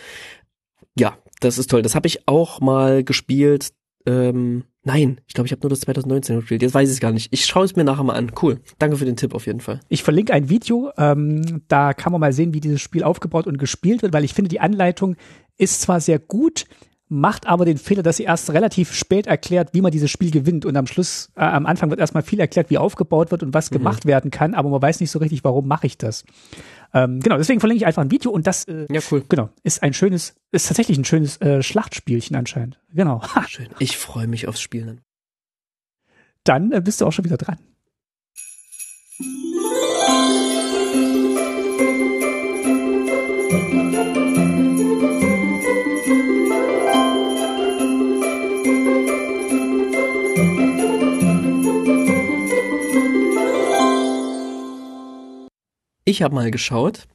[0.98, 1.82] Ja, das ist toll.
[1.82, 3.70] Das habe ich auch mal gespielt.
[4.06, 6.64] Ähm, Nein, ich glaube, ich habe nur das 2019 gespielt.
[6.64, 7.32] Jetzt weiß ich es gar nicht.
[7.32, 8.32] Ich schaue es mir nachher mal an.
[8.42, 8.60] Cool.
[8.80, 9.80] Danke für den Tipp auf jeden Fall.
[9.90, 10.92] Ich verlinke ein Video.
[10.98, 14.34] Ähm, da kann man mal sehen, wie dieses Spiel aufgebaut und gespielt wird, weil ich
[14.34, 15.18] finde, die Anleitung
[15.58, 16.66] ist zwar sehr gut,
[17.10, 20.66] macht aber den Fehler, dass sie erst relativ spät erklärt, wie man dieses Spiel gewinnt.
[20.66, 23.70] Und am Schluss, äh, am Anfang wird erstmal viel erklärt, wie aufgebaut wird und was
[23.70, 23.76] mhm.
[23.76, 26.26] gemacht werden kann, aber man weiß nicht so richtig, warum mache ich das.
[26.94, 29.24] Ähm, genau, deswegen verlinke ich einfach ein Video und das äh, ja, cool.
[29.28, 32.80] genau, ist ein schönes, ist tatsächlich ein schönes äh, Schlachtspielchen anscheinend.
[32.94, 33.22] Genau.
[33.22, 33.44] Ha.
[33.48, 33.68] Schön.
[33.80, 35.02] Ich freue mich aufs Spielen.
[36.44, 37.58] Dann äh, bist du auch schon wieder dran.
[56.12, 57.08] Ich habe mal geschaut,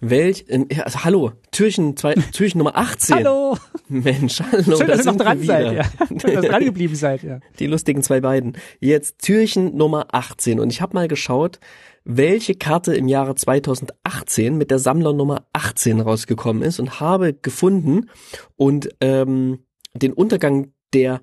[0.00, 3.14] welch, äh, also hallo, Türchen, zwei, Türchen Nummer 18.
[3.14, 3.56] Hallo!
[3.88, 5.84] Mensch, hallo, Schön, da dass ihr noch dran seid, ja.
[6.08, 7.38] Schön, dass ihr dran geblieben seid, ja.
[7.60, 8.56] Die lustigen zwei beiden.
[8.80, 11.60] Jetzt Türchen Nummer 18 und ich habe mal geschaut,
[12.02, 18.10] welche Karte im Jahre 2018 mit der Sammlernummer 18 rausgekommen ist und habe gefunden
[18.56, 19.60] und ähm,
[19.94, 21.20] den Untergang der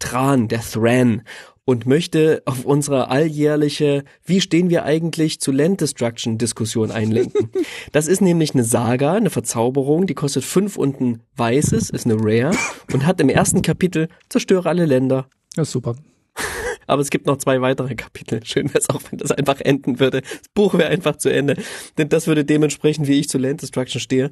[0.00, 1.22] Tran, der Thran
[1.64, 7.50] und möchte auf unsere alljährliche Wie stehen wir eigentlich zu Land Destruction Diskussion einlenken.
[7.92, 12.16] Das ist nämlich eine Saga, eine Verzauberung, die kostet fünf und ein weißes, ist eine
[12.18, 12.56] Rare
[12.92, 15.94] und hat im ersten Kapitel zerstöre alle Länder, ist super.
[16.86, 18.44] aber es gibt noch zwei weitere Kapitel.
[18.44, 20.22] Schön wäre es auch, wenn das einfach enden würde.
[20.22, 21.56] Das Buch wäre einfach zu Ende.
[21.98, 24.30] Denn das würde dementsprechend, wie ich zu Land Destruction stehe.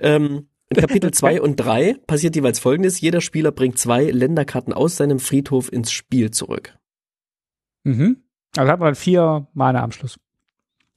[0.00, 3.00] Ähm, in Kapitel 2 und 3 passiert jeweils folgendes.
[3.00, 6.76] Jeder Spieler bringt zwei Länderkarten aus seinem Friedhof ins Spiel zurück.
[7.84, 8.24] Mhm.
[8.56, 10.18] Also hat man vier Mana am Schluss.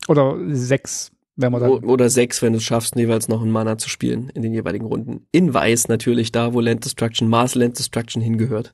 [0.08, 1.72] Oder sechs, wenn man dann.
[1.84, 4.86] oder sechs, wenn du es schaffst, jeweils noch einen Mana zu spielen in den jeweiligen
[4.86, 5.28] Runden.
[5.32, 8.74] In Weiß natürlich, da wo Land Destruction, Mars Land Destruction hingehört.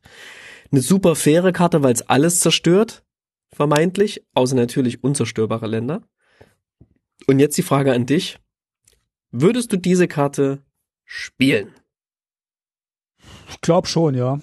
[0.72, 3.03] Eine super faire Karte, weil es alles zerstört,
[3.53, 6.03] vermeintlich, außer natürlich unzerstörbare Länder.
[7.27, 8.39] Und jetzt die Frage an dich.
[9.31, 10.63] Würdest du diese Karte
[11.06, 11.72] spielen?
[13.49, 14.40] Ich glaube schon, ja.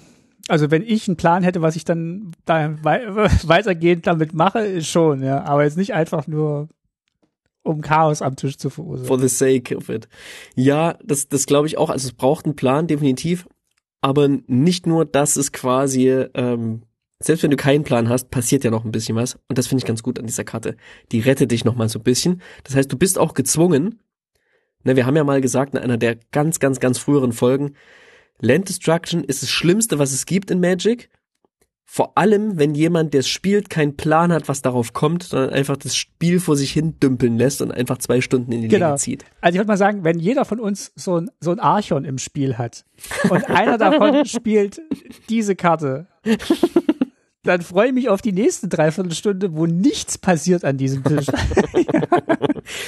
[0.48, 3.06] Also wenn ich einen Plan hätte, was ich dann da wei
[3.44, 5.44] weitergehend damit mache, ist schon, ja.
[5.44, 6.68] Aber jetzt nicht einfach nur,
[7.62, 9.06] um Chaos am Tisch zu verursachen.
[9.06, 10.08] For the sake of it.
[10.56, 11.90] Ja, das, das glaube ich auch.
[11.90, 13.46] Also es braucht einen Plan, definitiv.
[14.00, 16.82] Aber nicht nur, dass es quasi, ähm,
[17.20, 19.38] selbst wenn du keinen Plan hast, passiert ja noch ein bisschen was.
[19.48, 20.76] Und das finde ich ganz gut an dieser Karte.
[21.12, 22.42] Die rettet dich noch mal so ein bisschen.
[22.64, 24.00] Das heißt, du bist auch gezwungen,
[24.84, 27.74] ne, wir haben ja mal gesagt in einer der ganz, ganz, ganz früheren Folgen,
[28.40, 31.08] Land Destruction ist das Schlimmste, was es gibt in Magic.
[31.84, 35.76] Vor allem, wenn jemand, der es spielt, keinen Plan hat, was darauf kommt, sondern einfach
[35.76, 38.86] das Spiel vor sich hin dümpeln lässt und einfach zwei Stunden in die Genau.
[38.86, 39.24] Länge zieht.
[39.42, 42.16] Also ich würde mal sagen, wenn jeder von uns so ein, so ein Archon im
[42.18, 42.84] Spiel hat
[43.28, 44.80] und einer davon spielt
[45.28, 46.06] diese Karte,
[47.44, 51.26] dann freue ich mich auf die nächste Dreiviertelstunde, wo nichts passiert an diesem Tisch.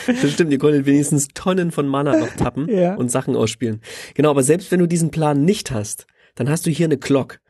[0.06, 2.94] Das stimmt, ihr konntet wenigstens Tonnen von Mana noch tappen Ja.
[2.94, 3.80] und Sachen ausspielen.
[4.14, 6.06] Genau, aber selbst wenn du diesen Plan nicht hast,
[6.36, 7.40] dann hast du hier eine Clock.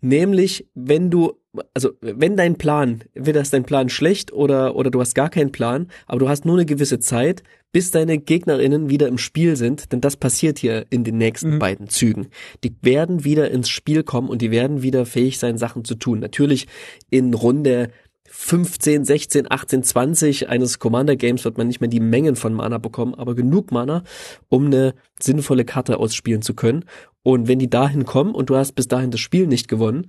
[0.00, 1.34] Nämlich, wenn du,
[1.74, 5.52] also wenn dein Plan, entweder ist dein Plan schlecht oder, oder du hast gar keinen
[5.52, 9.92] Plan, aber du hast nur eine gewisse Zeit, bis deine GegnerInnen wieder im Spiel sind,
[9.92, 11.58] denn das passiert hier in den nächsten Mhm.
[11.58, 12.28] beiden Zügen.
[12.62, 16.20] Die werden wieder ins Spiel kommen und die werden wieder fähig sein, Sachen zu tun.
[16.20, 16.66] Natürlich
[17.10, 17.88] in Runde
[18.34, 22.78] 15, 16, 18, 20 eines Commander Games wird man nicht mehr die Mengen von Mana
[22.78, 24.04] bekommen, aber genug Mana,
[24.48, 26.86] um eine sinnvolle Karte ausspielen zu können.
[27.22, 30.06] Und wenn die dahin kommen und du hast bis dahin das Spiel nicht gewonnen,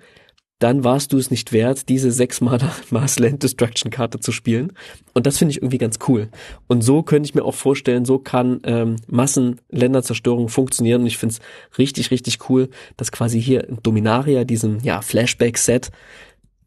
[0.64, 4.72] dann warst du es nicht wert, diese sechs Mana Mars Land Destruction Karte zu spielen.
[5.14, 6.30] Und das finde ich irgendwie ganz cool.
[6.68, 11.02] Und so könnte ich mir auch vorstellen, so kann ähm, Massenländerzerstörung funktionieren.
[11.02, 15.91] Und ich finde es richtig, richtig cool, dass quasi hier in Dominaria, diesem ja, Flashback-Set,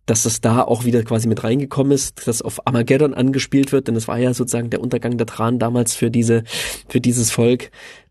[0.04, 3.94] dass das da auch wieder quasi mit reingekommen ist, dass auf Armageddon angespielt wird, denn
[3.94, 6.44] das war ja sozusagen der Untergang der Tran damals für diese,
[6.86, 7.70] für dieses Volk.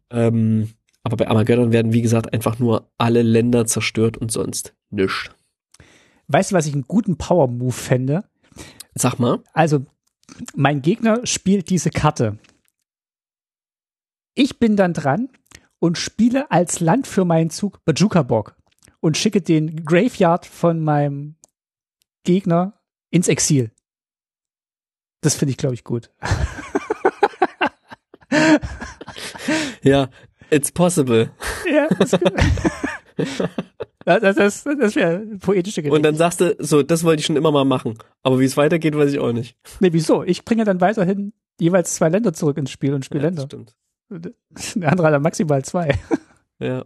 [0.09, 0.69] Ähm,
[1.03, 5.34] aber bei Armageddon werden, wie gesagt, einfach nur alle Länder zerstört und sonst nichts.
[6.27, 8.23] Weißt du, was ich einen guten Power-Move fände?
[8.93, 9.43] Sag mal.
[9.53, 9.85] Also,
[10.55, 12.39] mein Gegner spielt diese Karte.
[14.33, 15.29] Ich bin dann dran
[15.79, 18.55] und spiele als Land für meinen Zug Bajuka Bock
[18.99, 21.35] und schicke den Graveyard von meinem
[22.23, 22.81] Gegner
[23.11, 23.71] ins Exil.
[25.21, 26.11] Das finde ich, glaube ich, gut.
[29.85, 30.09] Ja,
[30.49, 31.29] it's possible.
[31.71, 31.87] ja,
[34.05, 37.35] das, das, das, das wäre poetische Und dann sagst du, so, das wollte ich schon
[37.35, 37.97] immer mal machen.
[38.23, 39.57] Aber wie es weitergeht, weiß ich auch nicht.
[39.79, 40.23] Nee, wieso?
[40.23, 43.43] Ich bringe dann weiterhin jeweils zwei Länder zurück ins Spiel und spiele Ja, Länder.
[43.43, 43.75] stimmt.
[44.75, 45.97] Der andere hat dann maximal zwei.
[46.59, 46.85] Ja.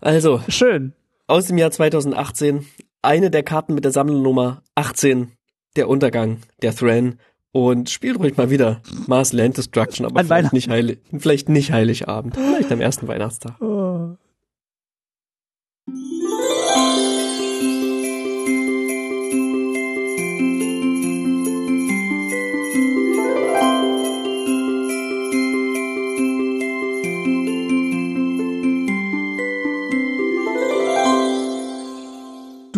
[0.00, 0.92] Also, Schön.
[1.26, 2.66] aus dem Jahr 2018,
[3.02, 5.32] eine der Karten mit der Sammlernummer 18,
[5.76, 7.18] der Untergang, der Thran.
[7.52, 11.70] Und spielt ruhig mal wieder Mars Land Destruction, aber An vielleicht nicht, heilig, vielleicht nicht
[11.70, 13.60] Heiligabend, vielleicht am ersten Weihnachtstag.
[13.62, 13.93] Oh.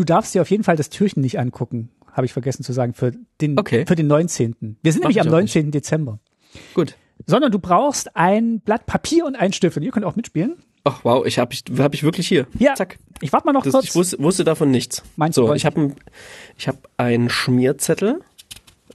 [0.07, 3.13] Darfst dir auf jeden Fall das Türchen nicht angucken, habe ich vergessen zu sagen, für
[3.41, 3.85] den, Okay.
[3.87, 4.77] für den 19.
[4.83, 5.55] Wir sind Mach nämlich am ich auch nicht.
[5.55, 5.71] 19.
[5.71, 6.19] Dezember.
[6.75, 6.97] Gut.
[7.27, 9.77] Sondern du brauchst ein Blatt Papier und einen Stift.
[9.77, 10.57] Und ihr könnt auch mitspielen.
[10.85, 12.47] Ach wow, ich habe ich, hab ich wirklich hier.
[12.59, 12.75] Ja.
[12.75, 12.99] Zack.
[13.21, 13.85] Ich warte mal noch Das, kurz.
[13.87, 15.03] ich wusste, wusste davon nichts.
[15.17, 15.93] Meinst so, ich habe
[16.57, 18.21] ich hab einen Schmierzettel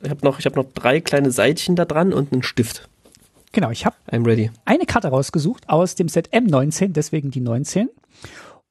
[0.04, 2.90] ich habe noch, ich habe noch drei kleine Seitchen da dran und einen Stift.
[3.52, 7.90] Genau, ich habe eine Karte rausgesucht aus dem Set M19, deswegen die 19.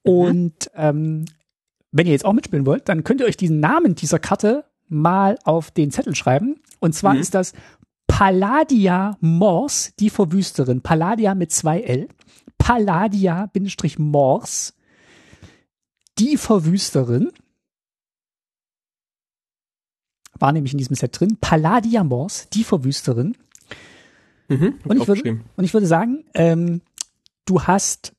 [0.02, 1.26] Und ähm,
[1.92, 5.38] wenn ihr jetzt auch mitspielen wollt, dann könnt ihr euch diesen Namen dieser Karte mal
[5.44, 6.60] auf den Zettel schreiben.
[6.80, 7.20] Und zwar Mhm.
[7.20, 7.52] ist das
[8.06, 10.82] Palladia Mors, die Verwüsterin.
[10.82, 12.08] Palladia mit zwei L.
[12.58, 14.74] Palladia-Mors,
[16.18, 17.30] die Verwüsterin.
[20.38, 21.36] War nämlich in diesem Set drin.
[21.40, 23.36] Palladia Mors, die Verwüsterin.
[24.48, 26.80] Mhm, Und ich würde, und ich würde sagen, ähm,
[27.44, 28.12] du hast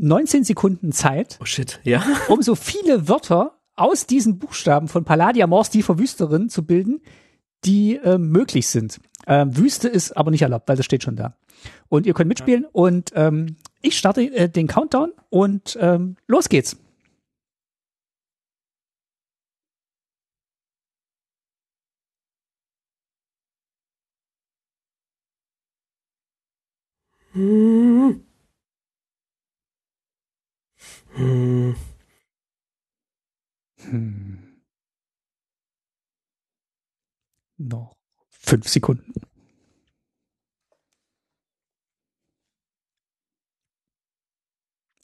[0.00, 2.02] 19 Sekunden Zeit, Oh shit, ja.
[2.28, 7.00] um so viele Wörter aus diesen Buchstaben von Palladia Mors, die Verwüsterin, zu bilden,
[7.64, 9.00] die ähm, möglich sind.
[9.26, 11.36] Ähm, Wüste ist aber nicht erlaubt, weil das steht schon da.
[11.88, 16.76] Und ihr könnt mitspielen und ähm, ich starte äh, den Countdown und ähm, los geht's.
[27.32, 28.27] Hm.
[31.18, 31.74] Hm.
[33.90, 34.62] Hm.
[37.56, 37.96] Noch
[38.28, 39.12] fünf Sekunden.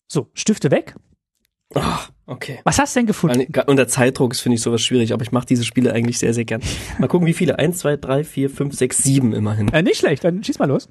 [0.08, 0.94] So, Stifte weg.
[1.74, 2.60] Ah, okay.
[2.62, 3.52] Was hast du denn gefunden?
[3.66, 6.44] Unter Zeitdruck ist finde ich sowas schwierig, aber ich mache diese Spiele eigentlich sehr, sehr
[6.44, 6.62] gern.
[7.00, 7.58] Mal gucken, wie viele.
[7.58, 9.68] Eins, zwei, drei, vier, fünf, sechs, sieben immerhin.
[9.72, 10.88] Äh, nicht schlecht, dann schieß mal los.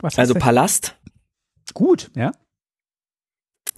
[0.00, 0.34] Was Also?
[0.34, 0.96] Palast,
[1.74, 2.30] gut, ja.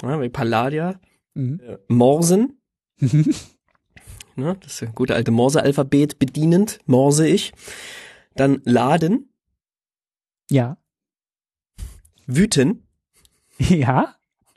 [0.03, 1.01] Ja, wie Palladia,
[1.35, 1.61] Mhm.
[1.61, 2.61] äh, Morsen,
[3.01, 7.53] ne, das ist ja gute alte Morse-Alphabet bedienend, Morse ich.
[8.35, 9.33] Dann Laden,
[10.51, 10.79] ja.
[12.27, 12.87] Wüten,
[13.59, 14.17] Ja,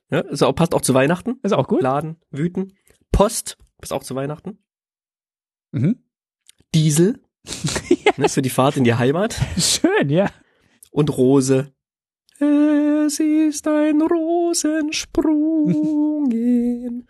[0.09, 1.39] ja, ist auch, passt auch zu Weihnachten.
[1.43, 1.81] ist auch gut.
[1.81, 2.73] Laden, Wüten.
[3.11, 4.57] Post, passt auch zu Weihnachten.
[5.71, 6.03] Mhm.
[6.75, 7.19] Diesel,
[8.17, 9.35] ne, ist für die Fahrt in die Heimat.
[9.57, 10.29] Schön, ja.
[10.91, 11.73] Und Rose.
[12.41, 16.31] Es ist ein Rosensprung.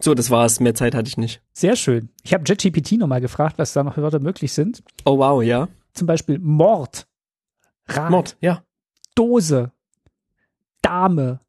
[0.00, 0.60] so, das war's.
[0.60, 1.42] Mehr Zeit hatte ich nicht.
[1.52, 2.10] Sehr schön.
[2.22, 4.82] Ich habe JetGPT nochmal gefragt, was da noch für Wörter möglich sind.
[5.04, 5.68] Oh wow, ja.
[5.92, 7.06] Zum Beispiel Mord,
[7.86, 8.64] Rad, Mord, ja.
[9.14, 9.70] Dose,
[10.82, 11.40] Dame,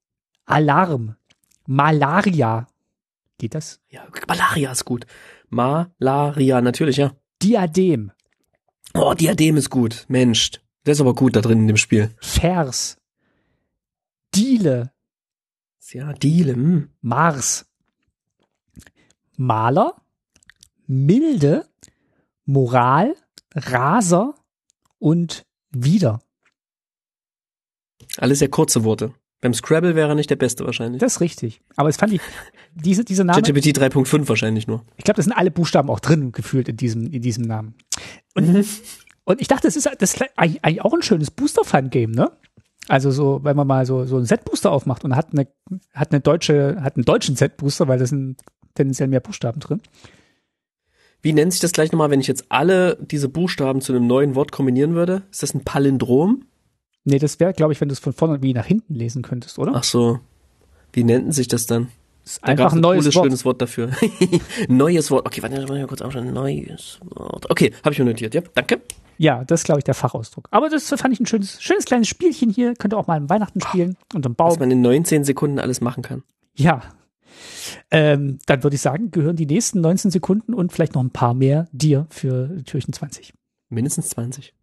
[0.45, 1.15] Alarm,
[1.65, 2.67] Malaria.
[3.39, 3.81] Geht das?
[3.89, 5.07] Ja, Malaria ist gut.
[5.49, 7.11] Malaria, natürlich, ja.
[7.41, 8.11] Diadem,
[8.93, 10.05] Oh, Diadem ist gut.
[10.07, 10.51] Mensch,
[10.85, 12.11] der ist aber gut da drin in dem Spiel.
[12.21, 12.97] Vers,
[14.35, 14.91] Diele,
[15.91, 16.89] Ja, Diele, hm.
[17.01, 17.65] Mars,
[19.37, 19.95] Maler,
[20.87, 21.67] Milde,
[22.45, 23.15] Moral,
[23.53, 24.35] Raser
[24.99, 26.21] und wieder.
[28.17, 29.13] Alles sehr kurze Worte.
[29.41, 30.99] Beim Scrabble wäre er nicht der Beste wahrscheinlich.
[30.99, 31.61] Das ist richtig.
[31.75, 32.21] Aber es fand ich,
[32.73, 34.85] diese, diese Namen, ChatGPT 3.5 wahrscheinlich nur.
[34.97, 37.75] ich glaube, das sind alle Buchstaben auch drin gefühlt in diesem, in diesem Namen.
[38.33, 38.65] Und, Mhm.
[39.25, 42.31] und ich dachte, das ist, das ist eigentlich eigentlich auch ein schönes Booster-Fun-Game, ne?
[42.87, 45.47] Also so, wenn man mal so, so einen Set-Booster aufmacht und hat eine,
[45.93, 48.41] hat eine deutsche, hat einen deutschen Set-Booster, weil da sind
[48.75, 49.81] tendenziell mehr Buchstaben drin.
[51.21, 54.35] Wie nennt sich das gleich nochmal, wenn ich jetzt alle diese Buchstaben zu einem neuen
[54.35, 55.23] Wort kombinieren würde?
[55.31, 56.45] Ist das ein Palindrom?
[57.03, 59.57] Nee, das wäre, glaube ich, wenn du es von vorne wie nach hinten lesen könntest,
[59.57, 59.71] oder?
[59.75, 60.19] Ach so.
[60.93, 61.87] Wie nennt sich das dann?
[62.25, 63.25] Ist einfach ein neues cooles, Wort.
[63.25, 63.91] schönes Wort dafür.
[64.67, 65.25] neues Wort.
[65.27, 66.33] Okay, warte, mal kurz aufschauen.
[66.33, 67.49] Neues Wort.
[67.49, 68.33] Okay, habe ich mir notiert.
[68.33, 68.81] Ja, danke.
[69.17, 70.47] Ja, das ist, glaube ich, der Fachausdruck.
[70.51, 72.73] Aber das fand ich ein schönes, schönes kleines Spielchen hier.
[72.73, 73.95] Könnt ihr auch mal im Weihnachten spielen.
[74.13, 74.59] Unterm Was Baum.
[74.59, 76.23] man in 19 Sekunden alles machen kann.
[76.55, 76.81] Ja.
[77.91, 81.33] Ähm, dann würde ich sagen, gehören die nächsten 19 Sekunden und vielleicht noch ein paar
[81.33, 83.33] mehr dir für Türchen 20.
[83.69, 84.53] Mindestens 20.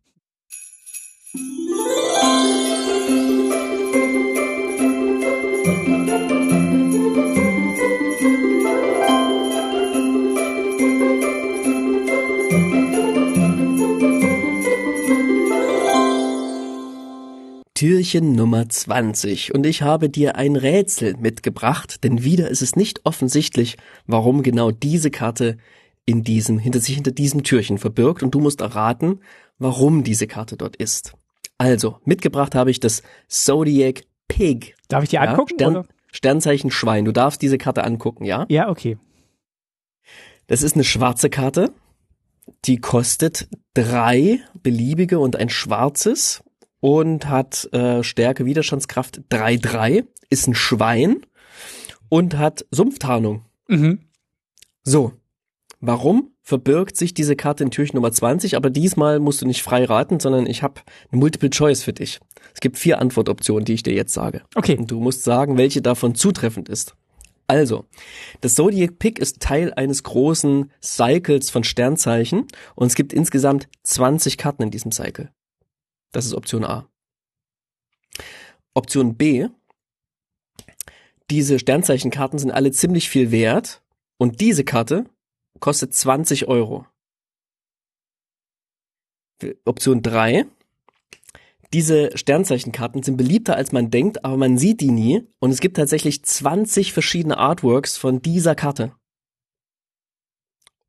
[17.82, 23.00] Türchen Nummer 20 und ich habe dir ein Rätsel mitgebracht, denn wieder ist es nicht
[23.02, 23.76] offensichtlich,
[24.06, 25.56] warum genau diese Karte
[26.06, 29.18] in diesem, hinter sich hinter diesem Türchen verbirgt und du musst erraten,
[29.58, 31.14] warum diese Karte dort ist.
[31.58, 34.76] Also, mitgebracht habe ich das Zodiac Pig.
[34.86, 35.54] Darf ich dir Ja, angucken?
[35.54, 35.88] Stern, oder?
[36.12, 37.04] Sternzeichen Schwein.
[37.04, 38.46] Du darfst diese Karte angucken, ja?
[38.48, 38.96] Ja, okay.
[40.46, 41.72] Das ist eine schwarze Karte.
[42.64, 46.44] Die kostet drei beliebige und ein schwarzes
[46.82, 51.24] und hat äh, Stärke Widerstandskraft 3-3, ist ein Schwein
[52.08, 53.44] und hat Sumpftarnung.
[53.68, 54.00] Mhm.
[54.82, 55.12] So,
[55.80, 58.56] warum verbirgt sich diese Karte in Türchen Nummer 20?
[58.56, 60.80] Aber diesmal musst du nicht frei raten, sondern ich habe
[61.12, 62.18] eine Multiple Choice für dich.
[62.52, 64.42] Es gibt vier Antwortoptionen, die ich dir jetzt sage.
[64.56, 64.76] Okay.
[64.76, 66.96] Und du musst sagen, welche davon zutreffend ist.
[67.46, 67.84] Also,
[68.40, 74.36] das Zodiac Pick ist Teil eines großen Cycles von Sternzeichen und es gibt insgesamt 20
[74.36, 75.30] Karten in diesem Cycle.
[76.12, 76.88] Das ist Option A.
[78.74, 79.48] Option B.
[81.30, 83.82] Diese Sternzeichenkarten sind alle ziemlich viel wert
[84.18, 85.06] und diese Karte
[85.60, 86.86] kostet 20 Euro.
[89.64, 90.46] Option 3.
[91.72, 95.78] Diese Sternzeichenkarten sind beliebter als man denkt, aber man sieht die nie und es gibt
[95.78, 98.94] tatsächlich 20 verschiedene Artworks von dieser Karte.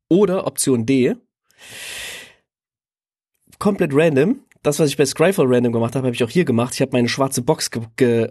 [0.08, 1.16] Oder Option D.
[3.58, 4.44] Komplett random.
[4.64, 6.72] Das, was ich bei Scryfall random gemacht habe, habe ich auch hier gemacht.
[6.72, 7.70] Ich habe meine schwarze Box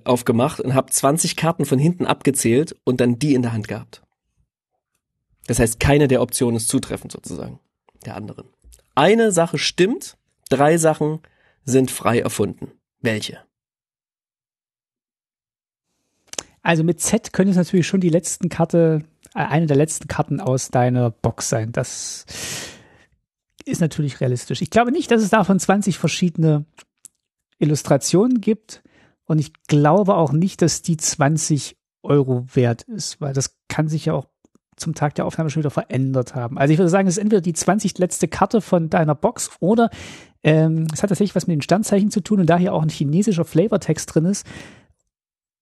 [0.03, 4.01] aufgemacht und habe 20 Karten von hinten abgezählt und dann die in der Hand gehabt.
[5.45, 7.59] Das heißt, keine der Optionen ist zutreffend sozusagen
[8.07, 8.45] der anderen.
[8.95, 10.17] Eine Sache stimmt,
[10.49, 11.19] drei Sachen
[11.65, 12.71] sind frei erfunden.
[12.99, 13.37] Welche?
[16.63, 19.03] Also mit Z könnte es natürlich schon die letzten Karte,
[19.35, 21.71] äh, eine der letzten Karten aus deiner Box sein.
[21.73, 22.25] Das
[23.65, 24.61] ist natürlich realistisch.
[24.61, 26.65] Ich glaube nicht, dass es davon 20 verschiedene
[27.59, 28.83] Illustrationen gibt.
[29.25, 34.05] Und ich glaube auch nicht, dass die 20 Euro wert ist, weil das kann sich
[34.05, 34.27] ja auch
[34.75, 36.57] zum Tag der Aufnahme schon wieder verändert haben.
[36.57, 39.89] Also ich würde sagen, es ist entweder die 20 letzte Karte von deiner Box oder
[40.43, 42.89] ähm, es hat tatsächlich was mit den Standzeichen zu tun und da hier auch ein
[42.89, 44.45] chinesischer Flavortext drin ist.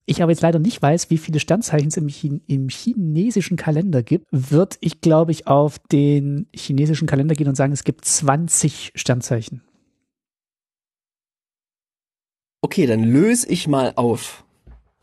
[0.06, 4.03] Ich aber jetzt leider nicht weiß, wie viele Standzeichen es im, Chin im chinesischen Kalender
[4.03, 8.94] gibt, wird ich, glaube ich, auf den chinesischen Kalender gehen und sagen, es gibt 20
[8.95, 9.61] Standzeichen.
[12.61, 14.44] Okay, dann löse ich mal auf.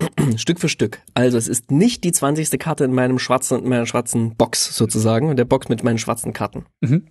[0.36, 1.00] Stück für Stück.
[1.14, 2.58] Also es ist nicht die 20.
[2.58, 6.66] Karte in meinem schwarzen, in meiner schwarzen Box sozusagen, der Box mit meinen schwarzen Karten.
[6.80, 7.08] Mhm.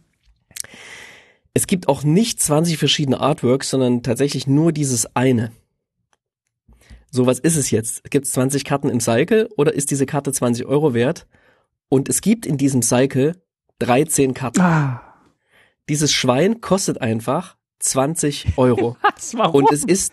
[1.54, 5.52] Es gibt auch nicht 20 verschiedene Artworks, sondern tatsächlich nur dieses eine.
[7.12, 8.10] So, was ist es jetzt?
[8.10, 11.28] Gibt es 20 Karten im Cycle oder ist diese Karte 20 Euro wert?
[11.90, 13.42] Und es gibt in diesem Cycle
[13.80, 14.62] 13 Karten.
[14.62, 15.02] Ah.
[15.90, 18.98] Dieses Schwein kostet einfach 20 Euro.
[19.02, 19.64] Was, warum?
[19.64, 20.12] Und es ist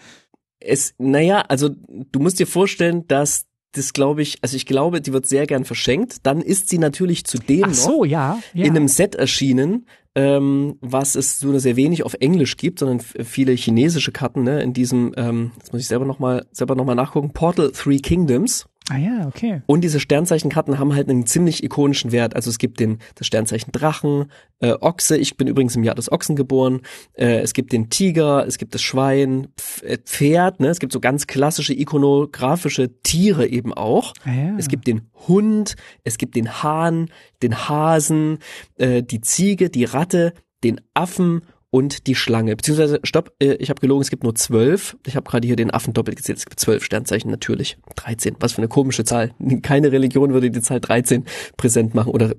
[0.65, 5.13] es, naja, also du musst dir vorstellen, dass das glaube ich, also ich glaube, die
[5.13, 6.19] wird sehr gern verschenkt.
[6.23, 8.65] Dann ist sie natürlich zudem Ach so, noch ja, ja.
[8.65, 13.53] in einem Set erschienen, ähm, was es so sehr wenig auf Englisch gibt, sondern viele
[13.53, 17.73] chinesische Karten, ne, in diesem, ähm, jetzt muss ich selber nochmal selber noch nachgucken, Portal
[17.73, 18.67] Three Kingdoms.
[18.91, 19.63] Ah ja, okay.
[19.65, 22.37] Und diese Sternzeichenkarten haben halt einen ziemlich ikonischen Wert.
[22.37, 24.31] Also es gibt den das Sternzeichen Drachen,
[24.61, 25.17] äh, Ochse.
[25.17, 26.83] Ich bin übrigens im Jahr des Ochsen geboren.
[27.15, 29.49] Äh, es gibt den Tiger, es gibt das Schwein,
[29.83, 30.61] äh, Pferd.
[30.61, 30.69] Ne?
[30.69, 34.13] Es gibt so ganz klassische ikonografische Tiere eben auch.
[34.25, 34.57] Ah ja.
[34.59, 37.09] Es gibt den Hund, es gibt den Hahn,
[37.43, 38.39] den Hasen,
[38.77, 41.43] äh, die Ziege, die Ratte, den Affen
[41.75, 42.55] und die Schlange.
[42.55, 44.97] Beziehungsweise, stopp, äh, ich habe gelogen, es gibt nur zwölf.
[45.09, 46.39] Ich habe gerade hier den Affen doppelt gezählt.
[46.39, 47.79] Es gibt zwölf Sternzeichen, natürlich.
[47.97, 49.33] 13, was für eine komische Zahl.
[49.63, 51.25] Keine Religion würde die Zahl 13
[51.57, 52.13] präsent machen.
[52.13, 52.33] Oder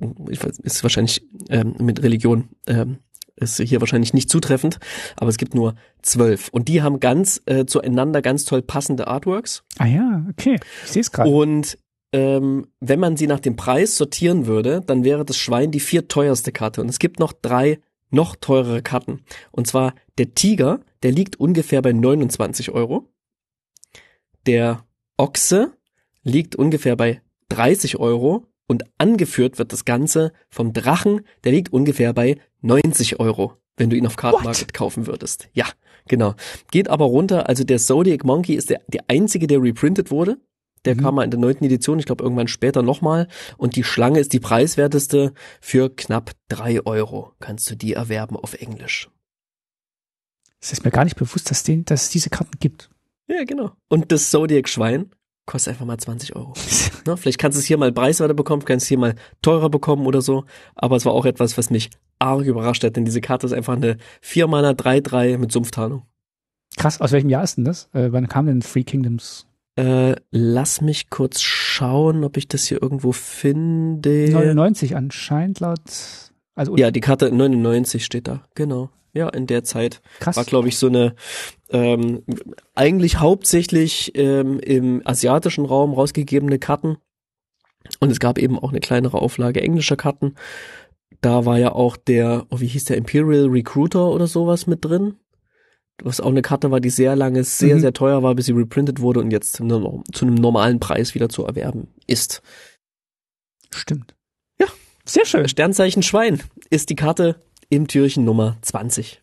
[0.63, 2.99] ist wahrscheinlich ähm, mit Religion ähm,
[3.35, 4.79] ist hier wahrscheinlich nicht zutreffend,
[5.17, 6.47] aber es gibt nur zwölf.
[6.53, 9.65] Und die haben ganz äh, zueinander ganz toll passende Artworks.
[9.77, 10.57] Ah ja, okay.
[10.85, 11.29] Ich sehe es gerade.
[11.29, 11.77] Und
[12.13, 16.53] ähm, wenn man sie nach dem Preis sortieren würde, dann wäre das Schwein die vierteuerste
[16.53, 16.79] Karte.
[16.79, 17.79] Und es gibt noch drei
[18.09, 19.21] noch teurere Karten.
[19.51, 23.09] Und zwar der Tiger, der liegt ungefähr bei 29 Euro.
[24.45, 24.85] Der
[25.17, 25.73] Ochse
[26.23, 28.47] liegt ungefähr bei 30 Euro.
[28.67, 33.95] Und angeführt wird das Ganze vom Drachen, der liegt ungefähr bei 90 Euro, wenn du
[33.95, 34.73] ihn auf Card Market What?
[34.73, 35.49] kaufen würdest.
[35.53, 35.65] Ja,
[36.07, 36.33] genau.
[36.71, 37.47] Geht aber runter.
[37.47, 40.39] Also der Zodiac Monkey ist der, der einzige, der reprintet wurde.
[40.85, 40.99] Der mhm.
[41.01, 43.27] kam mal in der neunten Edition, ich glaube irgendwann später nochmal.
[43.57, 45.33] Und die Schlange ist die preiswerteste.
[45.59, 49.09] Für knapp drei Euro kannst du die erwerben auf Englisch.
[50.61, 52.89] Es ist mir gar nicht bewusst, dass, den, dass es diese Karten gibt.
[53.27, 53.71] Ja, genau.
[53.87, 55.11] Und das Zodiac Schwein
[55.45, 56.53] kostet einfach mal 20 Euro.
[57.05, 57.17] ne?
[57.17, 60.21] Vielleicht kannst du es hier mal preiswerter bekommen, kannst es hier mal teurer bekommen oder
[60.21, 60.45] so.
[60.75, 63.75] Aber es war auch etwas, was mich arg überrascht hat, denn diese Karte ist einfach
[63.75, 66.03] eine 4 Mana 3-3 mit Sumpftarnung.
[66.77, 67.89] Krass, aus welchem Jahr ist denn das?
[67.93, 72.81] Äh, wann kam denn Three Kingdoms äh, lass mich kurz schauen, ob ich das hier
[72.81, 74.29] irgendwo finde.
[74.31, 75.79] 99 anscheinend laut.
[76.55, 78.89] Also ja, die Karte 99 steht da, genau.
[79.13, 80.35] Ja, in der Zeit Krass.
[80.35, 81.15] war, glaube ich, so eine
[81.69, 82.23] ähm,
[82.73, 86.97] eigentlich hauptsächlich ähm, im asiatischen Raum rausgegebene Karten.
[87.99, 90.35] Und es gab eben auch eine kleinere Auflage englischer Karten.
[91.21, 95.15] Da war ja auch der, oh, wie hieß der, Imperial Recruiter oder sowas mit drin
[96.03, 97.79] was auch eine Karte war, die sehr lange sehr, mhm.
[97.79, 101.45] sehr teuer war, bis sie reprintet wurde und jetzt zu einem normalen Preis wieder zu
[101.45, 102.41] erwerben ist.
[103.73, 104.15] Stimmt.
[104.59, 104.67] Ja.
[105.05, 105.47] Sehr schön.
[105.47, 107.39] Sternzeichen Schwein ist die Karte
[107.69, 109.21] im Türchen Nummer 20.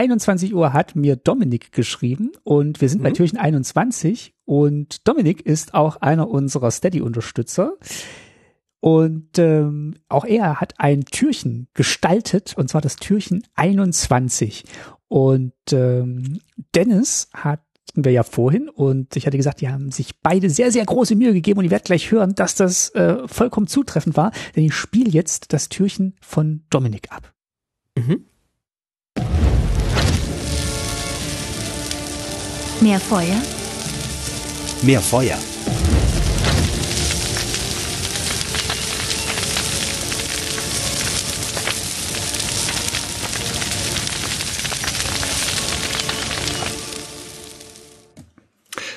[0.00, 3.02] 21 Uhr hat mir Dominik geschrieben und wir sind mhm.
[3.02, 7.74] bei Türchen 21 und Dominik ist auch einer unserer Steady-Unterstützer.
[8.80, 14.64] Und ähm, auch er hat ein Türchen gestaltet, und zwar das Türchen 21.
[15.08, 16.40] Und ähm,
[16.74, 17.60] Dennis hat
[17.94, 21.34] wir ja vorhin und ich hatte gesagt, die haben sich beide sehr, sehr große Mühe
[21.34, 25.10] gegeben und ihr werdet gleich hören, dass das äh, vollkommen zutreffend war, denn ich spiele
[25.10, 27.34] jetzt das Türchen von Dominik ab.
[27.98, 28.24] Mhm.
[32.82, 33.42] Mehr Feuer?
[34.80, 35.38] Mehr Feuer.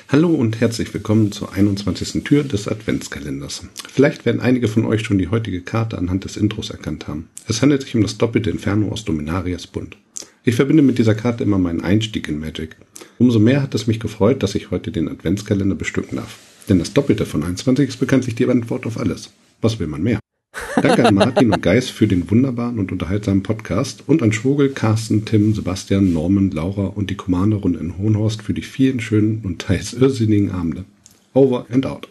[0.08, 2.24] Hallo und herzlich willkommen zur 21.
[2.24, 3.64] Tür des Adventskalenders.
[3.92, 7.28] Vielleicht werden einige von euch schon die heutige Karte anhand des Intros erkannt haben.
[7.48, 9.98] Es handelt sich um das doppelte Inferno aus Dominarias Bund.
[10.46, 12.76] Ich verbinde mit dieser Karte immer meinen Einstieg in Magic.
[13.18, 16.38] Umso mehr hat es mich gefreut, dass ich heute den Adventskalender bestücken darf.
[16.68, 19.32] Denn das Doppelte von 21 ist bekanntlich die Antwort auf alles.
[19.62, 20.20] Was will man mehr?
[20.82, 25.24] Danke an Martin und Geis für den wunderbaren und unterhaltsamen Podcast und an Schwogel, Carsten,
[25.24, 29.94] Tim, Sebastian, Norman, Laura und die Commanderrunde in Hohenhorst für die vielen schönen und teils
[29.94, 30.84] irrsinnigen Abende.
[31.32, 32.08] Over and out.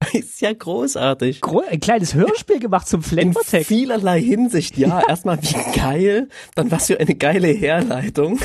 [0.12, 1.40] Ist ja großartig.
[1.40, 3.54] Gro ein kleines Hörspiel gemacht zum Flavortext.
[3.54, 5.02] In vielerlei Hinsicht, ja.
[5.06, 8.38] Erstmal wie geil, dann was für eine geile Herleitung.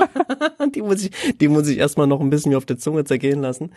[0.74, 3.72] die muss ich, die muss ich erstmal noch ein bisschen auf der Zunge zergehen lassen.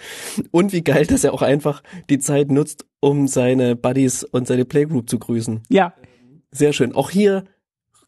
[0.52, 4.66] Und wie geil, dass er auch einfach die Zeit nutzt, um seine Buddies und seine
[4.66, 5.62] Playgroup zu grüßen.
[5.70, 5.94] Ja.
[6.52, 6.96] Sehr schön.
[6.96, 7.44] Auch hier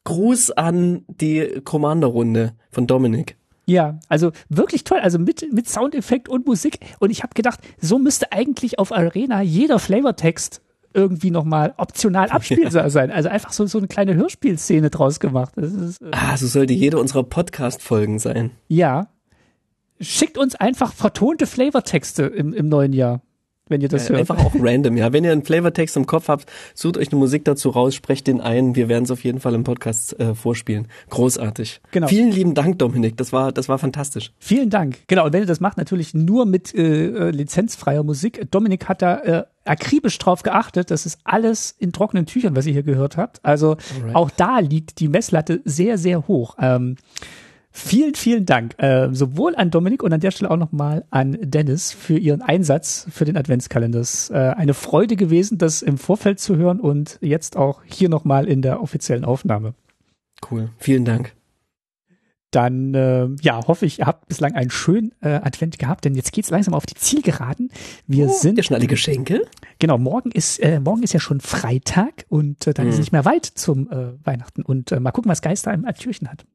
[0.03, 3.37] Gruß an die Commander-Runde von Dominik.
[3.65, 6.79] Ja, also wirklich toll, also mit, mit Soundeffekt und Musik.
[6.99, 10.61] Und ich habe gedacht, so müsste eigentlich auf Arena jeder Flavortext
[10.93, 13.11] irgendwie nochmal optional abspielbar sein.
[13.11, 15.57] Also einfach so, so eine kleine Hörspielszene draus gemacht.
[15.57, 18.51] Ist, äh ah, so sollte jede unserer Podcast-Folgen sein.
[18.67, 19.09] Ja.
[19.99, 23.21] Schickt uns einfach vertonte Flavortexte im, im neuen Jahr
[23.67, 24.19] wenn ihr das äh, hört.
[24.21, 25.11] Einfach auch random, ja.
[25.11, 28.41] Wenn ihr einen Flavortext im Kopf habt, sucht euch eine Musik dazu raus, sprecht den
[28.41, 28.75] ein.
[28.75, 30.87] Wir werden es auf jeden Fall im Podcast äh, vorspielen.
[31.09, 31.81] Großartig.
[31.91, 32.07] Genau.
[32.07, 33.17] Vielen lieben Dank, Dominik.
[33.17, 34.31] Das war, das war fantastisch.
[34.39, 34.99] Vielen Dank.
[35.07, 35.25] Genau.
[35.25, 38.47] Und wenn ihr das macht, natürlich nur mit äh, äh lizenzfreier Musik.
[38.51, 40.91] Dominik hat da äh, akribisch drauf geachtet.
[40.91, 43.43] Das ist alles in trockenen Tüchern, was ihr hier gehört habt.
[43.43, 44.15] Also Alright.
[44.15, 46.55] auch da liegt die Messlatte sehr, sehr hoch.
[46.59, 46.97] Ähm,
[47.77, 48.81] Vielen, vielen Dank.
[48.81, 53.05] Äh, sowohl an Dominik und an der Stelle auch nochmal an Dennis für ihren Einsatz
[53.11, 53.99] für den Adventskalender.
[53.99, 58.47] Es äh, eine Freude gewesen, das im Vorfeld zu hören und jetzt auch hier nochmal
[58.47, 59.73] in der offiziellen Aufnahme.
[60.49, 60.69] Cool.
[60.77, 61.33] Vielen Dank.
[62.49, 66.31] Dann äh, ja, hoffe ich, ihr habt bislang einen schönen äh, Advent gehabt, denn jetzt
[66.31, 67.71] geht's langsam auf die Zielgeraden.
[68.07, 69.41] Wir oh, sind ja schon alle Geschenke.
[69.79, 72.89] Genau, morgen ist äh, morgen ist ja schon Freitag und äh, dann hm.
[72.91, 75.83] ist es nicht mehr weit zum äh, Weihnachten und äh, mal gucken, was Geister im
[75.99, 76.45] Türchen hat.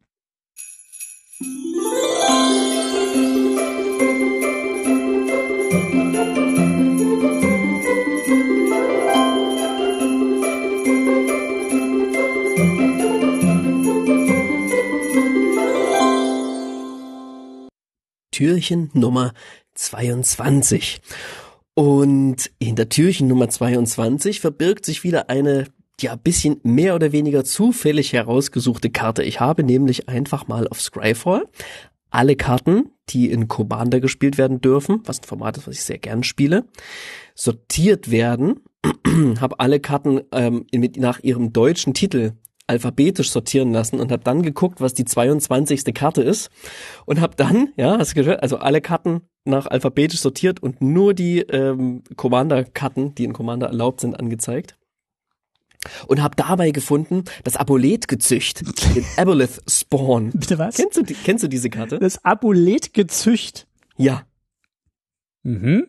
[18.40, 19.34] Türchen Nummer
[19.74, 21.00] 22.
[21.74, 25.66] Und hinter Türchen Nummer 22 verbirgt sich wieder eine
[26.02, 29.22] ja bisschen mehr oder weniger zufällig herausgesuchte Karte.
[29.22, 31.44] Ich habe nämlich einfach mal auf Scryfall
[32.10, 35.98] alle Karten, die in Commander gespielt werden dürfen, was ein Format ist, was ich sehr
[35.98, 36.64] gern spiele,
[37.34, 38.60] sortiert werden.
[39.40, 42.32] habe alle Karten ähm, mit, nach ihrem deutschen Titel
[42.66, 45.92] alphabetisch sortieren lassen und habe dann geguckt, was die 22.
[45.92, 46.50] Karte ist
[47.04, 51.12] und habe dann, ja, hast du gehört, also alle Karten nach alphabetisch sortiert und nur
[51.12, 54.76] die ähm, Commander-Karten, die in Commander erlaubt sind, angezeigt
[56.06, 58.62] und habe dabei gefunden das Abulet-Gezücht,
[58.94, 60.30] den Aboleth Spawn.
[60.30, 60.76] Bitte was?
[60.76, 61.98] Kennst du, kennst du diese Karte?
[61.98, 63.66] Das Abulet-Gezücht?
[63.96, 64.26] Ja.
[65.42, 65.86] Mhm.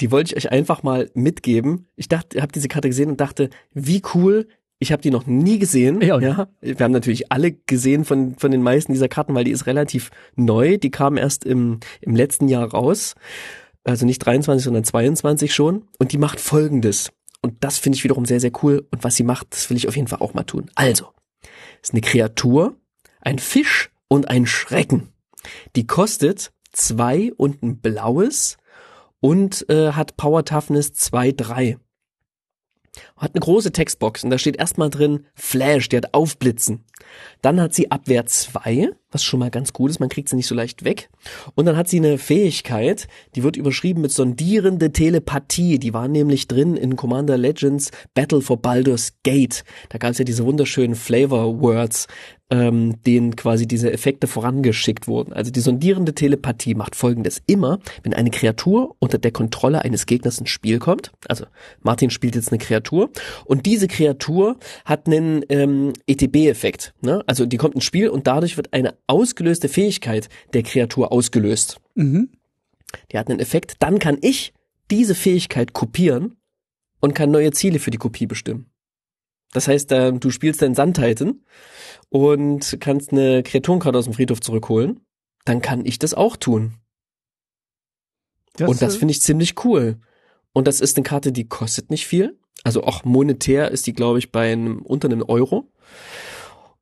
[0.00, 1.86] Die wollte ich euch einfach mal mitgeben.
[1.96, 4.48] Ich dachte, ich habe diese Karte gesehen und dachte, wie cool.
[4.78, 6.00] Ich habe die noch nie gesehen.
[6.00, 9.52] Ja, ja, wir haben natürlich alle gesehen von von den meisten dieser Karten, weil die
[9.52, 10.76] ist relativ neu.
[10.76, 13.14] Die kam erst im im letzten Jahr raus,
[13.84, 15.84] also nicht 23, sondern 22 schon.
[16.00, 17.12] Und die macht Folgendes.
[17.42, 18.86] Und das finde ich wiederum sehr, sehr cool.
[18.90, 20.70] Und was sie macht, das will ich auf jeden Fall auch mal tun.
[20.74, 21.08] Also,
[21.82, 22.76] ist eine Kreatur,
[23.20, 25.12] ein Fisch und ein Schrecken.
[25.74, 28.56] Die kostet zwei und ein blaues
[29.20, 31.78] und äh, hat Power Toughness 2, 3.
[33.16, 36.84] Hat eine große Textbox und da steht erstmal drin Flash, die hat Aufblitzen.
[37.40, 40.46] Dann hat sie Abwehr 2, was schon mal ganz gut ist, man kriegt sie nicht
[40.46, 41.10] so leicht weg.
[41.54, 45.78] Und dann hat sie eine Fähigkeit, die wird überschrieben mit sondierende Telepathie.
[45.78, 49.64] Die war nämlich drin in Commander Legends Battle for Baldur's Gate.
[49.88, 52.06] Da gab es ja diese wunderschönen Flavor Words,
[52.52, 55.32] ähm, denen quasi diese Effekte vorangeschickt wurden.
[55.32, 57.42] Also die sondierende Telepathie macht folgendes.
[57.46, 61.46] Immer, wenn eine Kreatur unter der Kontrolle eines Gegners ins Spiel kommt, also
[61.80, 63.10] Martin spielt jetzt eine Kreatur
[63.46, 66.92] und diese Kreatur hat einen ähm, ETB-Effekt.
[67.00, 67.24] Ne?
[67.26, 71.80] Also die kommt ins Spiel und dadurch wird eine ausgelöste Fähigkeit der Kreatur ausgelöst.
[71.94, 72.28] Mhm.
[73.10, 73.76] Die hat einen Effekt.
[73.78, 74.52] Dann kann ich
[74.90, 76.36] diese Fähigkeit kopieren
[77.00, 78.66] und kann neue Ziele für die Kopie bestimmen.
[79.52, 81.42] Das heißt, äh, du spielst deinen Sandtitan
[82.08, 85.00] und kannst eine Kreaturenkarte aus dem Friedhof zurückholen.
[85.44, 86.74] Dann kann ich das auch tun.
[88.58, 89.98] und das finde ich ziemlich cool.
[90.52, 92.38] Und das ist eine Karte, die kostet nicht viel.
[92.64, 95.70] Also auch monetär ist die, glaube ich, bei einem unter einem Euro.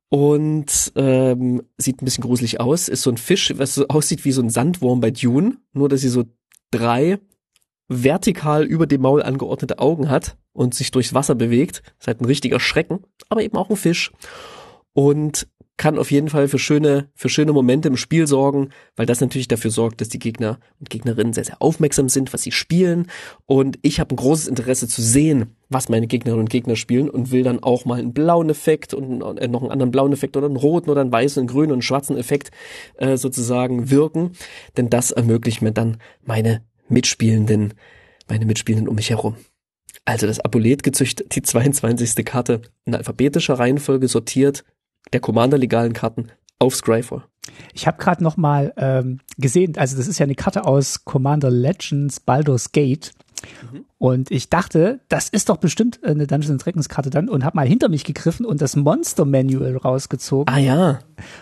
[0.09, 2.89] Und ähm, sieht ein bisschen gruselig aus.
[2.89, 6.01] Ist so ein Fisch, was so aussieht wie so ein Sandwurm bei Dune, nur dass
[6.01, 6.25] sie so
[6.69, 7.19] drei
[7.91, 11.83] vertikal über dem Maul angeordnete Augen hat und sich durchs Wasser bewegt.
[11.99, 12.99] Ist halt ein richtiger Schrecken,
[13.29, 14.11] aber eben auch ein Fisch.
[14.93, 15.47] Und
[15.81, 19.47] kann auf jeden Fall für schöne, für schöne Momente im Spiel sorgen, weil das natürlich
[19.47, 23.07] dafür sorgt, dass die Gegner und Gegnerinnen sehr, sehr aufmerksam sind, was sie spielen.
[23.47, 27.31] Und ich habe ein großes Interesse zu sehen, was meine Gegnerinnen und Gegner spielen und
[27.31, 30.45] will dann auch mal einen blauen Effekt und äh, noch einen anderen blauen Effekt oder
[30.45, 32.51] einen roten oder einen weißen, einen grünen und einen schwarzen Effekt
[32.97, 34.33] äh, sozusagen wirken.
[34.77, 36.61] Denn das ermöglicht mir dann meine
[36.91, 37.73] Mitspielenden,
[38.27, 39.35] meine Mitspielenden um mich herum.
[40.05, 42.25] Also das Apolet-Gezücht, die 22.
[42.25, 44.63] Karte in alphabetischer Reihenfolge sortiert,
[45.13, 46.27] der Commander-legalen Karten
[46.59, 47.23] auf Scryfall.
[47.73, 51.49] Ich habe gerade noch mal ähm, gesehen, also das ist ja eine Karte aus Commander
[51.49, 53.11] Legends Baldur's Gate.
[53.71, 53.85] Mhm.
[53.97, 57.67] Und ich dachte, das ist doch bestimmt eine Dungeons Dragons Karte dann und habe mal
[57.67, 60.53] hinter mich gegriffen und das Monster Manual rausgezogen.
[60.53, 60.99] Ah ja.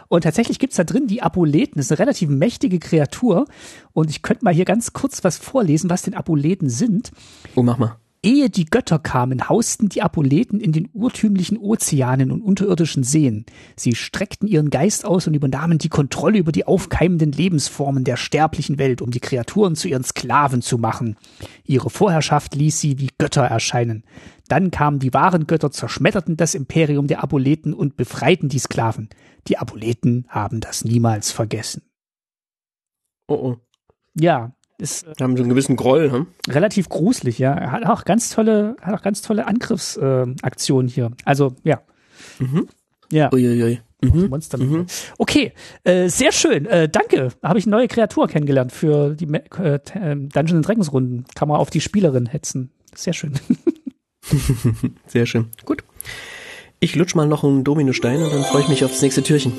[0.08, 1.78] Und tatsächlich gibt's da drin die Apoleten.
[1.78, 3.46] Das ist eine relativ mächtige Kreatur.
[3.94, 7.12] Und ich könnte mal hier ganz kurz was vorlesen, was denn Apoleten sind.
[7.56, 7.96] Oh, mach mal.
[8.22, 13.46] Ehe die Götter kamen, hausten die Apoleten in den urtümlichen Ozeanen und unterirdischen Seen.
[13.78, 18.78] Sie streckten ihren Geist aus und übernahmen die Kontrolle über die aufkeimenden Lebensformen der sterblichen
[18.78, 21.16] Welt, um die Kreaturen zu ihren Sklaven zu machen.
[21.64, 24.04] Ihre Vorherrschaft ließ sie wie Götter erscheinen.
[24.50, 29.08] Dann kamen die wahren Götter, zerschmetterten das Imperium der Apoleten und befreiten die Sklaven.
[29.48, 31.84] Die Apoleten haben das niemals vergessen.
[33.30, 33.58] Oh, oh.
[34.14, 36.28] Ja, ist äh, haben so einen gewissen Groll, hm?
[36.48, 37.54] relativ gruselig, ja.
[37.54, 41.12] Er hat auch ganz tolle, hat auch ganz tolle Angriffsaktionen äh, hier.
[41.26, 41.82] Also, ja.
[42.40, 42.68] Mhm.
[43.12, 43.32] Ja.
[43.32, 43.82] Uiuiui.
[44.02, 44.30] Mhm.
[44.30, 44.58] Monster.
[44.58, 44.86] Mhm.
[45.18, 45.52] Okay,
[45.84, 46.66] äh, sehr schön.
[46.66, 47.30] Äh, danke.
[47.44, 51.26] Habe ich eine neue Kreatur kennengelernt für die äh, ähm, Dungeons Dragons Runden.
[51.36, 52.72] Kann man auf die Spielerin hetzen.
[52.96, 53.34] Sehr schön.
[55.08, 55.48] Sehr schön.
[55.66, 55.84] Gut.
[56.80, 59.52] Ich lutsch mal noch einen Dominostein und dann freue ich mich aufs nächste Türchen.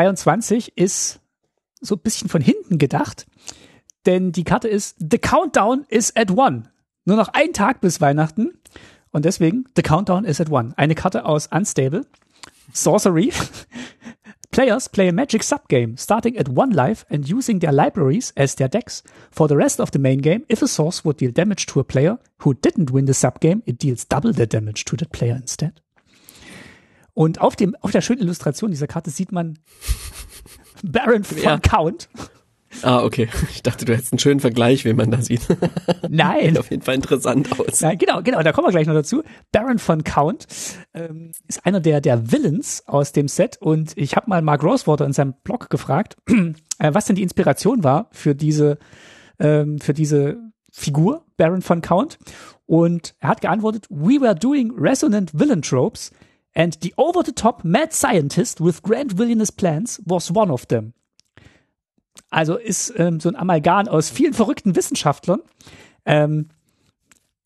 [0.00, 1.20] 23 ist
[1.82, 3.26] so ein bisschen von hinten gedacht,
[4.06, 6.70] denn die Karte ist The Countdown is at one.
[7.04, 8.52] Nur noch ein Tag bis Weihnachten
[9.10, 10.72] und deswegen The Countdown is at one.
[10.78, 12.06] Eine Karte aus Unstable,
[12.72, 13.30] Sorcery.
[14.50, 18.68] Players play a magic subgame starting at one life and using their libraries as their
[18.68, 19.02] decks.
[19.30, 21.84] For the rest of the main game, if a source would deal damage to a
[21.84, 25.80] player who didn't win the subgame, it deals double the damage to that player instead.
[27.20, 29.58] Und auf dem, auf der schönen Illustration dieser Karte sieht man
[30.82, 31.58] Baron von Ja.
[31.58, 32.08] Count.
[32.80, 33.28] Ah, okay.
[33.50, 35.42] Ich dachte, du hättest einen schönen Vergleich, wen man da sieht.
[36.08, 36.48] Nein.
[36.48, 37.82] Sieht auf jeden Fall interessant aus.
[37.82, 39.22] Nein, genau, genau, da kommen wir gleich noch dazu.
[39.52, 40.46] Baron von Count
[40.94, 45.04] ähm, ist einer der, der Villains aus dem Set und ich habe mal Mark Rosewater
[45.04, 46.16] in seinem Blog gefragt,
[46.78, 48.78] äh, was denn die Inspiration war für diese,
[49.38, 50.38] ähm, für diese
[50.72, 52.18] Figur, Baron von Count.
[52.64, 56.12] Und er hat geantwortet, we were doing resonant villain tropes
[56.54, 60.92] and the over-the-top mad scientist with grand villainous plans was one of them.
[62.30, 65.40] Also ist ähm, so ein Amalgam aus vielen verrückten Wissenschaftlern.
[66.04, 66.48] Ähm,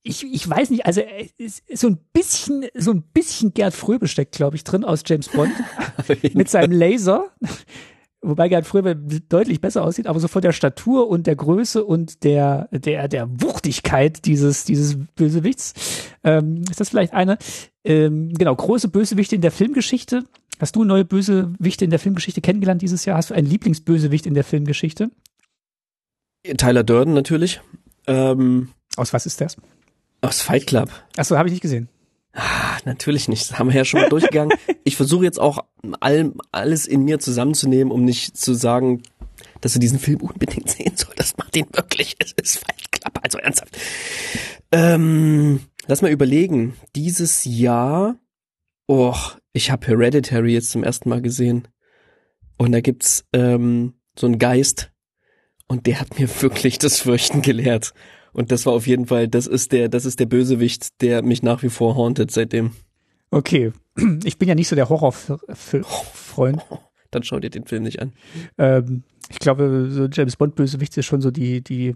[0.02, 3.72] ich, ich weiß nicht, also äh, ist, ist so ein bisschen, so ein bisschen Gerd
[3.72, 5.52] Fröbe steckt, glaube ich, drin aus James Bond
[6.34, 7.30] mit seinem Laser.
[8.24, 12.24] Wobei Gerd Fröbe deutlich besser aussieht, aber so von der Statur und der Größe und
[12.24, 15.74] der, der, der Wuchtigkeit dieses, dieses Bösewichts,
[16.24, 17.38] ähm, ist das vielleicht eine,
[17.84, 20.24] ähm, genau, große Bösewichte in der Filmgeschichte.
[20.58, 23.16] Hast du neue Bösewichte in der Filmgeschichte kennengelernt dieses Jahr?
[23.16, 25.10] Hast du einen Lieblingsbösewicht in der Filmgeschichte?
[26.56, 27.60] Tyler Durden natürlich.
[28.06, 29.56] Ähm, Aus was ist das?
[30.24, 30.90] aus Fight Club.
[31.16, 31.88] Achso, habe ich nicht gesehen.
[32.34, 33.50] Ah, natürlich nicht.
[33.50, 34.56] Das haben wir ja schon mal durchgegangen.
[34.86, 35.64] Ich versuche jetzt auch
[36.00, 39.02] all, alles in mir zusammenzunehmen, um nicht zu sagen,
[39.62, 41.38] dass du diesen Film unbedingt sehen solltest.
[41.38, 42.16] Mach den wirklich.
[42.18, 43.18] Es ist Fight Club.
[43.22, 43.78] Also ernsthaft.
[44.72, 46.74] Ähm, lass mal überlegen.
[46.94, 48.16] Dieses Jahr
[48.86, 49.16] Oh,
[49.54, 51.68] ich habe Hereditary jetzt zum ersten Mal gesehen.
[52.58, 54.92] Und da gibt's ähm, so einen Geist
[55.66, 57.94] und der hat mir wirklich das Fürchten gelehrt.
[58.34, 61.42] Und das war auf jeden Fall, das ist der, das ist der Bösewicht, der mich
[61.42, 62.72] nach wie vor hauntet seitdem.
[63.30, 63.72] Okay.
[64.24, 66.60] Ich bin ja nicht so der Horrorfreund.
[67.12, 68.12] Dann schau dir den Film nicht an.
[68.58, 71.94] Ähm, ich glaube, so James Bond Bösewicht ist schon so die, die,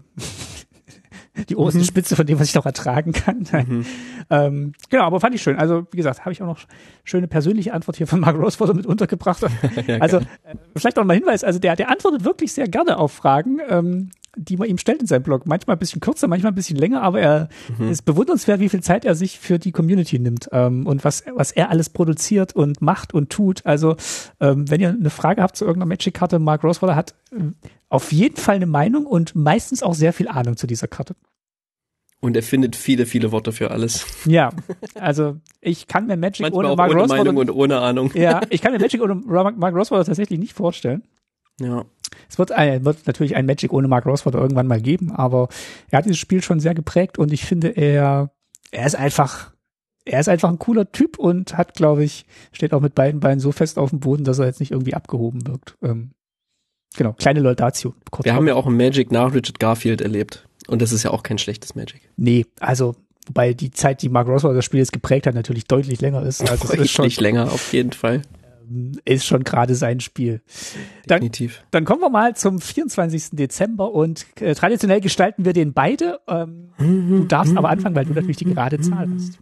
[1.49, 1.85] die oberste Mhm.
[1.85, 3.45] Spitze von dem, was ich noch ertragen kann.
[4.29, 5.57] ähm, genau, aber fand ich schön.
[5.57, 6.59] Also, wie gesagt, habe ich auch noch
[7.03, 9.43] schöne persönliche Antwort hier von Mark Rosewater mit untergebracht.
[9.99, 10.23] also, äh,
[10.77, 14.57] vielleicht noch mal Hinweis, also der, der antwortet wirklich sehr gerne auf Fragen, ähm, die
[14.57, 15.45] man ihm stellt in seinem Blog.
[15.45, 17.49] Manchmal ein bisschen kürzer, manchmal ein bisschen länger, aber er
[17.89, 21.51] ist bewundernswert, wie viel Zeit er sich für die Community nimmt ähm, und was, was
[21.51, 23.65] er alles produziert und macht und tut.
[23.65, 23.95] Also,
[24.39, 27.51] ähm, wenn ihr eine Frage habt zu irgendeiner Magic-Karte, Mark Rosewater hat äh,
[27.89, 31.15] auf jeden Fall eine Meinung und meistens auch sehr viel Ahnung zu dieser Karte.
[32.21, 34.05] Und er findet viele, viele Worte für alles.
[34.25, 34.51] Ja,
[34.95, 38.11] also ich kann mir Magic Manchmal ohne Mark ohne Meinung und ohne Ahnung.
[38.13, 41.03] ja, ich kann mir Magic ohne Mark Rosewater tatsächlich nicht vorstellen.
[41.61, 41.85] Ja.
[42.29, 45.49] Es wird, ein, wird natürlich ein Magic ohne Mark Rosewater irgendwann mal geben, aber
[45.89, 48.31] er hat dieses Spiel schon sehr geprägt und ich finde, er,
[48.71, 49.51] er ist einfach,
[50.05, 53.39] er ist einfach ein cooler Typ und hat, glaube ich, steht auch mit beiden Beinen
[53.39, 55.77] so fest auf dem Boden, dass er jetzt nicht irgendwie abgehoben wirkt.
[55.81, 56.11] Ähm,
[56.95, 57.93] genau, kleine Laudatio.
[58.11, 60.47] Kurz Wir haben ja auch ein Magic nach Richard Garfield erlebt.
[60.67, 62.01] Und das ist ja auch kein schlechtes Magic.
[62.15, 62.95] Nee, also,
[63.25, 66.41] wobei die Zeit, die Mark Rosewater das Spiel jetzt geprägt hat, natürlich deutlich länger ist.
[66.41, 68.21] Also es ist schon, Deutlich länger, auf jeden Fall.
[69.05, 70.41] Ist schon gerade sein Spiel.
[71.07, 71.63] Dann, Definitiv.
[71.71, 73.31] dann kommen wir mal zum 24.
[73.31, 76.19] Dezember und äh, traditionell gestalten wir den beide.
[76.27, 79.39] Ähm, du darfst aber anfangen, weil du natürlich die gerade Zahl hast.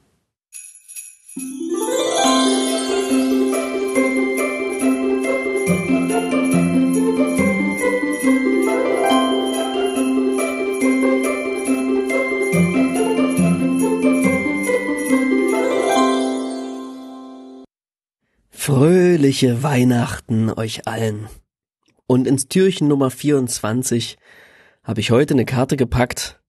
[18.68, 21.30] Fröhliche Weihnachten euch allen.
[22.06, 24.18] Und ins Türchen Nummer 24
[24.84, 26.41] habe ich heute eine Karte gepackt,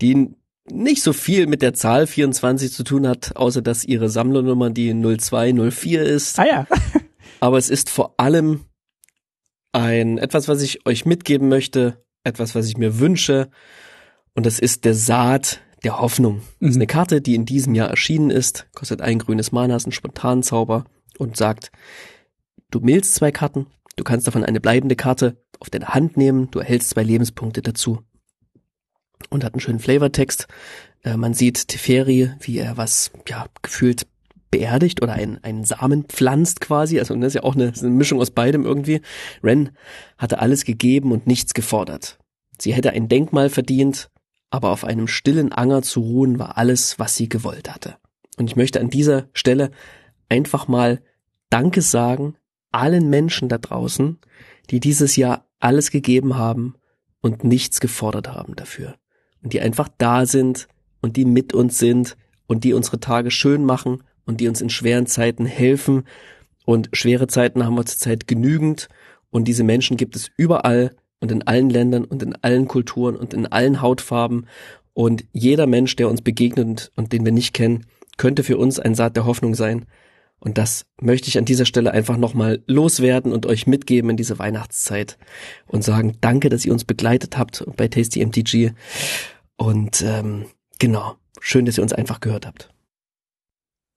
[0.00, 0.28] die
[0.70, 4.94] nicht so viel mit der Zahl 24 zu tun hat, außer dass ihre Sammlernummer die
[4.94, 6.38] 0204 ist.
[6.38, 6.66] Ah ja,
[7.40, 8.66] Aber es ist vor allem
[9.72, 13.50] ein etwas, was ich euch mitgeben möchte, etwas, was ich mir wünsche.
[14.36, 16.42] Und das ist der Saat der Hoffnung.
[16.60, 16.82] Das ist Mhm.
[16.82, 20.84] eine Karte, die in diesem Jahr erschienen ist, kostet ein grünes Mana, ist ein Spontanzauber
[21.20, 21.70] und sagt,
[22.70, 23.66] du mehlst zwei Karten,
[23.96, 28.00] du kannst davon eine bleibende Karte auf deine Hand nehmen, du erhältst zwei Lebenspunkte dazu.
[29.28, 30.48] Und hat einen schönen Flavortext.
[31.02, 34.06] Äh, man sieht Teferi, wie er was, ja, gefühlt
[34.50, 36.98] beerdigt oder einen, einen Samen pflanzt quasi.
[36.98, 39.02] Also das ist ja auch eine, eine Mischung aus beidem irgendwie.
[39.44, 39.70] Ren
[40.18, 42.18] hatte alles gegeben und nichts gefordert.
[42.58, 44.10] Sie hätte ein Denkmal verdient,
[44.50, 47.96] aber auf einem stillen Anger zu ruhen war alles, was sie gewollt hatte.
[48.38, 49.70] Und ich möchte an dieser Stelle
[50.28, 51.02] einfach mal
[51.50, 52.36] Danke sagen
[52.72, 54.18] allen Menschen da draußen,
[54.70, 56.74] die dieses Jahr alles gegeben haben
[57.20, 58.94] und nichts gefordert haben dafür.
[59.42, 60.68] Und die einfach da sind
[61.00, 62.16] und die mit uns sind
[62.46, 66.04] und die unsere Tage schön machen und die uns in schweren Zeiten helfen.
[66.64, 68.88] Und schwere Zeiten haben wir zurzeit genügend.
[69.30, 73.34] Und diese Menschen gibt es überall und in allen Ländern und in allen Kulturen und
[73.34, 74.46] in allen Hautfarben.
[74.92, 77.86] Und jeder Mensch, der uns begegnet und den wir nicht kennen,
[78.16, 79.86] könnte für uns ein Saat der Hoffnung sein.
[80.40, 84.38] Und das möchte ich an dieser Stelle einfach nochmal loswerden und euch mitgeben in diese
[84.38, 85.18] Weihnachtszeit
[85.66, 88.72] und sagen, danke, dass ihr uns begleitet habt bei Tasty MTG.
[89.56, 90.46] Und ähm,
[90.78, 92.72] genau, schön, dass ihr uns einfach gehört habt.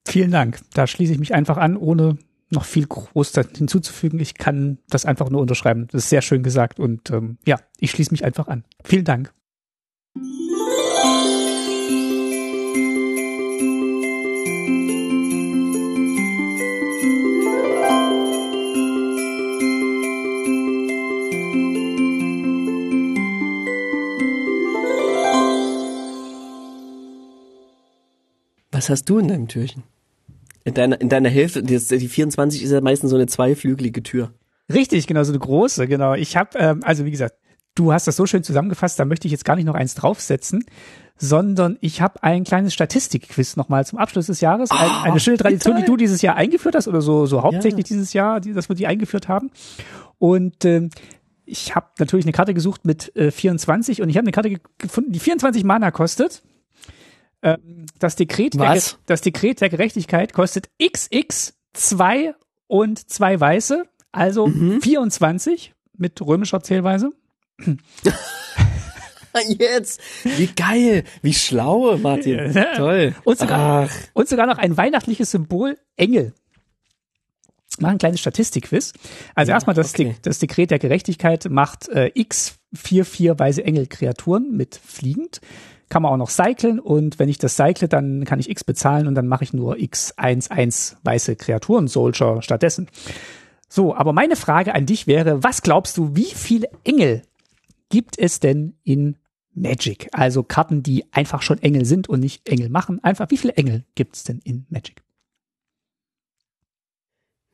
[0.05, 0.59] vielen Dank.
[0.73, 2.17] Da schließe ich mich einfach an, ohne
[2.49, 4.19] noch viel groß hinzuzufügen.
[4.19, 5.87] Ich kann das einfach nur unterschreiben.
[5.91, 8.63] Das ist sehr schön gesagt und ähm, ja, ich schließe mich einfach an.
[8.83, 9.33] Vielen Dank.
[28.73, 29.83] Was hast du in deinem Türchen?
[30.65, 34.33] In deiner, in deiner Hälfte, die, die 24 ist ja meistens so eine zweiflügelige Tür.
[34.73, 36.15] Richtig, genau, so eine große, genau.
[36.15, 37.35] Ich habe, ähm, also wie gesagt,
[37.75, 40.65] du hast das so schön zusammengefasst, da möchte ich jetzt gar nicht noch eins draufsetzen,
[41.17, 44.71] sondern ich habe ein kleines Statistikquiz nochmal zum Abschluss des Jahres.
[44.71, 47.85] Ein, Ah, eine schöne Tradition, die du dieses Jahr eingeführt hast oder so, so hauptsächlich
[47.85, 49.51] dieses Jahr, die, dass wir die eingeführt haben.
[50.17, 50.89] Und ähm,
[51.45, 54.59] ich habe natürlich eine Karte gesucht mit äh, 24 und ich habe eine Karte ge
[54.77, 56.41] gefunden, die 24 Mana kostet.
[57.43, 58.91] Ähm, das, Dekret der, Was?
[58.91, 62.33] Ge- das Dekret der Gerechtigkeit kostet XX 2
[62.67, 64.81] und zwei Weiße, also Mhm.
[64.81, 67.11] 24 mit römischer Zählweise.
[69.57, 69.99] Jetzt!
[70.23, 71.03] Wie geil!
[71.23, 72.53] Wie schlau, Martin.
[72.75, 73.15] Toll.
[73.23, 76.33] Und sogar, Ach, und sogar noch ein weihnachtliches Symbol Engel.
[77.79, 78.93] Machen ein kleines Statistikquiz.
[79.33, 80.03] Also erstmal das, okay.
[80.03, 85.41] De das Dekret der Gerechtigkeit macht äh, x 44 weise Engel-Kreaturen mit fliegend.
[85.93, 89.05] Kann man auch noch cyclen und wenn ich das cycle, dann kann ich x bezahlen
[89.05, 92.87] und dann mache ich nur x11 weiße Kreaturen Soldier stattdessen.
[93.69, 97.21] So, aber meine Frage an dich wäre, was glaubst du, wie viele Engel
[97.89, 99.17] gibt es denn in
[99.53, 100.09] Magic?
[100.13, 103.03] Also Karten, die einfach schon Engel sind und nicht Engel machen.
[103.03, 105.03] Einfach, wie viele Engel gibt es denn in Magic?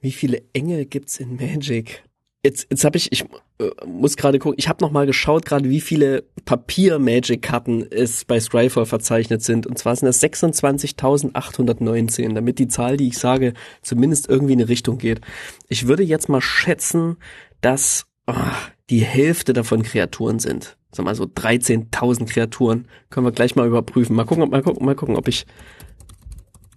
[0.02, 2.04] wie viele Engel gibt's in Magic?
[2.42, 3.26] Jetzt, jetzt habe ich, ich
[3.60, 8.40] äh, muss gerade gucken, ich habe noch mal geschaut, gerade wie viele Papier-Magic-Karten es bei
[8.40, 9.68] Scryfall verzeichnet sind.
[9.68, 13.52] Und zwar sind das 26.819, damit die Zahl, die ich sage,
[13.82, 15.20] zumindest irgendwie in eine Richtung geht.
[15.68, 17.18] Ich würde jetzt mal schätzen,
[17.60, 18.56] dass ah,
[18.90, 20.78] die Hälfte davon Kreaturen sind.
[20.94, 22.88] Sag mal so 13.000 Kreaturen.
[23.10, 24.16] Können wir gleich mal überprüfen.
[24.16, 25.46] Mal gucken, mal gucken, mal gucken, ob ich,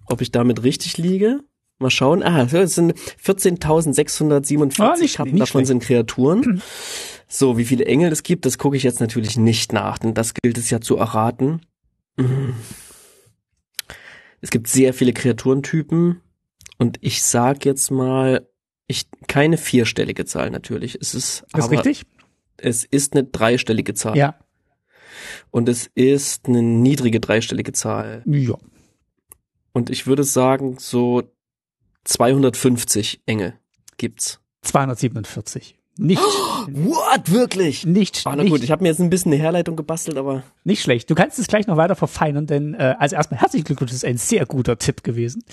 [0.07, 1.39] ob ich damit richtig liege.
[1.79, 2.23] Mal schauen.
[2.23, 2.93] Ah, es sind
[3.23, 5.67] 14.647 Ah, nicht- nicht davon schlecht.
[5.67, 6.61] sind Kreaturen.
[7.35, 10.35] So, wie viele Engel es gibt, das gucke ich jetzt natürlich nicht nach, denn das
[10.35, 11.61] gilt es ja zu erraten.
[12.15, 12.53] Mhm.
[14.41, 16.21] Es gibt sehr viele Kreaturentypen
[16.77, 18.47] und ich sag jetzt mal,
[18.85, 20.95] ich keine vierstellige Zahl natürlich.
[21.01, 22.03] Es ist, ist richtig?
[22.57, 24.35] es ist eine dreistellige Zahl Ja.
[25.49, 28.21] und es ist eine niedrige dreistellige Zahl.
[28.27, 28.55] Ja.
[29.71, 31.23] Und ich würde sagen, so
[32.05, 33.53] 250 Engel
[33.97, 34.39] gibt's.
[34.61, 35.77] 247.
[35.97, 36.19] Nicht,
[36.67, 37.31] What?
[37.31, 37.85] Wirklich?
[37.85, 40.43] nicht, Ah, na nicht, gut, ich habe mir jetzt ein bisschen eine Herleitung gebastelt, aber
[40.63, 41.09] nicht schlecht.
[41.09, 44.05] Du kannst es gleich noch weiter verfeinern, denn äh, also erstmal herzlichen Glückwunsch, das ist
[44.05, 45.43] ein sehr guter Tipp gewesen.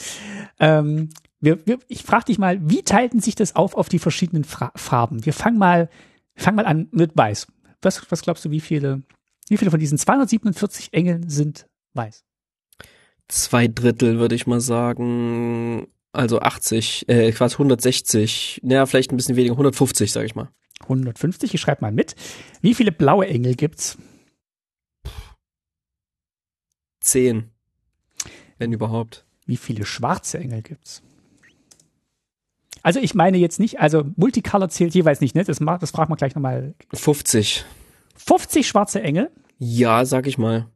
[0.59, 1.11] Ähm,
[1.41, 4.73] wir, wir, ich frage dich mal, wie teilten sich das auf auf die verschiedenen Fra
[4.77, 5.27] Farben?
[5.27, 5.91] Wir fangen mal,
[6.37, 7.47] fang mal an mit Weiß.
[7.83, 9.03] Was, was glaubst du, wie viele,
[9.49, 12.25] wie viele von diesen 247 Engeln sind weiß?
[13.29, 15.87] zwei Drittel würde ich mal sagen.
[16.13, 20.49] Also 80, äh, quasi 160, naja, vielleicht ein bisschen weniger, 150, sage ich mal.
[20.83, 22.17] 150, ich schreibe mal mit.
[22.63, 23.97] Wie viele blaue Engel gibt's?
[27.01, 27.51] Zehn.
[28.59, 29.25] Wenn überhaupt.
[29.47, 31.03] Wie viele schwarze Engel gibt's?
[32.83, 35.45] Also ich meine jetzt nicht, also Multicolor zählt jeweils nicht, ne?
[35.45, 36.75] Das, das fragt man gleich nochmal.
[36.93, 37.65] 50.
[38.17, 39.31] 50 schwarze Engel.
[39.59, 40.67] Ja, sag ich mal.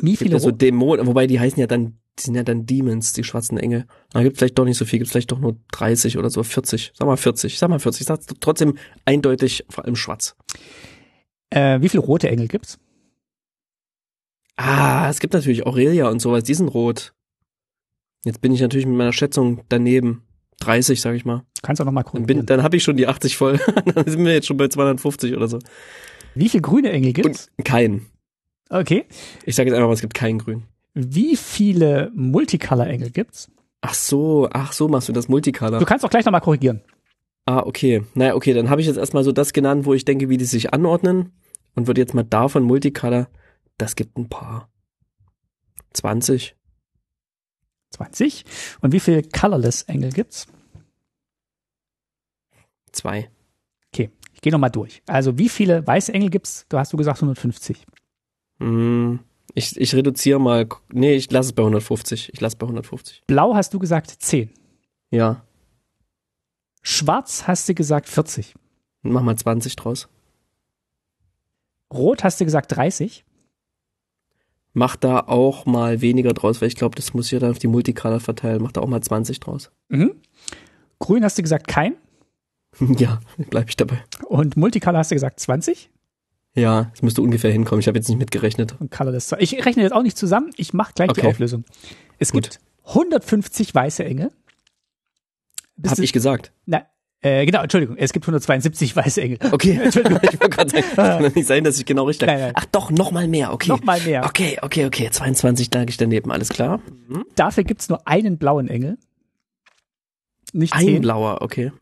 [0.00, 2.66] Wie viele ja so ro- Dämonen, wobei die heißen ja dann, die sind ja dann
[2.66, 3.86] Demons, die schwarzen Engel.
[4.12, 6.92] Da gibt vielleicht doch nicht so viel, gibt vielleicht doch nur 30 oder so, 40.
[6.94, 8.06] Sag mal 40, sag mal 40.
[8.06, 10.36] Sag trotzdem eindeutig, vor allem schwarz.
[11.50, 12.78] äh, wie viele rote Engel gibt's?
[14.56, 17.12] Ah, es gibt natürlich Aurelia und sowas, die sind rot.
[18.24, 20.24] Jetzt bin ich natürlich mit meiner Schätzung daneben.
[20.60, 21.44] 30, sag ich mal.
[21.54, 23.60] Du kannst auch nochmal Dann, bin, dann habe ich schon die 80 voll.
[23.94, 25.60] dann sind wir jetzt schon bei 250 oder so.
[26.34, 27.48] Wie viele grüne Engel gibt's?
[27.56, 28.06] Und keinen.
[28.68, 29.06] Okay.
[29.44, 30.64] Ich sage jetzt einfach mal, es gibt keinen Grün.
[30.94, 33.50] Wie viele Multicolor Engel gibt's?
[33.80, 35.78] Ach so, ach so machst du das Multicolor.
[35.78, 36.82] Du kannst auch gleich nochmal korrigieren.
[37.46, 38.04] Ah, okay.
[38.14, 40.44] Naja, okay, dann habe ich jetzt erstmal so das genannt, wo ich denke, wie die
[40.44, 41.32] sich anordnen.
[41.74, 43.28] Und würde jetzt mal davon Multicolor,
[43.78, 44.68] das gibt ein paar.
[45.94, 46.56] 20.
[47.90, 48.44] 20.
[48.80, 50.46] Und wie viele Colorless Engel gibt's?
[52.92, 53.30] Zwei.
[53.92, 55.02] Okay, ich gehe nochmal durch.
[55.06, 56.66] Also wie viele weiße Engel gibt's?
[56.68, 57.86] Du hast du gesagt 150.
[58.60, 59.20] Hm,
[59.54, 60.68] ich, ich reduziere mal.
[60.92, 62.30] Nee, ich lasse es bei 150.
[62.32, 63.22] Ich lasse bei 150.
[63.26, 64.50] Blau hast du gesagt 10.
[65.10, 65.42] Ja.
[66.82, 68.54] Schwarz hast du gesagt 40.
[69.02, 70.08] Mach mal 20 draus.
[71.92, 73.24] Rot hast du gesagt 30.
[74.74, 77.66] Mach da auch mal weniger draus, weil ich glaube, das muss ja dann auf die
[77.66, 78.62] Multicolor verteilen.
[78.62, 79.70] Mach da auch mal 20 draus.
[79.88, 80.14] Mhm.
[80.98, 81.96] Grün hast du gesagt kein.
[82.98, 83.20] ja,
[83.50, 84.04] bleib ich dabei.
[84.26, 85.90] Und Multicolor hast du gesagt 20.
[86.58, 87.80] Ja, es müsste ungefähr hinkommen.
[87.80, 88.74] Ich habe jetzt nicht mitgerechnet.
[88.80, 89.38] Und Colorless 2.
[89.40, 90.50] Ich rechne jetzt auch nicht zusammen.
[90.56, 91.28] Ich mache gleich die Okay.
[91.28, 91.64] Auflösung.
[92.18, 92.44] Es Gut.
[92.44, 94.30] gibt 150 weiße Engel.
[95.76, 96.52] Das Hab ich gesagt.
[96.66, 96.86] Na,
[97.20, 97.96] äh, genau, Entschuldigung.
[97.96, 99.38] Es gibt 172 weiße Engel.
[99.52, 102.34] Okay, Entschuldigung, ich wollte gerade sagen, kann doch nicht sein, dass ich genau richtig lag.
[102.34, 102.52] Nein, nein.
[102.56, 103.68] Ach doch, noch mal mehr, okay.
[103.68, 104.24] Noch mal mehr.
[104.24, 106.80] Okay, okay, okay, 22 lag ich daneben, alles klar.
[107.36, 108.98] Dafür gibt's nur einen blauen Engel.
[110.52, 111.02] Nicht Ein zehn.
[111.02, 111.72] blauer, okay.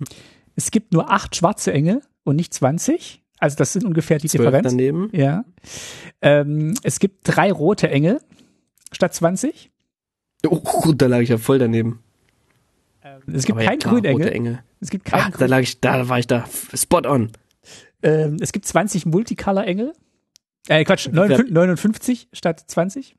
[0.57, 3.23] Es gibt nur acht schwarze Engel und nicht 20.
[3.39, 4.67] Also das sind ungefähr die Differenz.
[4.69, 5.11] daneben.
[5.13, 5.45] Ja.
[6.23, 8.21] Ähm, es gibt drei rote Engel
[8.93, 9.71] statt 20.
[10.47, 12.01] Oh, gut, da lag ich ja voll daneben.
[13.33, 14.63] Es gibt ja, keinen klar, grünen rote Engel.
[14.81, 16.45] Es gibt keinen da lag ich, da war ich da.
[16.75, 17.33] Spot on.
[18.03, 19.93] ähm, Es gibt 20 Multicolor Engel.
[20.69, 23.17] Äh, Quatsch, 59, 59 statt 20.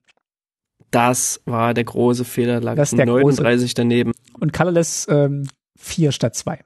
[0.91, 4.13] Das war der große Fehler, lag Das ist der 39 daneben.
[4.39, 6.63] Und Colorless ähm, 4 statt 2.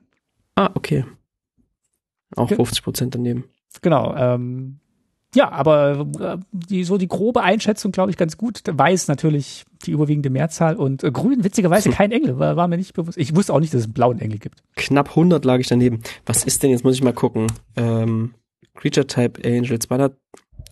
[0.55, 1.05] Ah, okay.
[2.35, 3.45] Auch Ge- 50 Prozent daneben.
[3.81, 4.15] Genau.
[4.15, 4.77] Ähm,
[5.33, 8.61] ja, aber äh, die, so die grobe Einschätzung, glaube ich, ganz gut.
[8.69, 11.95] Weiß natürlich die überwiegende Mehrzahl und äh, grün, witzigerweise Hm.
[11.95, 13.17] kein Engel, war, war mir nicht bewusst.
[13.17, 14.61] Ich wusste auch nicht, dass es einen blauen Engel gibt.
[14.75, 16.01] Knapp 100 lag ich daneben.
[16.25, 17.47] Was ist denn, jetzt muss ich mal gucken.
[17.77, 18.33] Ähm,
[18.75, 20.17] Creature Type Angel 200,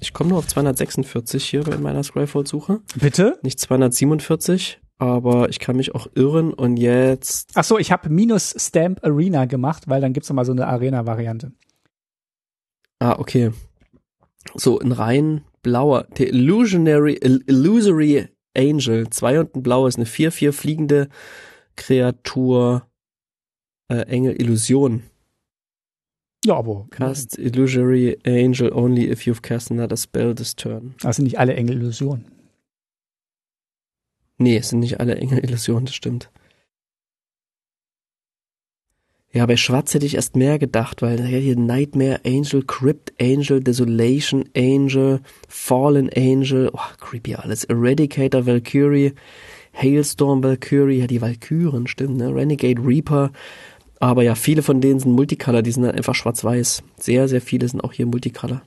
[0.02, 2.81] ich komme nur auf 246 hier bei meiner Scryfold-Suche.
[2.95, 3.40] Bitte?
[3.44, 8.53] Nicht 247, aber ich kann mich auch irren und jetzt, Ach so, ich habe minus
[8.57, 11.51] Stamp Arena gemacht, weil dann gibt's noch mal so eine Arena-Variante.
[12.99, 13.51] ah, okay.
[14.55, 18.27] So, ein rein blauer, der Illusionary, Ill- Illusory
[18.57, 21.09] Angel, zwei und ein blaues, eine 4-4 fliegende
[21.76, 22.88] Kreatur,
[23.91, 25.03] äh, Engel Illusion.
[26.45, 30.95] Ja, aber Cast Illusory Angel only if you've cast another spell this turn.
[31.01, 32.26] das sind nicht alle Engel Illusionen.
[34.39, 36.31] Nee, es sind nicht alle Engel Illusionen, das stimmt.
[39.31, 44.45] Ja, bei Schwarz hätte ich erst mehr gedacht, weil hier Nightmare Angel, Crypt Angel, Desolation
[44.57, 47.65] Angel, Fallen Angel, oh, creepy alles.
[47.65, 49.13] Eradicator Valkyrie,
[49.73, 52.33] Hailstorm Valkyrie, ja die Valkyren, stimmt, ne?
[52.33, 53.31] Renegade Reaper.
[53.99, 56.81] Aber ja, viele von denen sind Multicolor, die sind dann einfach schwarz-weiß.
[56.97, 58.63] Sehr, sehr viele sind auch hier Multicolor.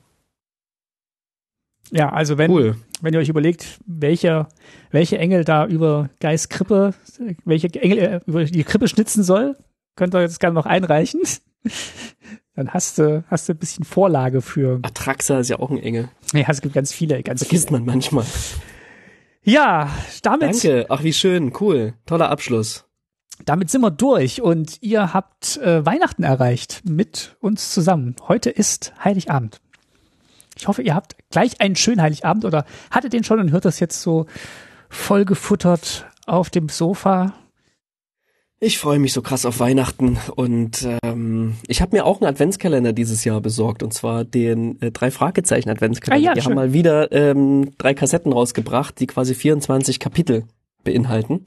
[1.90, 2.76] Ja, also wenn, Cool.
[3.00, 4.46] wenn ihr euch überlegt, welche,
[4.90, 6.94] welche Engel da über Geist Krippe,
[7.44, 9.56] welche Engel äh, über die Krippe schnitzen soll,
[9.96, 11.20] könnt ihr jetzt gerne noch einreichen.
[12.54, 14.78] Dann hast du, hast du ein bisschen Vorlage für.
[14.82, 16.09] Atraxa ist ja auch ein Engel.
[16.34, 17.48] Ja, es gibt ganz viele, ganz viele.
[17.48, 18.26] Vergisst man manchmal.
[19.42, 19.90] Ja,
[20.22, 20.86] damit, Danke.
[20.88, 21.52] Ach, wie schön.
[21.59, 21.94] Cool.
[22.06, 22.84] Toller Abschluss.
[23.44, 28.14] damit sind wir durch und ihr habt äh, Weihnachten erreicht mit uns zusammen.
[28.28, 29.60] Heute ist Heiligabend.
[30.56, 33.80] Ich hoffe, ihr habt gleich einen schönen Heiligabend oder hattet den schon und hört das
[33.80, 34.26] jetzt so
[34.88, 37.34] vollgefuttert auf dem Sofa.
[38.64, 42.92] Ich freue mich so krass auf Weihnachten und ähm, ich habe mir auch einen Adventskalender
[42.92, 46.28] dieses Jahr besorgt und zwar den äh, drei Fragezeichen Adventskalender.
[46.28, 46.50] Ah ja, die schön.
[46.50, 50.44] haben mal wieder ähm, drei Kassetten rausgebracht, die quasi 24 Kapitel
[50.84, 51.46] beinhalten,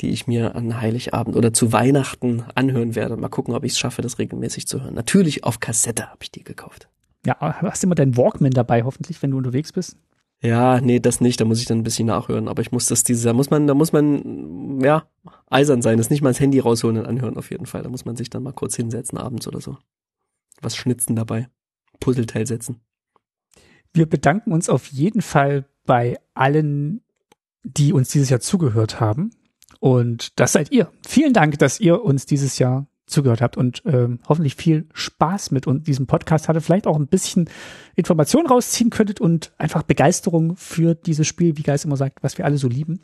[0.00, 3.16] die ich mir an Heiligabend oder zu Weihnachten anhören werde.
[3.16, 4.94] Mal gucken, ob ich es schaffe, das regelmäßig zu hören.
[4.94, 6.88] Natürlich auf Kassette habe ich die gekauft.
[7.24, 9.96] Ja, hast immer deinen Walkman dabei, hoffentlich, wenn du unterwegs bist.
[10.42, 11.40] Ja, nee, das nicht.
[11.40, 12.48] Da muss ich dann ein bisschen nachhören.
[12.48, 15.06] Aber ich muss das diese, da muss man, da muss man, ja,
[15.48, 15.98] eisern sein.
[15.98, 17.82] Das nicht mal das Handy rausholen und anhören auf jeden Fall.
[17.82, 19.78] Da muss man sich dann mal kurz hinsetzen abends oder so.
[20.60, 21.48] Was schnitzen dabei.
[22.00, 22.80] Puzzleteil setzen.
[23.92, 27.02] Wir bedanken uns auf jeden Fall bei allen,
[27.62, 29.30] die uns dieses Jahr zugehört haben.
[29.78, 30.90] Und das seid ihr.
[31.06, 35.66] Vielen Dank, dass ihr uns dieses Jahr zugehört habt und ähm, hoffentlich viel Spaß mit
[35.66, 37.48] und diesem Podcast hatte, vielleicht auch ein bisschen
[37.94, 42.44] Information rausziehen könntet und einfach Begeisterung für dieses Spiel, wie Geist immer sagt, was wir
[42.44, 43.00] alle so lieben.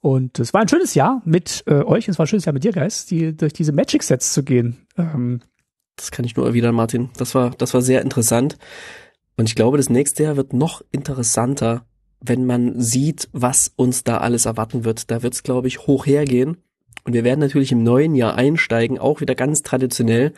[0.00, 2.64] Und es war ein schönes Jahr mit äh, euch, es war ein schönes Jahr mit
[2.64, 4.86] dir, Geist, die, durch diese Magic-Sets zu gehen.
[4.96, 5.40] Ähm,
[5.96, 7.10] Das kann ich nur erwidern, Martin.
[7.16, 8.56] Das war, das war sehr interessant.
[9.36, 11.86] Und ich glaube, das nächste Jahr wird noch interessanter,
[12.20, 15.10] wenn man sieht, was uns da alles erwarten wird.
[15.10, 16.58] Da wird es, glaube ich, hoch hergehen.
[17.06, 20.32] Und wir werden natürlich im neuen Jahr einsteigen, auch wieder ganz traditionell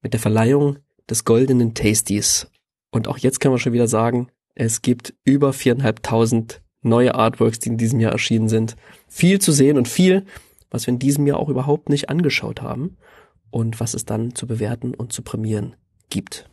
[0.00, 0.78] mit der Verleihung
[1.08, 2.50] des goldenen Tasties.
[2.90, 7.68] Und auch jetzt können wir schon wieder sagen, es gibt über viereinhalbtausend neue Artworks, die
[7.68, 8.74] in diesem Jahr erschienen sind.
[9.06, 10.24] Viel zu sehen und viel,
[10.70, 12.96] was wir in diesem Jahr auch überhaupt nicht angeschaut haben
[13.50, 15.76] und was es dann zu bewerten und zu prämieren
[16.08, 16.48] gibt.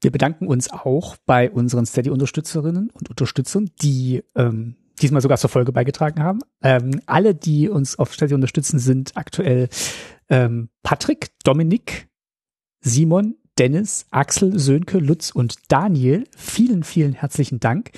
[0.00, 5.72] Wir bedanken uns auch bei unseren Steady-Unterstützerinnen und Unterstützern, die ähm, diesmal sogar zur Folge
[5.72, 6.40] beigetragen haben.
[6.62, 9.68] Ähm, alle, die uns auf Steady unterstützen, sind aktuell
[10.28, 12.08] ähm, Patrick, Dominik,
[12.80, 16.24] Simon, Dennis, Axel, Sönke, Lutz und Daniel.
[16.36, 17.90] Vielen, vielen herzlichen Dank.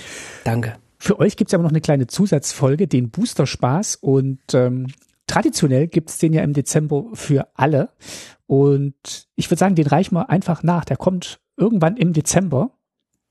[0.45, 0.77] Danke.
[0.99, 3.97] Für euch gibt es aber noch eine kleine Zusatzfolge, den Booster Spaß.
[3.97, 4.89] Und ähm,
[5.27, 7.91] traditionell gibt es den ja im Dezember für alle.
[8.47, 10.85] Und ich würde sagen, den reichen wir einfach nach.
[10.85, 12.71] Der kommt irgendwann im Dezember.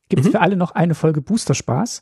[0.09, 0.31] Gibt es Mhm.
[0.31, 2.01] für alle noch eine Folge Booster Spaß.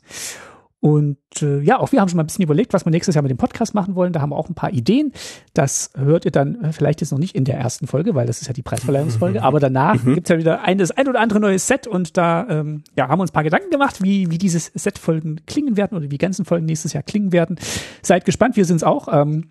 [0.78, 3.22] Und äh, ja, auch wir haben schon mal ein bisschen überlegt, was wir nächstes Jahr
[3.22, 4.12] mit dem Podcast machen wollen.
[4.12, 5.12] Da haben wir auch ein paar Ideen.
[5.54, 8.40] Das hört ihr dann äh, vielleicht jetzt noch nicht in der ersten Folge, weil das
[8.42, 9.42] ist ja die Preisverleihungsfolge.
[9.42, 12.84] Aber danach gibt's ja wieder ein, das ein oder andere neues Set und da ähm,
[12.94, 16.04] ja, haben wir uns ein paar Gedanken gemacht, wie, wie dieses Set-Folgen klingen werden oder
[16.04, 17.58] wie die ganzen Folgen nächstes Jahr klingen werden.
[18.02, 19.08] Seid gespannt, wir sind's auch.
[19.10, 19.50] Ähm,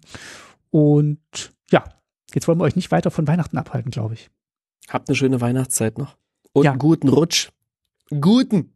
[0.69, 1.19] und
[1.71, 1.83] ja,
[2.33, 4.29] jetzt wollen wir euch nicht weiter von Weihnachten abhalten, glaube ich.
[4.89, 6.15] Habt eine schöne Weihnachtszeit noch.
[6.53, 6.71] Und Ja.
[6.71, 7.49] einen guten Rutsch.
[8.21, 8.73] Guten.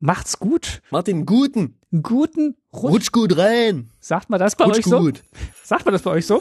[0.00, 0.82] Macht's gut.
[0.90, 1.78] Martin, guten.
[1.92, 2.92] Einen guten Rutsch.
[2.92, 3.90] Rutsch gut rein.
[4.00, 4.98] Sagt man das bei Rutsch euch so?
[4.98, 5.22] gut.
[5.62, 6.40] Sagt man das bei euch so?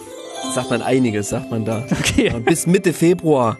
[0.53, 1.83] Sagt man einiges, sagt man da.
[1.91, 2.27] Okay.
[2.27, 3.57] Ja, bis Mitte Februar.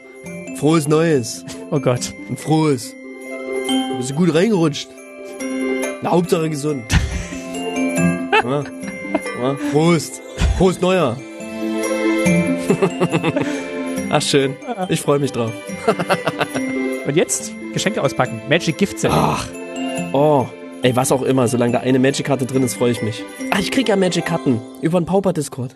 [0.58, 1.44] Frohes Neues.
[1.70, 2.14] Oh Gott.
[2.30, 2.94] Ein frohes.
[3.68, 4.88] Du bist gut reingerutscht.
[6.02, 6.84] Na, Hauptsache gesund.
[8.44, 8.64] ja.
[9.42, 9.58] Ja.
[9.72, 10.22] Prost.
[10.58, 11.18] Prost Neuer.
[14.10, 14.56] Ach schön.
[14.88, 15.52] Ich freue mich drauf.
[17.06, 18.42] Und jetzt Geschenke auspacken.
[18.48, 19.12] Magic Gift Set.
[19.14, 19.48] Ach.
[20.14, 20.48] Oh.
[20.84, 21.48] Ey, was auch immer.
[21.48, 23.24] Solange da eine Magic-Karte drin ist, freue ich mich.
[23.52, 25.76] Ah, ich krieg ja Magic-Karten über den Pauper-Discord.